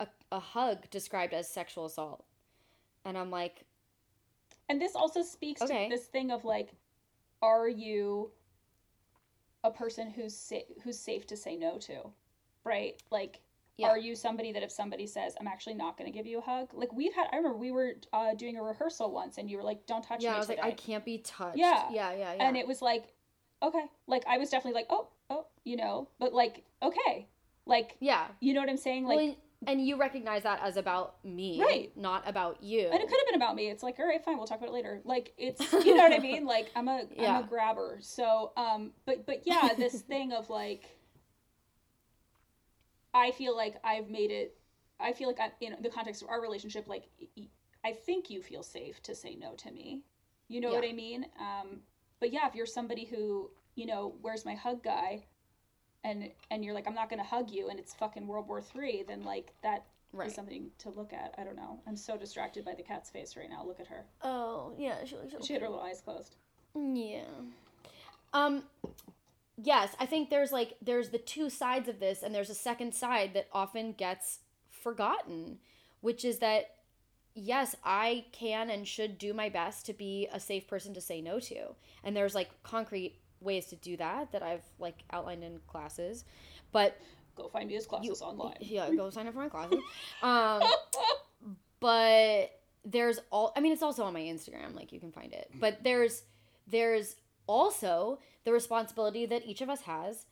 a, 0.00 0.08
a 0.32 0.40
hug 0.40 0.90
described 0.90 1.32
as 1.32 1.48
sexual 1.48 1.84
assault. 1.84 2.24
And 3.04 3.16
I'm 3.16 3.30
like, 3.30 3.64
And 4.68 4.80
this 4.80 4.96
also 4.96 5.22
speaks 5.22 5.62
Okay. 5.62 5.88
to 5.88 5.94
this 5.94 6.06
thing 6.08 6.32
of 6.32 6.44
like, 6.44 6.74
are 7.40 7.68
you 7.68 8.32
a 9.62 9.70
person 9.70 10.10
who's 10.10 10.36
sa- 10.36 10.66
who's 10.82 10.98
safe 10.98 11.26
to 11.28 11.36
say 11.36 11.56
no 11.56 11.78
to, 11.78 12.10
right? 12.64 13.00
Like, 13.10 13.40
Yeah. 13.78 13.88
are 13.88 13.98
you 13.98 14.14
somebody 14.16 14.52
that 14.52 14.62
if 14.62 14.72
somebody 14.72 15.06
says, 15.06 15.34
"I'm 15.38 15.46
actually 15.46 15.74
not 15.74 15.98
going 15.98 16.10
to 16.10 16.16
give 16.16 16.26
you 16.26 16.38
a 16.38 16.42
hug," 16.42 16.70
like 16.72 16.92
we've 16.92 17.14
had. 17.14 17.26
I 17.32 17.36
remember 17.36 17.58
we 17.58 17.70
were 17.70 17.94
uh, 18.12 18.34
doing 18.34 18.56
a 18.56 18.62
rehearsal 18.62 19.10
once, 19.10 19.38
and 19.38 19.50
you 19.50 19.58
were 19.58 19.62
like, 19.62 19.86
"Don't 19.86 20.02
touch 20.02 20.22
yeah, 20.22 20.30
me 20.30 20.36
I 20.36 20.38
was 20.38 20.46
today," 20.46 20.62
like, 20.62 20.72
I 20.72 20.74
can't 20.74 21.04
be 21.04 21.18
touched. 21.18 21.58
Yeah. 21.58 21.84
Yeah. 21.90 22.12
Yeah. 22.12 22.34
Yeah. 22.34 22.48
and 22.48 22.56
it 22.56 22.66
was 22.66 22.80
like, 22.80 23.12
okay, 23.62 23.84
like 24.06 24.24
I 24.26 24.38
was 24.38 24.50
definitely 24.50 24.78
like, 24.80 24.86
oh, 24.90 25.08
oh, 25.30 25.46
you 25.64 25.76
know, 25.76 26.08
but 26.18 26.32
like, 26.32 26.64
okay, 26.82 27.28
like, 27.66 27.96
yeah. 28.00 28.26
you 28.40 28.54
know 28.54 28.60
what 28.60 28.70
I'm 28.70 28.76
saying, 28.76 29.04
like. 29.04 29.16
well, 29.16 29.36
and, 29.66 29.84
you 29.84 29.96
recognize 29.96 30.42
that 30.42 30.60
as 30.62 30.76
about 30.76 31.16
me, 31.24 31.60
Right. 31.60 31.90
Not 31.96 32.28
about 32.28 32.62
you. 32.62 32.82
and 32.82 32.94
it 32.94 33.08
could 33.08 33.18
have 33.18 33.26
been 33.26 33.36
about 33.36 33.56
me. 33.56 33.68
It's 33.68 33.82
like, 33.82 33.98
all 33.98 34.06
right, 34.06 34.22
fine, 34.22 34.36
we'll 34.36 34.46
talk 34.46 34.58
about 34.58 34.68
it 34.68 34.74
later. 34.74 35.00
Like, 35.04 35.32
it's, 35.38 35.72
you 35.72 35.96
know 35.96 36.02
what 36.04 36.12
I 36.12 36.18
mean? 36.18 36.44
Like, 36.44 36.70
I'm 36.76 36.88
a, 36.88 37.04
Yeah. 37.16 37.38
am 37.38 37.44
a 37.44 37.46
grabber. 37.46 37.98
So, 38.00 38.52
um, 38.56 38.92
but, 39.06 39.26
but 39.26 39.42
yeah, 39.44 39.70
this 39.76 40.02
thing 40.02 40.32
of 40.32 40.50
like, 40.50 40.84
I 43.16 43.30
feel 43.32 43.56
like 43.56 43.76
I've 43.82 44.10
made 44.10 44.30
it. 44.30 44.56
I 45.00 45.12
feel 45.12 45.26
like 45.28 45.40
I, 45.40 45.50
in 45.60 45.76
the 45.82 45.88
context 45.88 46.22
of 46.22 46.28
our 46.28 46.40
relationship, 46.40 46.86
like, 46.86 47.04
I 47.84 47.92
think 47.92 48.30
you 48.30 48.42
feel 48.42 48.62
safe 48.62 49.02
to 49.04 49.14
say 49.14 49.34
no 49.34 49.54
to 49.54 49.70
me. 49.70 50.02
You 50.48 50.60
know 50.60 50.70
what 50.70 50.84
I 50.84 50.92
mean? 50.92 51.26
Um, 51.40 51.80
but 52.20 52.32
yeah, 52.32 52.46
if 52.46 52.54
you're 52.54 52.66
somebody 52.66 53.04
who, 53.04 53.50
you 53.74 53.86
know, 53.86 54.14
where's 54.20 54.44
my 54.44 54.54
hug 54.54 54.82
guy, 54.82 55.24
and 56.04 56.30
and 56.50 56.64
you're 56.64 56.74
like, 56.74 56.86
I'm 56.86 56.94
not 56.94 57.10
gonna 57.10 57.24
hug 57.24 57.50
you, 57.50 57.68
and 57.68 57.78
it's 57.78 57.94
fucking 57.94 58.26
World 58.26 58.48
War 58.48 58.60
Three, 58.60 59.02
then 59.06 59.24
like 59.24 59.52
that 59.62 59.86
is 60.12 60.18
Right. 60.18 60.32
something 60.32 60.70
to 60.78 60.90
look 60.90 61.12
at. 61.12 61.34
I 61.36 61.42
don't 61.44 61.56
know. 61.56 61.80
I'm 61.86 61.96
so 61.96 62.16
distracted 62.16 62.64
by 62.64 62.74
the 62.74 62.82
cat's 62.82 63.10
face 63.10 63.36
right 63.36 63.50
now. 63.50 63.64
Look 63.66 63.80
at 63.80 63.88
her. 63.88 64.04
Oh 64.22 64.72
yeah. 64.78 65.04
She, 65.04 65.16
looks 65.16 65.46
She 65.46 65.52
had 65.52 65.62
her 65.62 65.68
little 65.68 65.82
eyes 65.84 66.00
closed. 66.00 66.36
Yeah. 66.74 67.24
Um 68.32 68.62
yes, 69.66 69.94
I 69.98 70.06
think 70.06 70.30
there's 70.30 70.52
like 70.52 70.76
there's 70.80 71.10
the 71.10 71.18
two 71.18 71.50
sides 71.50 71.88
of 71.88 71.98
this 71.98 72.22
and 72.22 72.34
there's 72.34 72.50
a 72.50 72.54
second 72.54 72.94
side 72.94 73.34
that 73.34 73.48
often 73.52 73.92
gets 73.92 74.38
forgotten, 74.70 75.58
which 76.00 76.24
is 76.24 76.38
that 76.38 76.70
yes, 77.34 77.74
I 77.84 78.24
can 78.32 78.70
and 78.70 78.86
should 78.88 79.18
do 79.18 79.34
my 79.34 79.48
best 79.50 79.84
to 79.86 79.92
be 79.92 80.28
a 80.32 80.40
safe 80.40 80.66
person 80.68 80.94
to 80.94 81.00
say 81.00 81.20
no 81.20 81.38
to. 81.40 81.74
And 82.04 82.16
there's 82.16 82.34
like 82.34 82.50
concrete 82.62 83.18
ways 83.40 83.66
to 83.66 83.76
do 83.76 83.96
that 83.98 84.32
that 84.32 84.42
I've 84.42 84.64
like 84.78 85.02
outlined 85.12 85.44
in 85.44 85.58
classes. 85.66 86.24
But 86.72 86.96
Go 87.36 87.48
find 87.48 87.68
Mia's 87.68 87.86
classes 87.86 88.22
online. 88.22 88.56
yeah, 88.60 88.88
go 88.94 89.10
sign 89.16 89.26
up 89.26 89.34
for 89.34 89.40
my 89.40 89.48
classes. 89.48 89.80
Um 90.22 90.62
but 91.80 92.52
there's 92.84 93.18
all 93.30 93.52
i 93.56 93.60
mean 93.60 93.72
it's 93.72 93.82
also 93.82 94.04
on 94.04 94.14
my 94.14 94.20
instagram 94.20 94.74
like 94.74 94.92
you 94.92 95.00
can 95.00 95.10
find 95.12 95.32
it 95.32 95.50
but 95.60 95.82
there's 95.82 96.22
there's 96.68 97.16
also 97.46 98.18
the 98.44 98.52
responsibility 98.52 99.26
that 99.26 99.46
each 99.46 99.60
of 99.60 99.68
us 99.70 99.82
has 99.82 100.26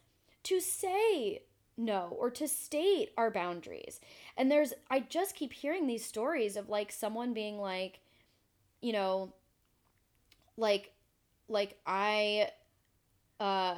to 0.44 0.60
say 0.60 1.42
no 1.76 2.16
or 2.18 2.30
to 2.30 2.46
state 2.46 3.10
our 3.16 3.30
boundaries. 3.30 4.00
And 4.36 4.50
there's 4.50 4.72
i 4.90 5.00
just 5.00 5.34
keep 5.34 5.52
hearing 5.52 5.86
these 5.86 6.04
stories 6.04 6.56
of 6.56 6.68
like 6.68 6.92
someone 6.92 7.32
being 7.34 7.58
like 7.58 8.00
you 8.80 8.92
know 8.92 9.32
like 10.56 10.92
like 11.48 11.76
i 11.86 12.48
uh 13.40 13.74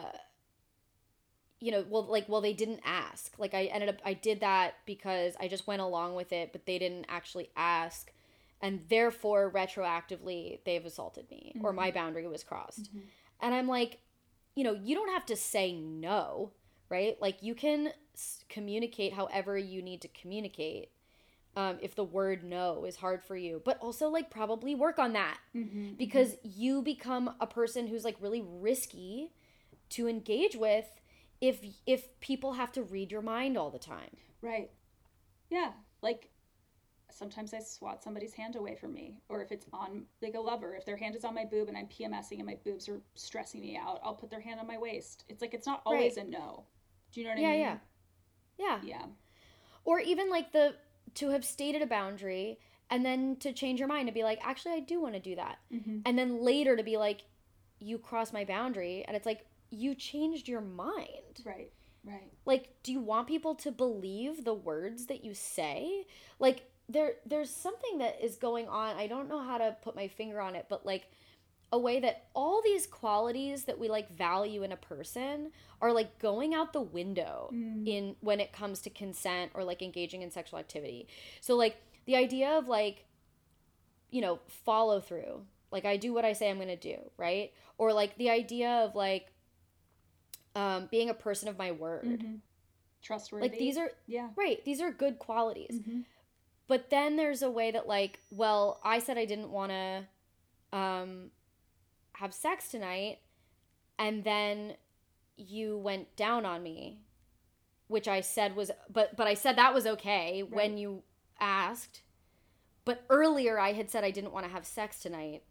you 1.61 1.71
know 1.73 1.85
well 1.89 2.05
like 2.05 2.29
well 2.29 2.41
they 2.41 2.53
didn't 2.53 2.81
ask. 2.85 3.35
Like 3.39 3.55
i 3.55 3.65
ended 3.65 3.89
up 3.89 3.97
i 4.05 4.13
did 4.13 4.41
that 4.41 4.75
because 4.85 5.35
i 5.41 5.49
just 5.49 5.67
went 5.67 5.81
along 5.81 6.15
with 6.15 6.33
it 6.33 6.53
but 6.53 6.67
they 6.67 6.79
didn't 6.79 7.07
actually 7.09 7.51
ask. 7.57 8.13
And 8.61 8.81
therefore 8.89 9.51
retroactively 9.51 10.61
they've 10.65 10.85
assaulted 10.85 11.31
me 11.31 11.55
or 11.63 11.73
my 11.73 11.91
boundary 11.91 12.27
was 12.27 12.43
crossed 12.45 12.91
and 13.41 13.55
i'm 13.55 13.69
like 13.69 13.99
you 14.55 14.65
know 14.65 14.73
you 14.75 14.95
don't 14.95 15.13
have 15.13 15.27
to 15.27 15.37
say 15.37 15.73
no 15.73 16.53
right 16.89 17.17
like 17.21 17.43
you 17.43 17.55
can 17.55 17.93
s- 18.15 18.45
communicate 18.49 19.13
however 19.15 19.57
you 19.59 19.83
need 19.83 20.01
to 20.01 20.09
communicate 20.09 20.91
um, 21.57 21.79
if 21.81 21.95
the 21.95 22.05
word 22.05 22.45
no 22.45 22.85
is 22.85 22.97
hard 22.97 23.23
for 23.25 23.35
you 23.37 23.63
but 23.65 23.79
also 23.81 24.09
like 24.09 24.31
probably 24.31 24.75
work 24.75 24.99
on 24.99 25.13
that 25.15 25.39
Mm-hmm. 25.55 25.95
because 25.95 26.37
you 26.43 26.83
become 26.83 27.35
a 27.41 27.47
person 27.47 27.87
who's 27.87 28.05
like 28.05 28.17
really 28.21 28.43
risky 28.47 29.33
to 29.91 30.07
engage 30.07 30.55
with 30.57 30.87
if 31.41 31.65
if 31.87 32.19
people 32.21 32.55
have 32.55 32.73
to 32.73 32.83
read 32.83 33.11
your 33.11 33.23
mind 33.23 33.57
all 33.57 33.71
the 33.71 33.79
time. 33.79 34.11
Right. 34.43 34.71
Yeah. 35.51 35.73
Like 36.03 36.29
sometimes 37.17 37.53
I 37.55 37.61
swat 37.61 38.03
somebody's 38.03 38.35
hand 38.35 38.57
away 38.57 38.75
from 38.77 38.93
me, 38.93 39.19
or 39.29 39.43
if 39.43 39.51
it's 39.53 39.67
on 39.73 40.05
like 40.23 40.35
a 40.35 40.41
lover, 40.41 40.75
if 40.75 40.85
their 40.85 40.97
hand 40.97 41.17
is 41.17 41.25
on 41.25 41.35
my 41.35 41.45
boob 41.45 41.69
and 41.69 41.77
I'm 41.77 41.87
PMSing 41.89 42.39
and 42.39 42.47
my 42.47 42.59
boobs 42.65 42.89
are 42.89 43.01
stressing 43.15 43.61
me 43.61 43.77
out, 43.77 44.01
I'll 44.05 44.15
put 44.15 44.31
their 44.31 44.41
hand 44.41 44.61
on 44.61 44.67
my 44.67 44.79
waist. 44.79 45.25
It's 45.29 45.41
like 45.43 45.55
it's 45.55 45.67
not 45.67 45.83
always 45.87 46.17
a 46.17 46.25
no. 46.25 46.65
Do 47.13 47.21
you 47.21 47.27
know 47.27 47.33
what 47.33 47.41
Yeah, 47.41 47.49
I 47.49 47.51
mean? 47.53 47.61
yeah. 47.61 47.79
Yeah. 48.59 48.79
Yeah. 48.85 49.05
Or 49.85 50.01
even 50.01 50.31
like 50.31 50.53
the 50.53 50.75
to 51.15 51.31
have 51.31 51.45
stated 51.45 51.83
a 51.83 51.87
boundary 51.87 52.59
and 52.91 53.05
then 53.05 53.37
to 53.37 53.53
change 53.53 53.79
your 53.79 53.89
mind 53.89 54.09
and 54.09 54.15
be 54.15 54.23
like, 54.25 54.39
actually 54.43 54.75
I 54.75 54.81
do 54.81 55.01
want 55.01 55.15
to 55.15 55.21
do 55.21 55.37
that. 55.37 55.59
Mm-hmm. 55.73 56.01
And 56.05 56.19
then 56.19 56.43
later 56.43 56.77
to 56.77 56.83
be 56.83 56.97
like, 56.97 57.23
you 57.79 57.99
crossed 57.99 58.33
my 58.33 58.45
boundary 58.45 59.05
and 59.07 59.17
it's 59.17 59.27
like 59.27 59.47
you 59.71 59.95
changed 59.95 60.49
your 60.49 60.61
mind. 60.61 61.43
Right. 61.45 61.71
Right. 62.05 62.31
like 62.45 62.69
do 62.85 62.93
you 62.93 63.01
want 63.01 63.27
people 63.27 63.57
to 63.57 63.73
believe 63.73 64.45
the 64.45 64.55
words 64.55 65.07
that 65.07 65.25
you 65.25 65.35
say 65.35 66.05
like 66.39 66.63
there 66.89 67.15
there's 67.27 67.51
something 67.51 67.99
that 67.99 68.17
is 68.25 68.37
going 68.37 68.69
on 68.69 68.97
i 68.97 69.07
don't 69.07 69.29
know 69.29 69.41
how 69.41 69.59
to 69.59 69.77
put 69.83 69.97
my 69.97 70.07
finger 70.09 70.41
on 70.41 70.55
it 70.55 70.67
but 70.69 70.87
like 70.87 71.11
a 71.73 71.79
way 71.79 71.99
that 71.99 72.27
all 72.33 72.63
these 72.63 72.87
qualities 72.87 73.65
that 73.65 73.77
we 73.79 73.89
like 73.89 74.09
value 74.17 74.63
in 74.63 74.71
a 74.71 74.77
person 74.77 75.51
are 75.81 75.93
like 75.93 76.19
going 76.21 76.55
out 76.55 76.73
the 76.73 76.81
window 76.81 77.51
Mm. 77.53 77.87
in 77.89 78.17
when 78.21 78.39
it 78.39 78.53
comes 78.53 78.81
to 78.83 78.91
consent 78.91 79.51
or 79.55 79.65
like 79.65 79.83
engaging 79.83 80.23
in 80.23 80.31
sexual 80.31 80.59
activity 80.61 81.09
so 81.41 81.57
like 81.57 81.77
the 82.05 82.15
idea 82.15 82.51
of 82.57 82.69
like 82.69 83.05
you 84.11 84.21
know 84.21 84.39
follow 84.47 85.01
through 85.01 85.43
like 85.73 85.85
i 85.85 85.97
do 85.97 86.13
what 86.15 86.25
i 86.25 86.33
say 86.33 86.49
i'm 86.49 86.57
going 86.57 86.69
to 86.69 86.77
do 86.77 86.99
right 87.17 87.53
or 87.79 87.93
like 87.93 88.17
the 88.17 88.31
idea 88.31 88.71
of 88.85 88.95
like 88.95 89.33
um 90.55 90.87
being 90.91 91.11
a 91.11 91.15
person 91.15 91.49
of 91.49 91.59
my 91.59 91.73
word 91.73 92.05
Mhm. 92.05 92.41
Trustworthy. 93.03 93.49
like 93.49 93.59
these 93.59 93.77
are 93.77 93.91
Yeah. 94.07 94.31
right, 94.37 94.65
these 94.65 94.81
are 94.81 94.91
good 94.91 95.19
qualities. 95.19 95.81
Mhm. 95.81 96.05
But 96.69 96.91
then 96.91 97.17
there's 97.17 97.43
a 97.43 97.51
way 97.51 97.71
that 97.71 97.87
like, 97.87 98.21
well, 98.31 98.81
I 98.83 98.99
said 98.99 99.19
I 99.19 99.25
didn't 99.25 99.51
want 99.51 99.71
to 99.73 100.05
um 100.73 101.31
have 102.15 102.33
sex 102.35 102.69
tonight 102.69 103.19
and 103.99 104.25
then 104.25 104.75
you 105.37 105.77
went 105.79 106.17
down 106.17 106.45
on 106.45 106.63
me, 106.63 106.99
which 107.89 108.09
I 108.09 108.21
said 108.21 108.57
was 108.57 108.71
but 108.93 109.17
but 109.17 109.27
I 109.27 109.35
said 109.35 109.57
that 109.57 109.75
was 109.75 109.87
okay 109.87 110.43
when 110.43 110.77
you 110.79 111.03
asked. 111.39 112.03
But 112.85 113.05
earlier 113.11 113.59
I 113.59 113.73
had 113.73 113.91
said 113.91 114.03
I 114.05 114.11
didn't 114.11 114.33
want 114.33 114.47
to 114.47 114.53
have 114.53 114.65
sex 114.67 115.01
tonight. 115.01 115.43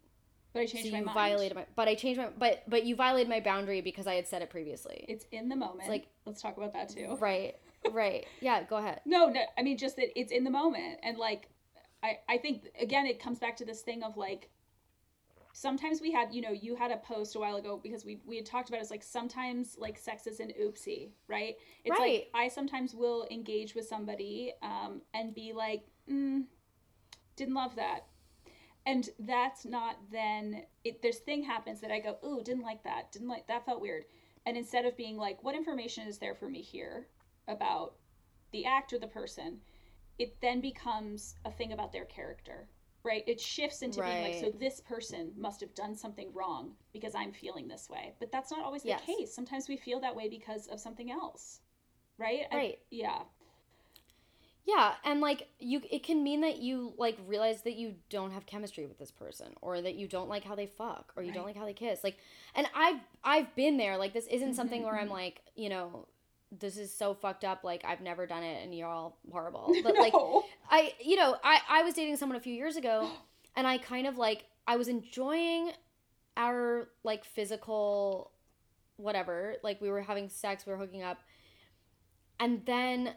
But 0.52 0.60
I 0.60 0.66
So 0.66 0.72
changed 0.72 0.86
you 0.86 0.92
my 0.92 1.00
mind. 1.00 1.14
violated 1.14 1.54
my 1.56 1.66
but 1.76 1.86
I 1.88 1.94
changed 1.94 2.18
my 2.20 2.28
but 2.36 2.62
but 2.68 2.84
you 2.84 2.94
violated 2.96 3.28
my 3.30 3.40
boundary 3.40 3.80
because 3.80 4.06
I 4.06 4.14
had 4.14 4.26
said 4.26 4.42
it 4.42 4.50
previously. 4.50 5.04
It's 5.08 5.24
in 5.32 5.48
the 5.48 5.56
moment. 5.56 5.88
like- 5.88 6.08
let's 6.26 6.42
talk 6.42 6.56
about 6.56 6.72
that 6.74 6.88
too. 6.90 7.16
right. 7.20 7.56
Right. 7.92 8.26
Yeah, 8.40 8.62
go 8.64 8.76
ahead. 8.76 9.00
No, 9.04 9.28
no, 9.28 9.40
I 9.58 9.62
mean 9.62 9.78
just 9.78 9.96
that 9.96 10.18
it's 10.18 10.32
in 10.32 10.44
the 10.44 10.50
moment 10.50 11.00
and 11.02 11.18
like 11.18 11.48
I 12.02 12.18
I 12.28 12.38
think 12.38 12.68
again 12.80 13.06
it 13.06 13.20
comes 13.20 13.38
back 13.38 13.56
to 13.58 13.64
this 13.64 13.82
thing 13.82 14.02
of 14.02 14.16
like 14.16 14.50
sometimes 15.52 16.02
we 16.02 16.12
had 16.12 16.34
you 16.34 16.42
know 16.42 16.50
you 16.52 16.76
had 16.76 16.90
a 16.90 16.98
post 16.98 17.34
a 17.34 17.38
while 17.38 17.56
ago 17.56 17.80
because 17.82 18.04
we 18.04 18.20
we 18.26 18.36
had 18.36 18.44
talked 18.44 18.68
about 18.68 18.78
it, 18.78 18.82
it's 18.82 18.90
like 18.90 19.02
sometimes 19.02 19.76
like 19.78 19.96
sex 19.98 20.26
is 20.26 20.38
an 20.38 20.52
oopsie 20.62 21.08
right 21.28 21.56
it's 21.82 21.98
Right. 21.98 22.24
like 22.24 22.30
i 22.34 22.48
sometimes 22.48 22.94
will 22.94 23.26
engage 23.30 23.74
with 23.74 23.86
somebody 23.86 24.52
um 24.62 25.00
and 25.14 25.34
be 25.34 25.54
like 25.54 25.86
mm, 26.10 26.44
didn't 27.36 27.54
love 27.54 27.74
that 27.76 28.04
and 28.84 29.08
that's 29.20 29.64
not 29.64 29.96
then 30.12 30.62
it 30.84 31.00
this 31.00 31.20
thing 31.20 31.42
happens 31.42 31.80
that 31.80 31.90
i 31.90 32.00
go 32.00 32.18
ooh 32.22 32.42
didn't 32.44 32.62
like 32.62 32.82
that 32.84 33.10
didn't 33.10 33.28
like 33.28 33.46
that 33.46 33.64
felt 33.64 33.80
weird 33.80 34.04
and 34.44 34.58
instead 34.58 34.84
of 34.84 34.94
being 34.94 35.16
like 35.16 35.42
what 35.42 35.54
information 35.54 36.06
is 36.06 36.18
there 36.18 36.34
for 36.34 36.50
me 36.50 36.60
here 36.60 37.06
about 37.48 37.94
the 38.52 38.64
act 38.64 38.92
or 38.92 38.98
the 38.98 39.06
person 39.06 39.58
it 40.18 40.40
then 40.40 40.60
becomes 40.60 41.34
a 41.44 41.50
thing 41.50 41.72
about 41.72 41.92
their 41.92 42.04
character 42.06 42.68
right? 43.04 43.22
It 43.28 43.40
shifts 43.40 43.82
into 43.82 44.02
being 44.02 44.20
like 44.20 44.34
so 44.34 44.50
this 44.58 44.80
person 44.80 45.30
must 45.38 45.60
have 45.60 45.72
done 45.76 45.94
something 45.94 46.32
wrong 46.34 46.72
because 46.92 47.14
i'm 47.14 47.32
feeling 47.32 47.68
this 47.68 47.88
way. 47.88 48.14
But 48.18 48.32
that's 48.32 48.50
not 48.50 48.64
always 48.64 48.82
the 48.82 48.94
case. 48.94 49.32
Sometimes 49.32 49.68
we 49.68 49.76
feel 49.76 50.00
that 50.00 50.16
way 50.16 50.28
because 50.28 50.66
of 50.66 50.80
something 50.80 51.12
else 51.12 51.60
right? 52.18 52.40
I- 52.50 52.56
Right. 52.56 52.78
yeah. 52.90 53.22
Yeah, 54.64 54.94
and 55.04 55.20
like 55.20 55.46
you 55.60 55.80
it 55.88 56.02
can 56.02 56.24
mean 56.24 56.40
that 56.40 56.56
you 56.58 56.92
like 56.98 57.16
realize 57.24 57.62
that 57.62 57.76
you 57.76 57.94
don't 58.10 58.32
have 58.32 58.46
chemistry 58.46 58.84
with 58.86 58.98
this 58.98 59.12
person 59.12 59.54
or 59.62 59.80
that 59.80 59.94
you 59.94 60.08
don't 60.08 60.28
like 60.28 60.42
how 60.42 60.56
they 60.56 60.66
fuck 60.66 61.12
or 61.16 61.22
you 61.22 61.30
don't 61.30 61.44
like 61.44 61.56
how 61.56 61.64
they 61.64 61.72
kiss. 61.72 62.02
Like 62.02 62.16
and 62.56 62.66
I've 62.74 62.98
I've 63.22 63.54
been 63.54 63.76
there. 63.76 63.96
Like 63.96 64.12
this 64.12 64.26
isn't 64.26 64.54
something 64.54 64.82
where 64.82 64.98
I'm 64.98 65.08
like, 65.22 65.42
you 65.54 65.68
know, 65.68 66.08
this 66.52 66.76
is 66.76 66.92
so 66.92 67.14
fucked 67.14 67.44
up 67.44 67.64
like 67.64 67.84
I've 67.84 68.00
never 68.00 68.26
done 68.26 68.42
it 68.42 68.62
and 68.62 68.74
you're 68.74 68.88
all 68.88 69.18
horrible. 69.30 69.74
But 69.82 69.96
like 69.96 70.12
No. 70.12 70.44
I 70.70 70.92
you 71.00 71.16
know, 71.16 71.36
I 71.42 71.60
I 71.68 71.82
was 71.82 71.94
dating 71.94 72.16
someone 72.16 72.36
a 72.36 72.40
few 72.40 72.54
years 72.54 72.76
ago 72.76 73.08
and 73.56 73.66
I 73.66 73.78
kind 73.78 74.06
of 74.06 74.18
like 74.18 74.44
I 74.66 74.76
was 74.76 74.88
enjoying 74.88 75.72
our 76.36 76.88
like 77.02 77.24
physical 77.24 78.30
whatever, 78.96 79.56
like 79.62 79.80
we 79.80 79.90
were 79.90 80.02
having 80.02 80.28
sex, 80.28 80.66
we 80.66 80.72
were 80.72 80.78
hooking 80.78 81.02
up. 81.02 81.18
And 82.38 82.64
then 82.66 83.14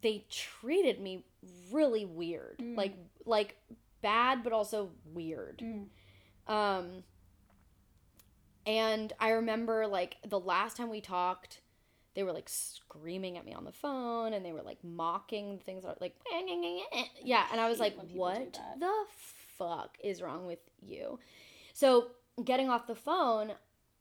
they 0.00 0.26
treated 0.30 1.00
me 1.00 1.24
really 1.72 2.04
weird. 2.04 2.58
Mm. 2.60 2.76
Like 2.76 2.94
like 3.24 3.56
bad 4.00 4.42
but 4.42 4.52
also 4.52 4.90
weird. 5.12 5.62
Mm. 5.62 5.86
Um 6.52 7.02
and 8.66 9.12
I 9.18 9.30
remember 9.30 9.86
like 9.86 10.16
the 10.26 10.38
last 10.38 10.76
time 10.76 10.90
we 10.90 11.00
talked, 11.00 11.60
they 12.18 12.24
were 12.24 12.32
like 12.32 12.48
screaming 12.48 13.38
at 13.38 13.46
me 13.46 13.54
on 13.54 13.64
the 13.64 13.70
phone 13.70 14.32
and 14.32 14.44
they 14.44 14.50
were 14.50 14.62
like 14.62 14.82
mocking 14.82 15.60
things 15.64 15.84
that 15.84 15.90
are 15.90 15.96
like 16.00 16.16
eh, 16.92 17.04
yeah, 17.22 17.46
and 17.52 17.60
I 17.60 17.68
was 17.68 17.78
like, 17.78 17.96
when 17.96 18.08
people 18.08 18.28
do 18.34 18.40
"What 18.40 18.60
the 18.80 18.92
fuck 19.56 19.96
is 20.02 20.20
wrong 20.20 20.44
with 20.44 20.58
you?" 20.80 21.20
So, 21.74 22.08
getting 22.44 22.70
off 22.70 22.88
the 22.88 22.96
phone, 22.96 23.52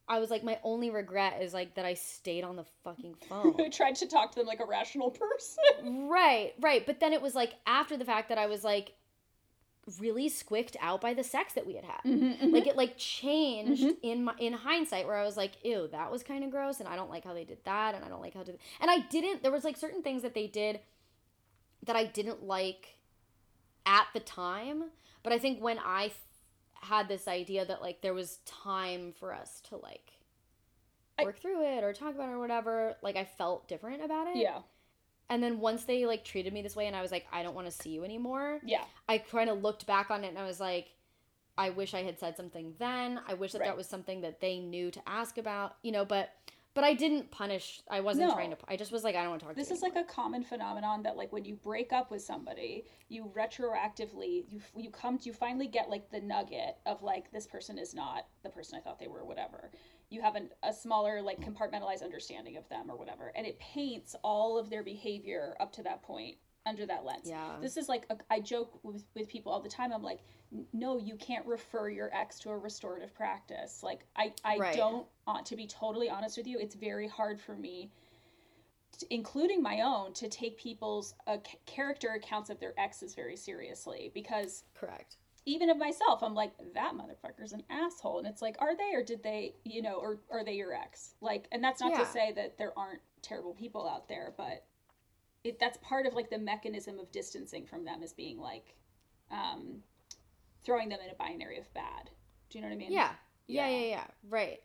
I 0.07 0.17
was 0.17 0.31
like 0.31 0.43
my 0.43 0.57
only 0.63 0.89
regret 0.89 1.43
is 1.43 1.53
like 1.53 1.75
that 1.75 1.85
I 1.85 1.93
stayed 1.93 2.43
on 2.43 2.55
the 2.55 2.65
fucking 2.83 3.13
phone. 3.29 3.53
I 3.61 3.69
tried 3.69 3.97
to 3.97 4.07
talk 4.07 4.31
to 4.31 4.39
them 4.39 4.47
like 4.47 4.61
a 4.61 4.65
rational 4.65 5.11
person 5.11 6.07
Right, 6.09 6.53
right. 6.59 6.83
But 6.87 6.99
then 6.99 7.13
it 7.13 7.21
was 7.21 7.35
like 7.35 7.53
after 7.67 7.97
the 7.97 8.05
fact 8.05 8.29
that 8.29 8.39
I 8.39 8.47
was 8.47 8.63
like 8.63 8.93
really 9.99 10.27
squicked 10.29 10.75
out 10.81 10.99
by 11.01 11.13
the 11.13 11.23
sex 11.23 11.53
that 11.53 11.65
we 11.65 11.75
had 11.75 11.85
had. 11.85 12.01
Mm-hmm. 12.05 12.49
Like 12.53 12.67
it 12.67 12.75
like 12.75 12.97
changed 12.97 13.85
in 14.03 14.25
my 14.25 14.33
in 14.39 14.53
hindsight 14.53 15.05
where 15.07 15.15
I 15.17 15.23
was 15.23 15.37
like, 15.37 15.53
ew, 15.63 15.87
that 15.91 16.11
was 16.11 16.23
kind 16.23 16.43
of 16.43 16.51
gross 16.51 16.79
and 16.79 16.89
I 16.89 16.95
don't 16.95 17.09
like 17.09 17.23
how 17.23 17.33
they 17.33 17.45
did 17.45 17.63
that 17.65 17.95
and 17.95 18.03
I 18.03 18.09
don't 18.09 18.21
like 18.21 18.33
how 18.33 18.43
did 18.43 18.57
and 18.81 18.91
I 18.91 18.99
didn't 18.99 19.43
there 19.43 19.51
was 19.51 19.63
like 19.63 19.77
certain 19.77 20.01
things 20.03 20.21
that 20.23 20.33
they 20.33 20.47
did 20.47 20.79
that 21.83 21.95
I 21.95 22.03
didn't 22.05 22.43
like 22.43 22.95
at 23.85 24.07
the 24.13 24.19
time, 24.19 24.85
but 25.23 25.31
I 25.31 25.39
think 25.39 25.61
when 25.61 25.79
I 25.79 26.07
f- 26.07 26.19
had 26.81 27.07
this 27.07 27.27
idea 27.27 27.65
that 27.65 27.81
like 27.81 28.01
there 28.01 28.13
was 28.13 28.39
time 28.45 29.13
for 29.17 29.33
us 29.33 29.61
to 29.69 29.77
like 29.77 30.11
I- 31.17 31.23
work 31.23 31.39
through 31.39 31.63
it 31.65 31.83
or 31.83 31.93
talk 31.93 32.13
about 32.15 32.29
it 32.29 32.33
or 32.33 32.39
whatever, 32.39 32.95
like 33.01 33.15
I 33.15 33.23
felt 33.23 33.67
different 33.69 34.03
about 34.03 34.27
it. 34.27 34.37
yeah 34.37 34.59
And 35.29 35.43
then 35.43 35.59
once 35.59 35.83
they 35.83 36.05
like 36.05 36.23
treated 36.23 36.53
me 36.53 36.61
this 36.61 36.75
way 36.75 36.87
and 36.87 36.95
I 36.95 37.01
was 37.01 37.11
like, 37.11 37.25
I 37.31 37.43
don't 37.43 37.55
want 37.55 37.67
to 37.67 37.71
see 37.71 37.89
you 37.89 38.03
anymore, 38.03 38.59
yeah 38.63 38.83
I 39.09 39.17
kind 39.17 39.49
of 39.49 39.61
looked 39.61 39.85
back 39.85 40.09
on 40.11 40.23
it 40.23 40.29
and 40.29 40.37
I 40.37 40.45
was 40.45 40.59
like, 40.59 40.87
I 41.57 41.69
wish 41.71 41.93
I 41.93 42.03
had 42.03 42.19
said 42.19 42.37
something 42.37 42.75
then. 42.77 43.19
I 43.27 43.33
wish 43.33 43.51
that 43.53 43.61
Right. 43.61 43.67
that 43.67 43.77
was 43.77 43.87
something 43.87 44.21
that 44.21 44.39
they 44.41 44.59
knew 44.59 44.91
to 44.91 45.01
ask 45.07 45.37
about, 45.37 45.75
you 45.83 45.91
know, 45.91 46.05
but 46.05 46.29
but 46.75 46.83
I 46.83 46.93
didn't 46.93 47.31
punish. 47.31 47.81
I 47.89 48.01
wasn't 48.01 48.27
No. 48.29 48.35
trying 48.35 48.51
to 48.51 48.57
I 48.67 48.75
just 48.77 48.91
was 48.91 49.03
like 49.03 49.15
I 49.15 49.21
don't 49.21 49.31
want 49.31 49.41
to 49.41 49.47
talk 49.47 49.55
this 49.55 49.69
to 49.69 49.73
you. 49.73 49.77
is 49.77 49.81
like 49.81 49.95
a 49.95 50.03
common 50.03 50.43
phenomenon 50.43 51.01
that 51.03 51.17
like 51.17 51.33
when 51.33 51.43
you 51.43 51.55
break 51.55 51.91
up 51.91 52.11
with 52.11 52.21
somebody 52.21 52.85
you 53.09 53.31
retroactively 53.35 54.45
you 54.49 54.61
you 54.75 54.89
come 54.91 55.17
you 55.23 55.33
finally 55.33 55.67
get 55.67 55.89
like 55.89 56.09
the 56.11 56.19
nugget 56.21 56.77
of 56.85 57.01
like 57.01 57.31
this 57.31 57.47
person 57.47 57.77
is 57.79 57.93
not 57.95 58.27
the 58.43 58.49
person 58.49 58.77
i 58.77 58.81
thought 58.81 58.99
they 58.99 59.07
were 59.07 59.25
whatever 59.25 59.71
you 60.09 60.21
have 60.21 60.35
an, 60.35 60.49
a 60.63 60.73
smaller 60.73 61.21
like 61.21 61.39
compartmentalized 61.41 62.03
understanding 62.03 62.57
of 62.57 62.67
them 62.69 62.89
or 62.89 62.95
whatever 62.97 63.31
and 63.35 63.45
it 63.45 63.59
paints 63.59 64.15
all 64.23 64.57
of 64.57 64.69
their 64.69 64.83
behavior 64.83 65.55
up 65.59 65.71
to 65.73 65.83
that 65.83 66.01
point 66.01 66.35
under 66.65 66.85
that 66.85 67.05
lens 67.05 67.25
Yeah. 67.25 67.55
this 67.61 67.77
is 67.77 67.87
like 67.89 68.05
a, 68.09 68.17
i 68.29 68.39
joke 68.39 68.79
with, 68.83 69.03
with 69.15 69.27
people 69.27 69.51
all 69.51 69.61
the 69.61 69.69
time 69.69 69.91
i'm 69.93 70.03
like 70.03 70.19
no 70.73 70.97
you 70.97 71.15
can't 71.17 71.45
refer 71.45 71.89
your 71.89 72.13
ex 72.15 72.39
to 72.39 72.49
a 72.49 72.57
restorative 72.57 73.13
practice 73.13 73.83
like 73.83 74.05
i 74.15 74.33
i 74.45 74.57
Right. 74.57 74.75
don't 74.75 75.05
want 75.25 75.45
to 75.47 75.55
be 75.55 75.67
totally 75.67 76.09
honest 76.09 76.37
with 76.37 76.47
you 76.47 76.57
it's 76.59 76.75
very 76.75 77.07
hard 77.07 77.39
for 77.39 77.55
me 77.55 77.91
including 79.11 79.61
my 79.61 79.81
own 79.81 80.11
to 80.13 80.27
take 80.27 80.57
people's 80.57 81.13
uh, 81.27 81.37
character 81.65 82.13
accounts 82.15 82.49
of 82.49 82.59
their 82.59 82.73
exes 82.79 83.13
very 83.13 83.35
seriously 83.35 84.09
because 84.13 84.63
Correct. 84.73 85.17
Even 85.47 85.69
of 85.69 85.77
myself 85.77 86.21
i'm 86.21 86.35
like 86.35 86.51
that 86.73 86.93
motherfucker's 86.93 87.53
an 87.53 87.63
asshole 87.69 88.19
and 88.19 88.27
it's 88.27 88.41
like 88.41 88.55
are 88.59 88.75
they 88.75 88.93
or 88.93 89.01
did 89.03 89.23
they 89.23 89.55
you 89.63 89.81
know 89.81 89.95
or 89.95 90.19
are 90.29 90.43
they 90.43 90.53
your 90.53 90.73
ex 90.73 91.15
like 91.21 91.47
and 91.51 91.63
that's 91.63 91.81
not 91.81 91.91
Yeah. 91.91 92.03
to 92.03 92.05
say 92.05 92.31
that 92.33 92.57
there 92.57 92.77
aren't 92.77 93.01
terrible 93.21 93.53
people 93.53 93.87
out 93.87 94.07
there 94.07 94.33
but 94.37 94.65
it 95.43 95.59
that's 95.59 95.77
part 95.81 96.05
of 96.05 96.13
like 96.13 96.29
the 96.29 96.37
mechanism 96.37 96.99
of 96.99 97.11
distancing 97.11 97.65
from 97.65 97.85
them 97.85 98.03
as 98.03 98.13
being 98.13 98.37
like 98.39 98.75
um 99.31 99.81
throwing 100.63 100.89
them 100.89 100.99
in 101.03 101.09
a 101.09 101.15
binary 101.15 101.57
of 101.57 101.73
bad 101.73 102.09
do 102.49 102.57
you 102.57 102.61
know 102.61 102.67
what 102.69 102.75
i 102.75 102.77
mean 102.77 102.91
Yeah. 102.91 103.11
Yeah, 103.47 103.67
Yeah. 103.69 103.77
yeah, 103.77 103.85
yeah. 103.87 104.07
Right. 104.29 104.59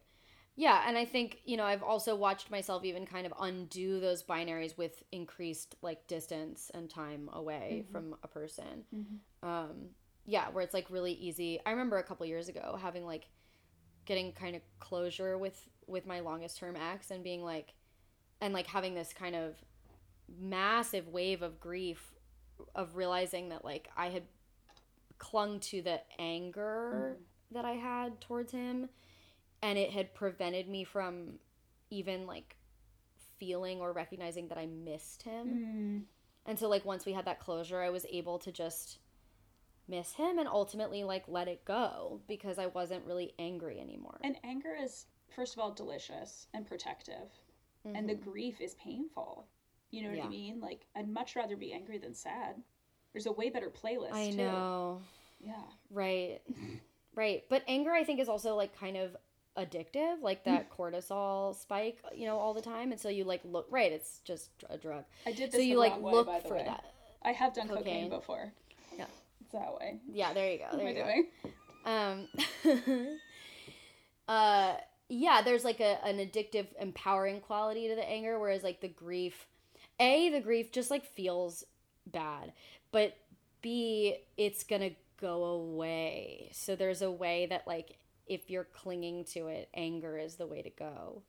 Yeah, 0.57 0.83
and 0.87 0.99
I 0.99 1.07
think, 1.07 1.39
you 1.47 1.57
know, 1.57 1.65
I've 1.65 1.83
also 1.83 2.15
watched 2.15 2.51
myself 2.51 2.85
even 2.85 3.07
kind 3.07 3.27
of 3.27 3.33
undo 3.41 4.01
those 4.01 4.23
binaries 4.23 4.77
with 4.77 5.03
increased 5.13 5.77
like 5.81 6.07
distance 6.09 6.71
and 6.75 6.91
time 6.91 7.31
away 7.33 7.85
Mhm. 7.87 7.93
from 7.93 8.17
a 8.23 8.29
person. 8.29 8.85
Mhm. 8.93 9.19
um 9.49 9.95
yeah 10.25 10.49
where 10.51 10.63
it's 10.63 10.75
like 10.75 10.91
really 10.91 11.13
easy. 11.13 11.61
I 11.65 11.71
remember 11.71 11.99
a 11.99 12.03
couple 12.03 12.27
years 12.27 12.49
ago 12.49 12.79
having 12.81 13.05
like 13.05 13.27
getting 14.05 14.33
kind 14.33 14.57
of 14.57 14.63
closure 14.79 15.39
with 15.39 15.69
with 15.87 16.07
my 16.07 16.21
longest 16.21 16.59
term 16.59 16.77
ex 16.77 17.11
and 17.11 17.23
being 17.23 17.43
like 17.43 17.75
and 18.41 18.53
like 18.53 18.67
having 18.67 18.95
this 18.95 19.13
kind 19.13 19.35
of 19.37 19.55
massive 20.41 21.09
wave 21.09 21.43
of 21.43 21.61
grief 21.61 22.15
of 22.75 22.97
realizing 22.97 23.49
that 23.51 23.65
like 23.65 23.89
i 23.97 24.07
had 24.09 24.23
clung 25.19 25.61
to 25.61 25.83
the 25.83 26.01
anger 26.19 27.17
that 27.51 27.65
i 27.65 27.73
had 27.73 28.21
towards 28.21 28.53
him 28.53 28.89
and 29.63 29.79
it 29.79 29.91
had 29.91 30.15
prevented 30.15 30.69
me 30.69 30.85
from 30.85 31.35
even 31.91 32.27
like 32.27 32.57
feeling 33.39 33.81
or 33.81 33.93
recognizing 33.93 34.49
that 34.49 34.59
i 34.59 34.67
missed 34.67 35.23
him. 35.23 35.47
Mm. 35.49 36.03
and 36.47 36.59
so 36.59 36.69
like 36.69 36.85
once 36.85 37.05
we 37.05 37.13
had 37.13 37.25
that 37.27 37.41
closure, 37.41 37.81
I 37.81 37.91
was 37.91 38.07
able 38.11 38.39
to 38.41 38.53
just 38.53 38.99
miss 39.89 40.13
him 40.15 40.39
and 40.39 40.49
ultimately 40.49 41.03
like 41.05 41.25
let 41.29 41.49
it 41.49 41.65
go 41.65 42.21
because 42.29 42.59
I 42.59 42.67
wasn't 42.67 43.05
really 43.07 43.33
angry 43.39 43.81
anymore. 43.81 44.19
and 44.23 44.37
anger 44.45 44.77
is 44.81 45.07
first 45.35 45.55
of 45.55 45.61
all 45.61 45.73
delicious 45.73 46.47
and 46.55 46.67
protective 46.67 47.31
and 47.85 48.09
the 48.09 48.15
grief 48.15 48.61
is 48.61 48.75
painful. 48.75 49.49
You 49.91 50.03
know 50.03 50.09
what 50.11 50.19
Mm-hmm. 50.19 50.33
Yeah. 50.33 50.39
I 50.39 50.41
mean? 50.53 50.61
Like 50.61 50.87
I'd 50.95 51.09
much 51.09 51.35
rather 51.37 51.57
be 51.57 51.73
angry 51.73 51.99
than 51.99 52.15
sad. 52.15 52.63
There's 53.13 53.27
a 53.27 53.33
way 53.33 53.51
better 53.51 53.71
playlist. 53.71 54.13
I 54.13 54.31
too. 54.31 54.37
know. 54.37 55.01
Yeah. 55.41 55.61
Right. 55.91 56.41
right. 57.17 57.43
But 57.49 57.63
anger 57.67 57.91
I 57.91 58.05
think 58.05 58.21
is 58.21 58.29
also 58.29 58.55
like 58.55 58.79
kind 58.79 58.97
of 58.97 59.17
addictive, 59.59 60.23
like 60.23 60.45
that 60.45 60.71
cortisol 60.71 61.55
spike, 61.55 61.99
you 62.15 62.27
know, 62.27 62.39
all 62.39 62.55
the 62.55 62.63
time. 62.63 62.93
And 62.93 63.01
so 63.01 63.09
you 63.09 63.25
like 63.25 63.41
look 63.45 63.67
right, 63.71 63.91
it's 63.93 64.21
just 64.25 64.51
a 64.71 64.79
drug. 64.79 65.05
I 65.27 65.33
did 65.33 65.51
this 65.51 65.61
So 65.61 65.67
you 65.67 65.79
like 65.79 66.01
way, 66.01 66.13
look 66.13 66.29
for 66.47 66.55
way. 66.55 66.65
that. 66.65 66.85
I 67.23 67.33
have 67.33 67.53
done 67.55 67.69
cocaine, 67.69 67.85
Cocaine. 67.85 68.11
before. 68.11 68.53
That 69.53 69.75
way. 69.79 69.99
Yeah, 70.11 70.33
there 70.33 70.51
you 70.51 70.59
go. 70.59 70.65
What 70.71 70.79
There 70.79 70.89
am 70.89 70.97
I 70.97 71.01
go. 71.01 71.05
doing? 71.05 71.27
Um, 71.85 73.19
uh, 74.29 74.75
yeah, 75.09 75.43
there's 75.43 75.65
like 75.65 75.81
a, 75.81 76.05
an 76.07 76.19
addictive, 76.19 76.67
empowering 76.81 77.41
quality 77.41 77.89
to 77.89 77.95
the 77.95 78.09
anger, 78.09 78.39
whereas 78.39 78.63
like 78.63 78.81
the 78.81 78.89
grief, 78.89 79.47
a 80.01 80.31
the 80.31 80.41
grief 80.41 80.73
just 80.73 80.91
like 80.91 81.05
feels 81.05 81.65
bad, 82.07 82.53
but 82.91 83.17
b 83.61 84.17
it's 84.37 84.65
gonna 84.65 84.91
go 85.21 85.45
away. 85.45 86.51
So 86.53 86.77
there's 86.77 87.03
a 87.03 87.11
way 87.11 87.47
that 87.47 87.67
like 87.67 87.99
if 88.27 88.51
you're 88.51 88.65
clinging 88.65 89.25
to 89.27 89.49
it, 89.49 89.69
anger 89.75 90.19
is 90.19 90.37
the 90.37 90.47
way 90.47 90.63
to 90.63 90.71
go. 90.71 91.23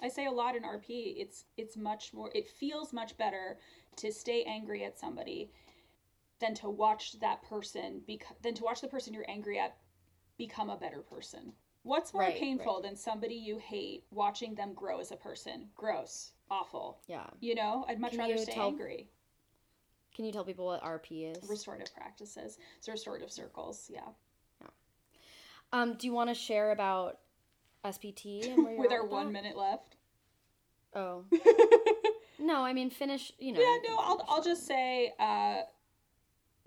I 0.00 0.08
say 0.08 0.26
a 0.26 0.30
lot 0.30 0.54
in 0.54 0.62
RP. 0.62 1.14
It's 1.16 1.44
it's 1.56 1.76
much 1.76 2.14
more. 2.14 2.30
It 2.34 2.48
feels 2.48 2.92
much 2.92 3.16
better 3.16 3.58
to 3.96 4.12
stay 4.12 4.44
angry 4.44 4.84
at 4.84 4.98
somebody 4.98 5.50
than 6.40 6.54
to 6.54 6.70
watch 6.70 7.18
that 7.20 7.42
person 7.42 8.02
because 8.06 8.36
than 8.42 8.54
to 8.54 8.64
watch 8.64 8.80
the 8.80 8.88
person 8.88 9.12
you're 9.14 9.28
angry 9.28 9.58
at 9.58 9.76
become 10.36 10.70
a 10.70 10.76
better 10.76 11.00
person. 11.00 11.52
What's 11.82 12.12
more 12.12 12.22
Right, 12.22 12.36
painful 12.36 12.74
right. 12.74 12.82
than 12.82 12.96
somebody 12.96 13.34
you 13.34 13.58
hate 13.58 14.04
watching 14.10 14.54
them 14.54 14.72
grow 14.74 15.00
as 15.00 15.10
a 15.10 15.16
person? 15.16 15.68
Gross, 15.74 16.32
awful. 16.50 17.00
Yeah. 17.06 17.26
You 17.40 17.54
know, 17.54 17.84
I'd 17.88 17.98
much 18.00 18.10
Can 18.12 18.20
rather 18.20 18.36
stay 18.36 18.52
tell- 18.52 18.68
angry. 18.68 19.08
Can 20.14 20.24
you 20.24 20.32
tell 20.32 20.44
people 20.44 20.66
what 20.66 20.82
RP 20.82 21.30
is? 21.36 21.48
Restorative 21.48 21.94
practices, 21.94 22.58
so 22.80 22.90
restorative 22.92 23.30
circles, 23.30 23.88
yeah. 23.92 24.00
Um, 25.72 25.94
do 25.94 26.06
you 26.06 26.12
want 26.12 26.30
to 26.30 26.34
share 26.34 26.70
about 26.72 27.18
SPT 27.84 28.48
and 28.50 28.64
where 28.64 28.72
you're 28.74 28.80
With 28.80 28.92
our 28.92 29.04
one 29.06 29.26
that? 29.26 29.32
minute 29.32 29.56
left. 29.56 29.96
Oh. 30.94 31.24
No, 32.40 32.62
I 32.64 32.72
mean 32.72 32.88
finish. 32.88 33.32
You 33.40 33.50
know. 33.52 33.58
Yeah, 33.60 33.76
no, 33.88 33.96
I'll 33.98 34.24
I'll 34.28 34.42
just 34.42 34.64
say 34.64 35.12
uh, 35.18 35.62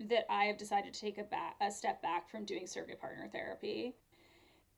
that 0.00 0.30
I 0.30 0.44
have 0.44 0.58
decided 0.58 0.92
to 0.94 1.00
take 1.00 1.18
a 1.18 1.24
back 1.24 1.56
a 1.60 1.70
step 1.70 2.02
back 2.02 2.28
from 2.28 2.44
doing 2.44 2.66
surrogate 2.66 3.00
partner 3.00 3.28
therapy, 3.30 3.94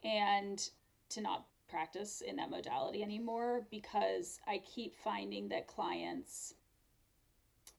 and 0.02 0.68
to 1.10 1.20
not 1.20 1.46
practice 1.68 2.20
in 2.20 2.36
that 2.36 2.50
modality 2.50 3.02
anymore 3.02 3.66
because 3.70 4.38
I 4.46 4.58
keep 4.58 4.94
finding 4.94 5.48
that 5.48 5.66
clients, 5.66 6.54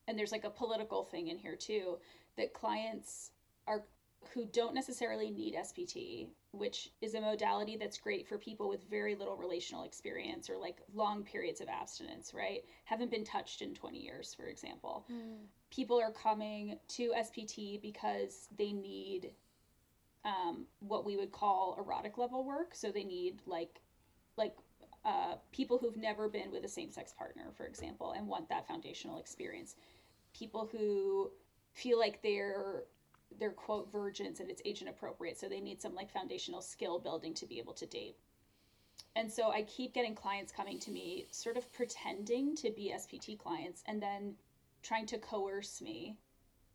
and 0.07 0.17
there's 0.17 0.31
like 0.31 0.43
a 0.43 0.49
political 0.49 1.03
thing 1.03 1.27
in 1.27 1.37
here 1.37 1.55
too, 1.55 1.97
that 2.37 2.53
clients 2.53 3.31
are 3.67 3.83
who 4.33 4.45
don't 4.45 4.73
necessarily 4.73 5.29
need 5.29 5.55
SPT, 5.55 6.27
which 6.51 6.91
is 7.01 7.15
a 7.15 7.21
modality 7.21 7.77
that's 7.77 7.97
great 7.97 8.27
for 8.27 8.37
people 8.37 8.69
with 8.69 8.89
very 8.89 9.15
little 9.15 9.35
relational 9.35 9.83
experience 9.83 10.49
or 10.49 10.57
like 10.57 10.77
long 10.93 11.23
periods 11.23 11.61
of 11.61 11.67
abstinence, 11.67 12.33
right? 12.33 12.63
Haven't 12.85 13.11
been 13.11 13.23
touched 13.23 13.61
in 13.61 13.73
20 13.73 13.97
years, 13.97 14.33
for 14.33 14.47
example. 14.47 15.05
Mm. 15.11 15.45
People 15.69 15.99
are 15.99 16.11
coming 16.11 16.77
to 16.89 17.13
SPT 17.23 17.81
because 17.81 18.47
they 18.57 18.71
need 18.71 19.31
um, 20.25 20.65
what 20.79 21.05
we 21.05 21.15
would 21.15 21.31
call 21.31 21.75
erotic 21.79 22.17
level 22.17 22.43
work. 22.43 22.73
So 22.73 22.91
they 22.91 23.03
need 23.03 23.41
like 23.45 23.81
like 24.37 24.55
uh, 25.05 25.35
people 25.51 25.77
who've 25.77 25.97
never 25.97 26.27
been 26.27 26.51
with 26.51 26.65
a 26.65 26.67
same 26.67 26.91
sex 26.91 27.13
partner, 27.13 27.51
for 27.55 27.65
example, 27.65 28.13
and 28.17 28.27
want 28.27 28.49
that 28.49 28.67
foundational 28.67 29.19
experience. 29.19 29.75
People 30.33 30.67
who 30.71 31.31
feel 31.73 31.99
like 31.99 32.21
they're 32.23 32.83
they're 33.39 33.51
quote 33.51 33.91
virgins 33.91 34.39
and 34.39 34.49
it's 34.49 34.61
age 34.65 34.81
inappropriate, 34.81 35.37
so 35.37 35.47
they 35.47 35.61
need 35.61 35.81
some 35.81 35.95
like 35.95 36.11
foundational 36.11 36.61
skill 36.61 36.99
building 36.99 37.33
to 37.35 37.45
be 37.45 37.59
able 37.59 37.73
to 37.73 37.85
date. 37.85 38.17
And 39.15 39.31
so 39.31 39.49
I 39.49 39.63
keep 39.63 39.93
getting 39.93 40.13
clients 40.13 40.51
coming 40.51 40.79
to 40.79 40.91
me, 40.91 41.27
sort 41.31 41.57
of 41.57 41.71
pretending 41.71 42.55
to 42.57 42.71
be 42.71 42.93
SPT 42.97 43.37
clients, 43.37 43.83
and 43.87 44.01
then 44.01 44.35
trying 44.83 45.05
to 45.07 45.17
coerce 45.17 45.81
me 45.81 46.17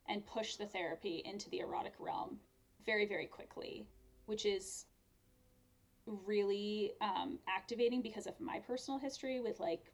and 0.08 0.26
push 0.26 0.56
the 0.56 0.66
therapy 0.66 1.22
into 1.24 1.50
the 1.50 1.60
erotic 1.60 1.94
realm 1.98 2.38
very, 2.84 3.06
very 3.06 3.26
quickly, 3.26 3.86
which 4.26 4.46
is 4.46 4.86
really 6.06 6.92
um, 7.00 7.38
activating 7.46 8.00
because 8.02 8.26
of 8.26 8.40
my 8.40 8.58
personal 8.58 8.98
history 8.98 9.40
with 9.40 9.60
like 9.60 9.92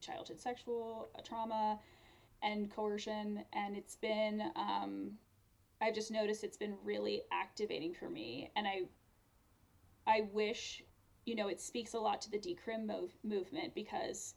childhood 0.00 0.40
sexual 0.40 1.08
trauma 1.24 1.78
and 2.42 2.70
coercion. 2.70 3.44
And 3.52 3.76
it's 3.76 3.96
been, 3.96 4.42
um, 4.56 5.12
I've 5.84 5.94
just 5.94 6.10
noticed 6.10 6.44
it's 6.44 6.56
been 6.56 6.76
really 6.82 7.22
activating 7.30 7.92
for 7.92 8.08
me. 8.08 8.50
And 8.56 8.66
I, 8.66 8.82
I 10.06 10.22
wish, 10.32 10.82
you 11.26 11.34
know, 11.34 11.48
it 11.48 11.60
speaks 11.60 11.92
a 11.92 11.98
lot 11.98 12.22
to 12.22 12.30
the 12.30 12.38
decrim 12.38 12.86
mov- 12.86 13.10
movement 13.22 13.74
because 13.74 14.34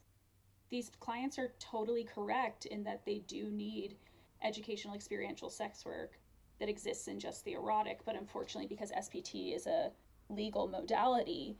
these 0.68 0.90
clients 1.00 1.38
are 1.38 1.54
totally 1.58 2.04
correct 2.04 2.66
in 2.66 2.84
that 2.84 3.06
they 3.06 3.22
do 3.26 3.50
need 3.50 3.96
educational 4.42 4.94
experiential 4.94 5.48
sex 5.48 5.86
work 5.86 6.18
that 6.60 6.68
exists 6.68 7.08
in 7.08 7.18
just 7.18 7.44
the 7.44 7.54
erotic 7.54 8.04
but 8.04 8.14
unfortunately 8.14 8.68
because 8.68 8.92
spt 8.92 9.56
is 9.56 9.66
a 9.66 9.90
legal 10.28 10.68
modality 10.68 11.56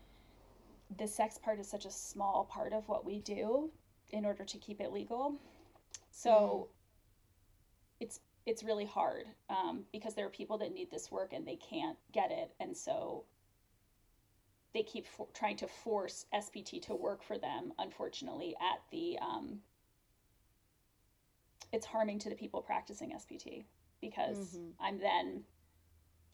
the 0.99 1.07
sex 1.07 1.39
part 1.39 1.59
is 1.59 1.69
such 1.69 1.87
a 1.87 1.91
small 1.91 2.45
part 2.45 2.73
of 2.73 2.89
what 2.89 3.05
we 3.05 3.19
do 3.21 3.69
in 4.11 4.25
order 4.25 4.45
to 4.45 4.59
keep 4.59 4.81
it 4.81 4.93
legal 4.93 5.35
so 6.11 6.31
mm-hmm. 6.31 6.71
it's 7.99 8.21
it's 8.49 8.65
really 8.65 8.87
hard 8.87 9.27
um, 9.51 9.85
because 9.93 10.15
there 10.15 10.25
are 10.25 10.31
people 10.31 10.57
that 10.57 10.73
need 10.73 10.91
this 10.91 11.11
work 11.13 11.35
and 11.35 11.47
they 11.47 11.57
can't 11.57 11.99
get 12.13 12.31
it 12.31 12.51
and 12.61 12.75
so 12.75 13.25
they 14.73 14.83
keep 14.83 15.07
for- 15.07 15.29
trying 15.35 15.57
to 15.57 15.67
force 15.67 16.25
spt 16.35 16.81
to 16.81 16.95
work 16.95 17.23
for 17.23 17.37
them 17.37 17.73
unfortunately 17.79 18.55
at 18.61 18.81
the 18.91 19.19
um, 19.21 19.59
it's 21.73 21.85
harming 21.85 22.19
to 22.19 22.31
the 22.31 22.35
people 22.35 22.63
practicing 22.63 23.11
spt 23.13 23.65
because 24.01 24.57
Mhm. 24.57 24.73
i'm 24.81 24.99
then 24.99 25.45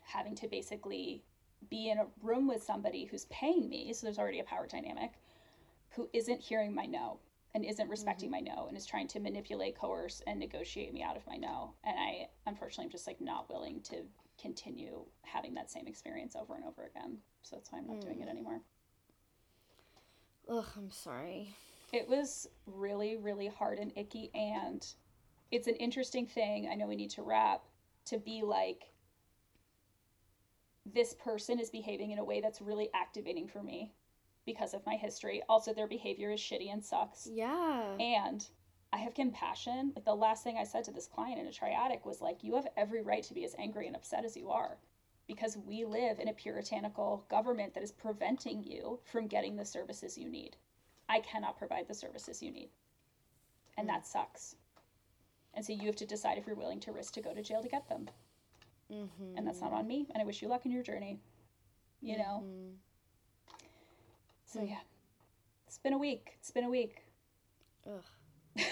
having 0.01 0.37
to 0.37 0.47
basically 0.47 1.25
be 1.69 1.91
in 1.91 1.99
a 1.99 2.07
room 2.23 2.47
with 2.47 2.63
somebody 2.63 3.07
who's 3.07 3.25
paying 3.27 3.69
me 3.69 3.93
so 3.93 4.07
there's 4.07 4.19
already 4.21 4.39
a 4.39 4.45
power 4.45 4.69
dynamic 4.69 5.13
who 5.91 6.09
isn't 6.13 6.41
hearing 6.41 6.73
my 6.75 6.87
no 6.87 7.19
and 7.55 7.65
isn't 7.65 7.89
respecting 7.89 8.31
mm-hmm. 8.31 8.45
my 8.47 8.55
no 8.55 8.67
and 8.69 8.77
is 8.77 8.87
trying 8.87 9.09
to 9.09 9.21
manipulate 9.21 9.79
coerce 9.79 10.23
and 10.27 10.39
negotiate 10.39 10.93
me 10.93 11.03
out 11.03 11.17
of 11.17 11.27
my 11.27 11.37
no. 11.37 11.75
And 11.85 11.97
i 11.99 12.29
unfortunately 12.47 12.87
am 12.87 12.91
just 12.91 13.07
like 13.07 13.21
not 13.21 13.49
willing 13.49 13.81
to 13.83 13.97
continue 14.41 15.05
having 15.23 15.55
that 15.55 15.71
same 15.71 15.87
experience 15.87 16.35
over 16.35 16.55
and 16.57 16.65
over 16.65 16.85
again. 16.85 17.19
So 17.43 17.57
that's 17.57 17.71
why 17.71 17.79
i'm 17.79 17.87
not 17.87 18.01
doing 18.01 18.21
it 18.21 18.27
mm. 18.27 18.31
anymore. 18.31 18.61
Ugh, 20.49 20.67
I'm 20.77 20.91
sorry. 20.91 21.55
it 21.93 22.09
was 22.09 22.49
really 22.67 23.17
really 23.17 23.47
hard 23.47 23.79
and 23.79 23.93
icky 23.97 24.31
and 24.35 24.87
it's 25.51 25.69
an 25.69 25.77
interesting 25.77 26.27
thing 26.27 26.69
i 26.71 26.75
know 26.75 26.87
we 26.87 26.97
need 26.97 27.11
to 27.11 27.23
wrap 27.23 27.63
to 28.05 28.19
be 28.19 28.43
like 28.43 28.85
this 30.93 31.15
person 31.15 31.59
is 31.59 31.71
behaving 31.71 32.11
in 32.11 32.19
a 32.19 32.25
way 32.25 32.41
that's 32.41 32.61
really 32.61 32.91
activating 32.95 33.47
for 33.47 33.63
me 33.63 33.93
because 34.47 34.75
of 34.75 34.85
my 34.87 34.95
history. 34.97 35.43
Also 35.49 35.73
their 35.73 35.87
behavior 35.87 36.31
is 36.33 36.41
shitty 36.41 36.73
and 36.73 36.85
sucks. 36.85 37.29
Yeah. 37.33 37.97
and 38.01 38.47
i 38.93 38.99
have 38.99 39.15
compassion. 39.15 39.93
Like 39.97 40.05
the 40.05 40.15
last 40.15 40.45
thing 40.45 40.57
i 40.59 40.65
said 40.65 40.85
to 40.85 40.93
this 40.93 41.07
client 41.07 41.41
in 41.41 41.47
a 41.47 41.51
triadic 41.51 42.05
was 42.05 42.21
like 42.21 42.45
you 42.45 42.55
have 42.55 42.69
every 42.77 43.03
right 43.03 43.23
to 43.25 43.35
be 43.35 43.45
as 43.45 43.55
angry 43.59 43.87
and 43.87 43.97
upset 43.97 44.25
as 44.25 44.37
you 44.37 44.51
are 44.51 44.79
because 45.27 45.57
we 45.57 45.85
live 45.85 46.19
in 46.21 46.29
a 46.29 46.33
puritanical 46.35 47.25
government 47.31 47.73
that 47.75 47.83
is 47.83 47.91
preventing 47.93 48.63
you 48.63 49.01
from 49.05 49.27
getting 49.27 49.57
the 49.57 49.65
services 49.65 50.19
you 50.19 50.29
need. 50.29 50.57
I 51.09 51.21
cannot 51.21 51.59
provide 51.59 51.89
the 51.89 51.95
services 51.95 52.43
you 52.43 52.51
need. 52.51 52.69
And 53.79 53.89
that 53.89 54.07
sucks. 54.07 54.57
And 55.55 55.65
so 55.65 55.73
you 55.73 55.87
have 55.87 55.97
to 55.97 56.07
decide 56.07 56.37
if 56.39 56.47
you're 56.47 56.57
willing 56.57 56.81
to 56.81 56.93
risk 56.93 57.15
to 57.15 57.23
go 57.23 57.33
to 57.33 57.43
jail 57.43 57.63
to 57.63 57.69
get 57.69 57.89
them. 57.89 58.09
Mm-hmm. 58.93 59.39
and 59.39 59.47
that's 59.47 59.63
not 59.63 59.73
on 59.73 59.87
me 59.89 60.07
and 60.13 60.21
i 60.21 60.27
wish 60.27 60.43
you 60.43 60.49
luck 60.49 60.67
in 60.67 60.71
your 60.71 60.83
journey 60.83 61.19
you 62.03 62.19
know? 62.19 62.45
Mhm. 62.45 62.75
So 64.55 64.63
yeah 64.63 64.79
it's 65.67 65.79
been 65.79 65.93
a 65.93 65.99
week 65.99 66.37
it's 66.39 66.51
been 66.53 66.65
a 66.65 66.71
week 66.71 67.03
Ugh. 67.87 68.03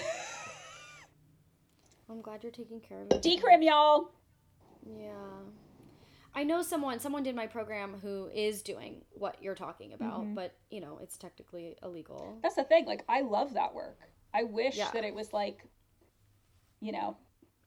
I'm 2.08 2.20
glad 2.22 2.42
you're 2.42 2.52
taking 2.52 2.80
care 2.80 3.02
of 3.02 3.10
it. 3.10 3.22
decrim 3.22 3.64
y'all 3.64 4.10
Yeah. 4.86 5.12
I 6.34 6.44
know 6.44 6.62
someone 6.62 6.98
someone 7.00 7.22
did 7.24 7.34
my 7.34 7.46
program 7.46 7.94
who 8.00 8.28
is 8.34 8.62
doing 8.62 9.02
what 9.12 9.42
you're 9.42 9.54
talking 9.54 9.92
about, 9.92 10.22
Mhm. 10.22 10.34
but 10.34 10.54
you 10.70 10.80
know, 10.80 10.98
it's 11.02 11.18
technically 11.18 11.76
illegal. 11.82 12.38
That's 12.42 12.54
the 12.54 12.64
thing. 12.64 12.86
Like, 12.86 13.04
I 13.08 13.20
love 13.20 13.52
that 13.54 13.74
work. 13.74 13.98
I 14.32 14.44
wish 14.44 14.76
Yeah. 14.78 14.90
that 14.92 15.04
it 15.04 15.14
was 15.14 15.32
like, 15.34 15.66
you 16.80 16.90
know, 16.92 17.18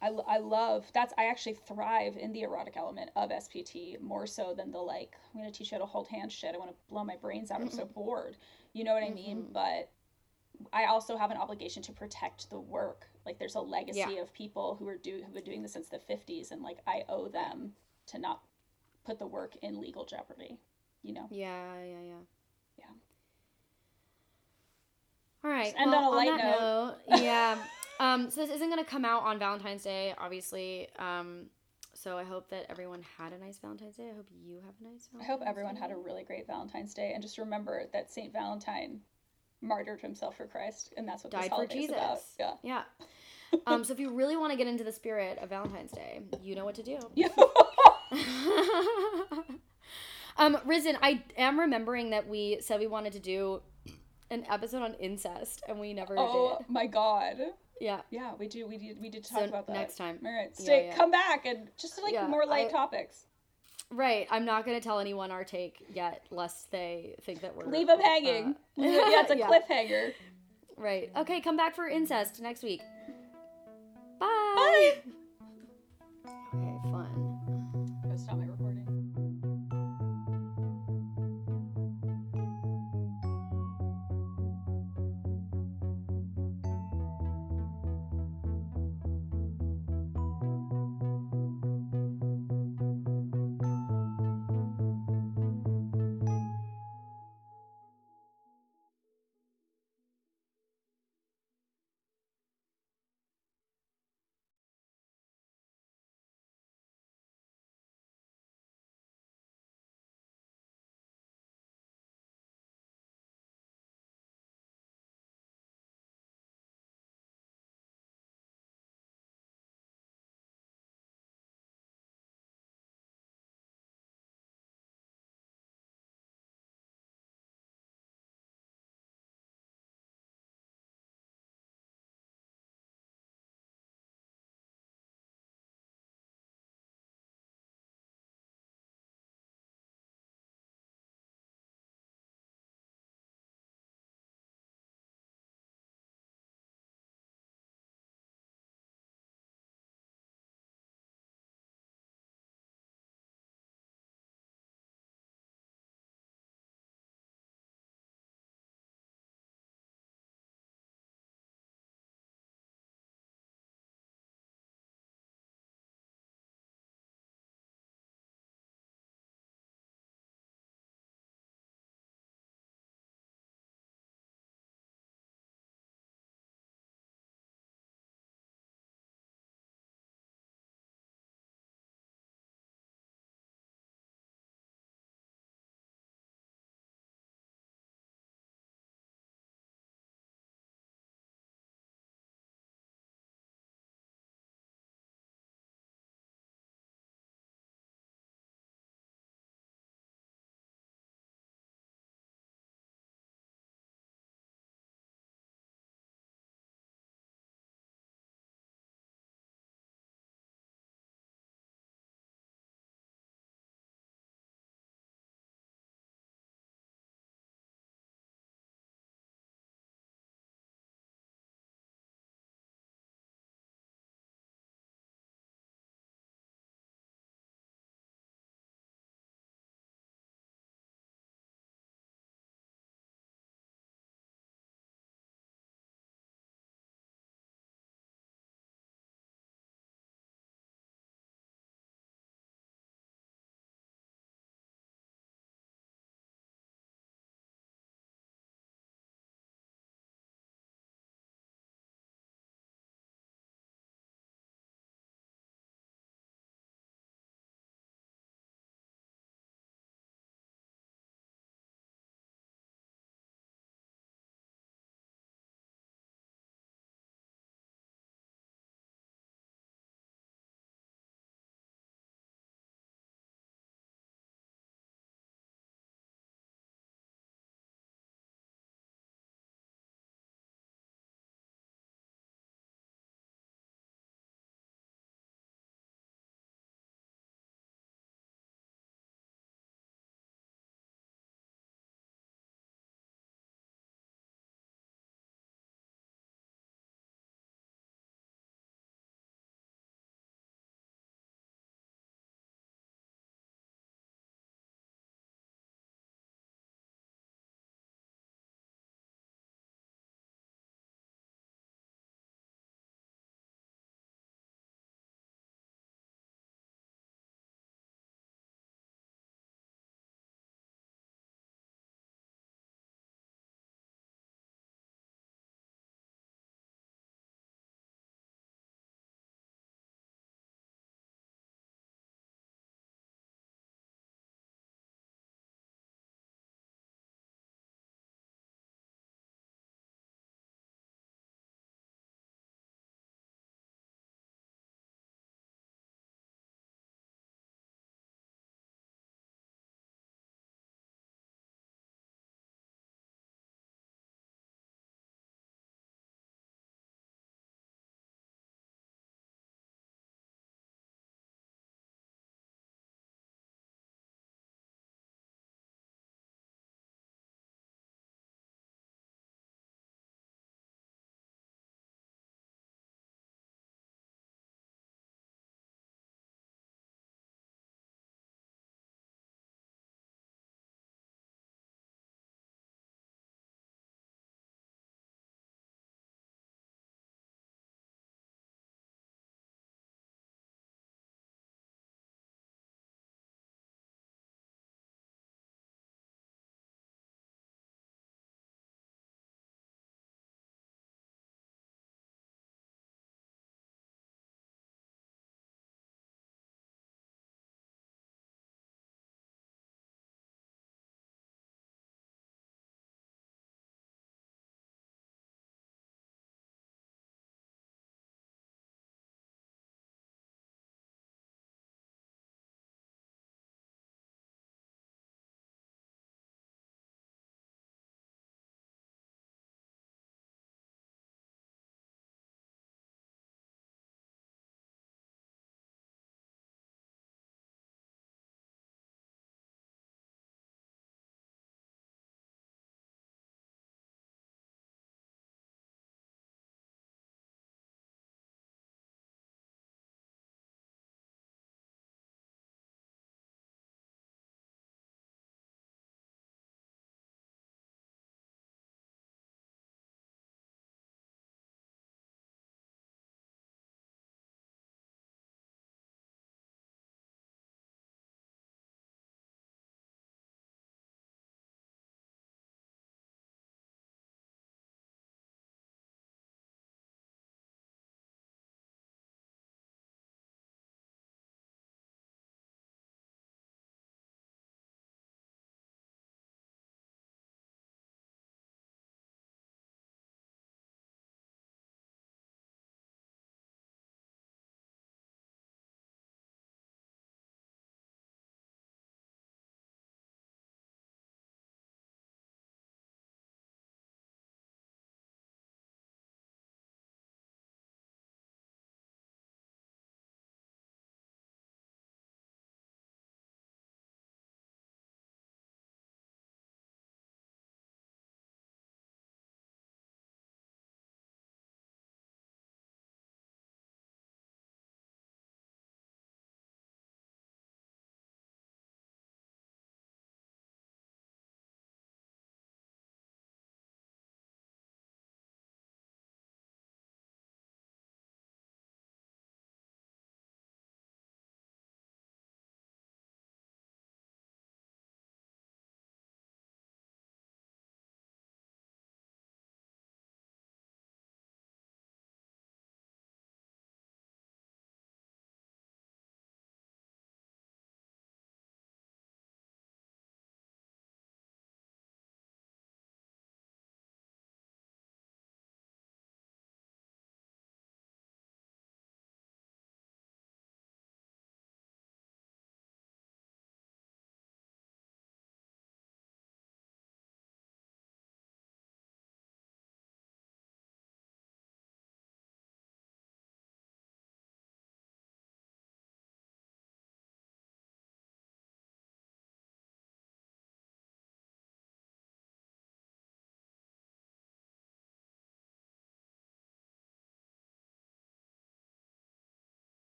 I, 0.00 0.08
I 0.08 0.38
love 0.38 0.86
that's 0.94 1.12
I 1.18 1.26
actually 1.26 1.54
thrive 1.54 2.16
in 2.16 2.32
the 2.32 2.42
erotic 2.42 2.76
element 2.76 3.10
of 3.16 3.30
SPT 3.30 4.00
more 4.00 4.26
so 4.26 4.54
than 4.56 4.70
the 4.70 4.78
like 4.78 5.16
I'm 5.34 5.40
gonna 5.40 5.50
teach 5.50 5.72
you 5.72 5.76
how 5.76 5.84
to 5.84 5.86
hold 5.90 6.08
hands 6.08 6.32
shit. 6.32 6.54
I 6.54 6.58
want 6.58 6.70
to 6.70 6.76
blow 6.88 7.02
my 7.04 7.16
brains 7.16 7.50
out. 7.50 7.60
I'm 7.60 7.70
so 7.70 7.84
bored. 7.84 8.36
You 8.72 8.84
know 8.84 8.94
what 8.94 9.02
I 9.02 9.10
mean? 9.10 9.42
Mhm. 9.44 9.52
But 9.52 9.90
I 10.72 10.86
also 10.86 11.16
have 11.16 11.30
an 11.30 11.36
obligation 11.36 11.82
to 11.84 11.92
protect 11.92 12.50
the 12.50 12.60
work. 12.60 13.08
Like 13.26 13.38
there's 13.38 13.56
a 13.56 13.60
legacy 13.60 13.98
Yeah. 13.98 14.22
of 14.22 14.32
people 14.32 14.76
who 14.76 14.86
are 14.88 14.96
do 14.96 15.22
who've 15.24 15.34
been 15.34 15.44
doing 15.44 15.62
this 15.62 15.72
since 15.72 15.88
the 15.88 15.98
50s, 15.98 16.50
and 16.52 16.62
like 16.62 16.78
I 16.86 17.04
owe 17.08 17.28
them 17.28 17.74
to 18.06 18.18
not 18.18 18.42
put 19.04 19.18
the 19.18 19.26
work 19.26 19.56
in 19.62 19.80
legal 19.80 20.04
jeopardy. 20.04 20.58
You 21.02 21.14
know? 21.14 21.26
Yeah, 21.30 21.82
yeah, 21.82 22.00
yeah. 22.02 22.20
Yeah. 22.78 22.84
All 25.44 25.50
right. 25.50 25.74
end 25.76 25.90
well, 25.90 25.98
on 25.98 26.04
a 26.04 26.16
light 26.16 26.38
that 26.38 26.44
note. 26.44 26.98
note, 27.08 27.20
yeah. 27.22 27.58
Um, 28.00 28.30
so 28.30 28.42
this 28.42 28.54
isn't 28.54 28.68
gonna 28.68 28.84
come 28.84 29.04
out 29.04 29.22
on 29.22 29.38
Valentine's 29.38 29.82
Day, 29.82 30.14
obviously. 30.18 30.88
Um, 30.98 31.46
so 31.94 32.16
I 32.16 32.24
hope 32.24 32.48
that 32.50 32.66
everyone 32.68 33.02
had 33.18 33.32
a 33.32 33.38
nice 33.38 33.58
Valentine's 33.58 33.96
Day. 33.96 34.10
I 34.12 34.16
hope 34.16 34.26
you 34.32 34.60
have 34.64 34.74
a 34.80 34.92
nice. 34.92 35.08
I 35.20 35.24
hope 35.24 35.40
everyone 35.44 35.74
Day. 35.74 35.80
had 35.80 35.90
a 35.90 35.96
really 35.96 36.24
great 36.24 36.46
Valentine's 36.46 36.94
Day, 36.94 37.12
and 37.12 37.22
just 37.22 37.38
remember 37.38 37.84
that 37.92 38.10
Saint 38.10 38.32
Valentine 38.32 39.00
martyred 39.60 40.00
himself 40.00 40.36
for 40.36 40.46
Christ, 40.46 40.94
and 40.96 41.08
that's 41.08 41.24
what 41.24 41.32
this 41.32 41.40
died 41.40 41.48
for 41.48 41.56
holiday 41.56 41.74
is 41.74 41.86
Jesus. 41.86 42.34
about. 42.38 42.58
Yeah. 42.62 42.62
Yeah. 42.62 42.82
Um, 43.66 43.82
so 43.82 43.94
if 43.94 43.98
you 43.98 44.10
really 44.10 44.36
want 44.36 44.52
to 44.52 44.58
get 44.58 44.66
into 44.66 44.84
the 44.84 44.92
spirit 44.92 45.38
of 45.38 45.48
Valentine's 45.48 45.90
Day, 45.90 46.20
you 46.42 46.54
know 46.54 46.66
what 46.66 46.74
to 46.74 46.82
do. 46.82 46.98
Um, 50.38 50.56
Risdon, 50.66 50.96
I 51.02 51.22
am 51.36 51.58
remembering 51.58 52.10
that 52.10 52.28
we 52.28 52.58
said 52.60 52.78
we 52.78 52.86
wanted 52.86 53.12
to 53.14 53.18
do 53.18 53.60
an 54.30 54.44
episode 54.48 54.82
on 54.82 54.94
incest, 54.94 55.62
and 55.68 55.80
we 55.80 55.92
never 55.92 56.14
oh 56.16 56.26
did. 56.26 56.56
Oh 56.60 56.64
my 56.68 56.86
God. 56.86 57.38
Yeah. 57.80 58.00
Yeah, 58.10 58.32
we 58.38 58.48
do. 58.48 58.66
We 58.66 58.76
did. 58.78 59.00
We 59.00 59.08
did 59.10 59.24
talk 59.24 59.40
So 59.40 59.44
about 59.46 59.66
that 59.68 59.72
next 59.74 59.96
time. 59.96 60.18
All 60.24 60.32
right, 60.32 60.54
stay. 60.56 60.86
yeah. 60.88 60.96
Come 60.96 61.10
back 61.10 61.46
and 61.46 61.68
just 61.78 62.02
like 62.02 62.12
Yeah, 62.12 62.26
more 62.26 62.44
light 62.46 62.68
I- 62.68 62.72
topics. 62.72 63.24
Right. 63.90 64.26
I'm 64.30 64.44
not 64.44 64.66
going 64.66 64.78
to 64.78 64.84
tell 64.84 64.98
anyone 64.98 65.30
our 65.30 65.44
take 65.44 65.82
yet, 65.94 66.22
lest 66.30 66.70
they 66.70 67.14
think 67.22 67.40
that 67.40 67.56
we're. 67.56 67.64
Leave 67.64 67.86
them 67.86 68.00
hanging. 68.00 68.48
uh, 68.48 68.54
yeah, 68.76 69.20
it's 69.22 69.30
a 69.30 69.38
yeah. 69.38 69.48
cliffhanger. 69.48 70.12
Right. 70.76 71.10
Okay, 71.16 71.40
come 71.40 71.56
back 71.56 71.74
for 71.74 71.88
incest 71.88 72.40
next 72.42 72.62
week. 72.62 72.82
Bye. 74.20 74.26
Bye. 75.06 75.10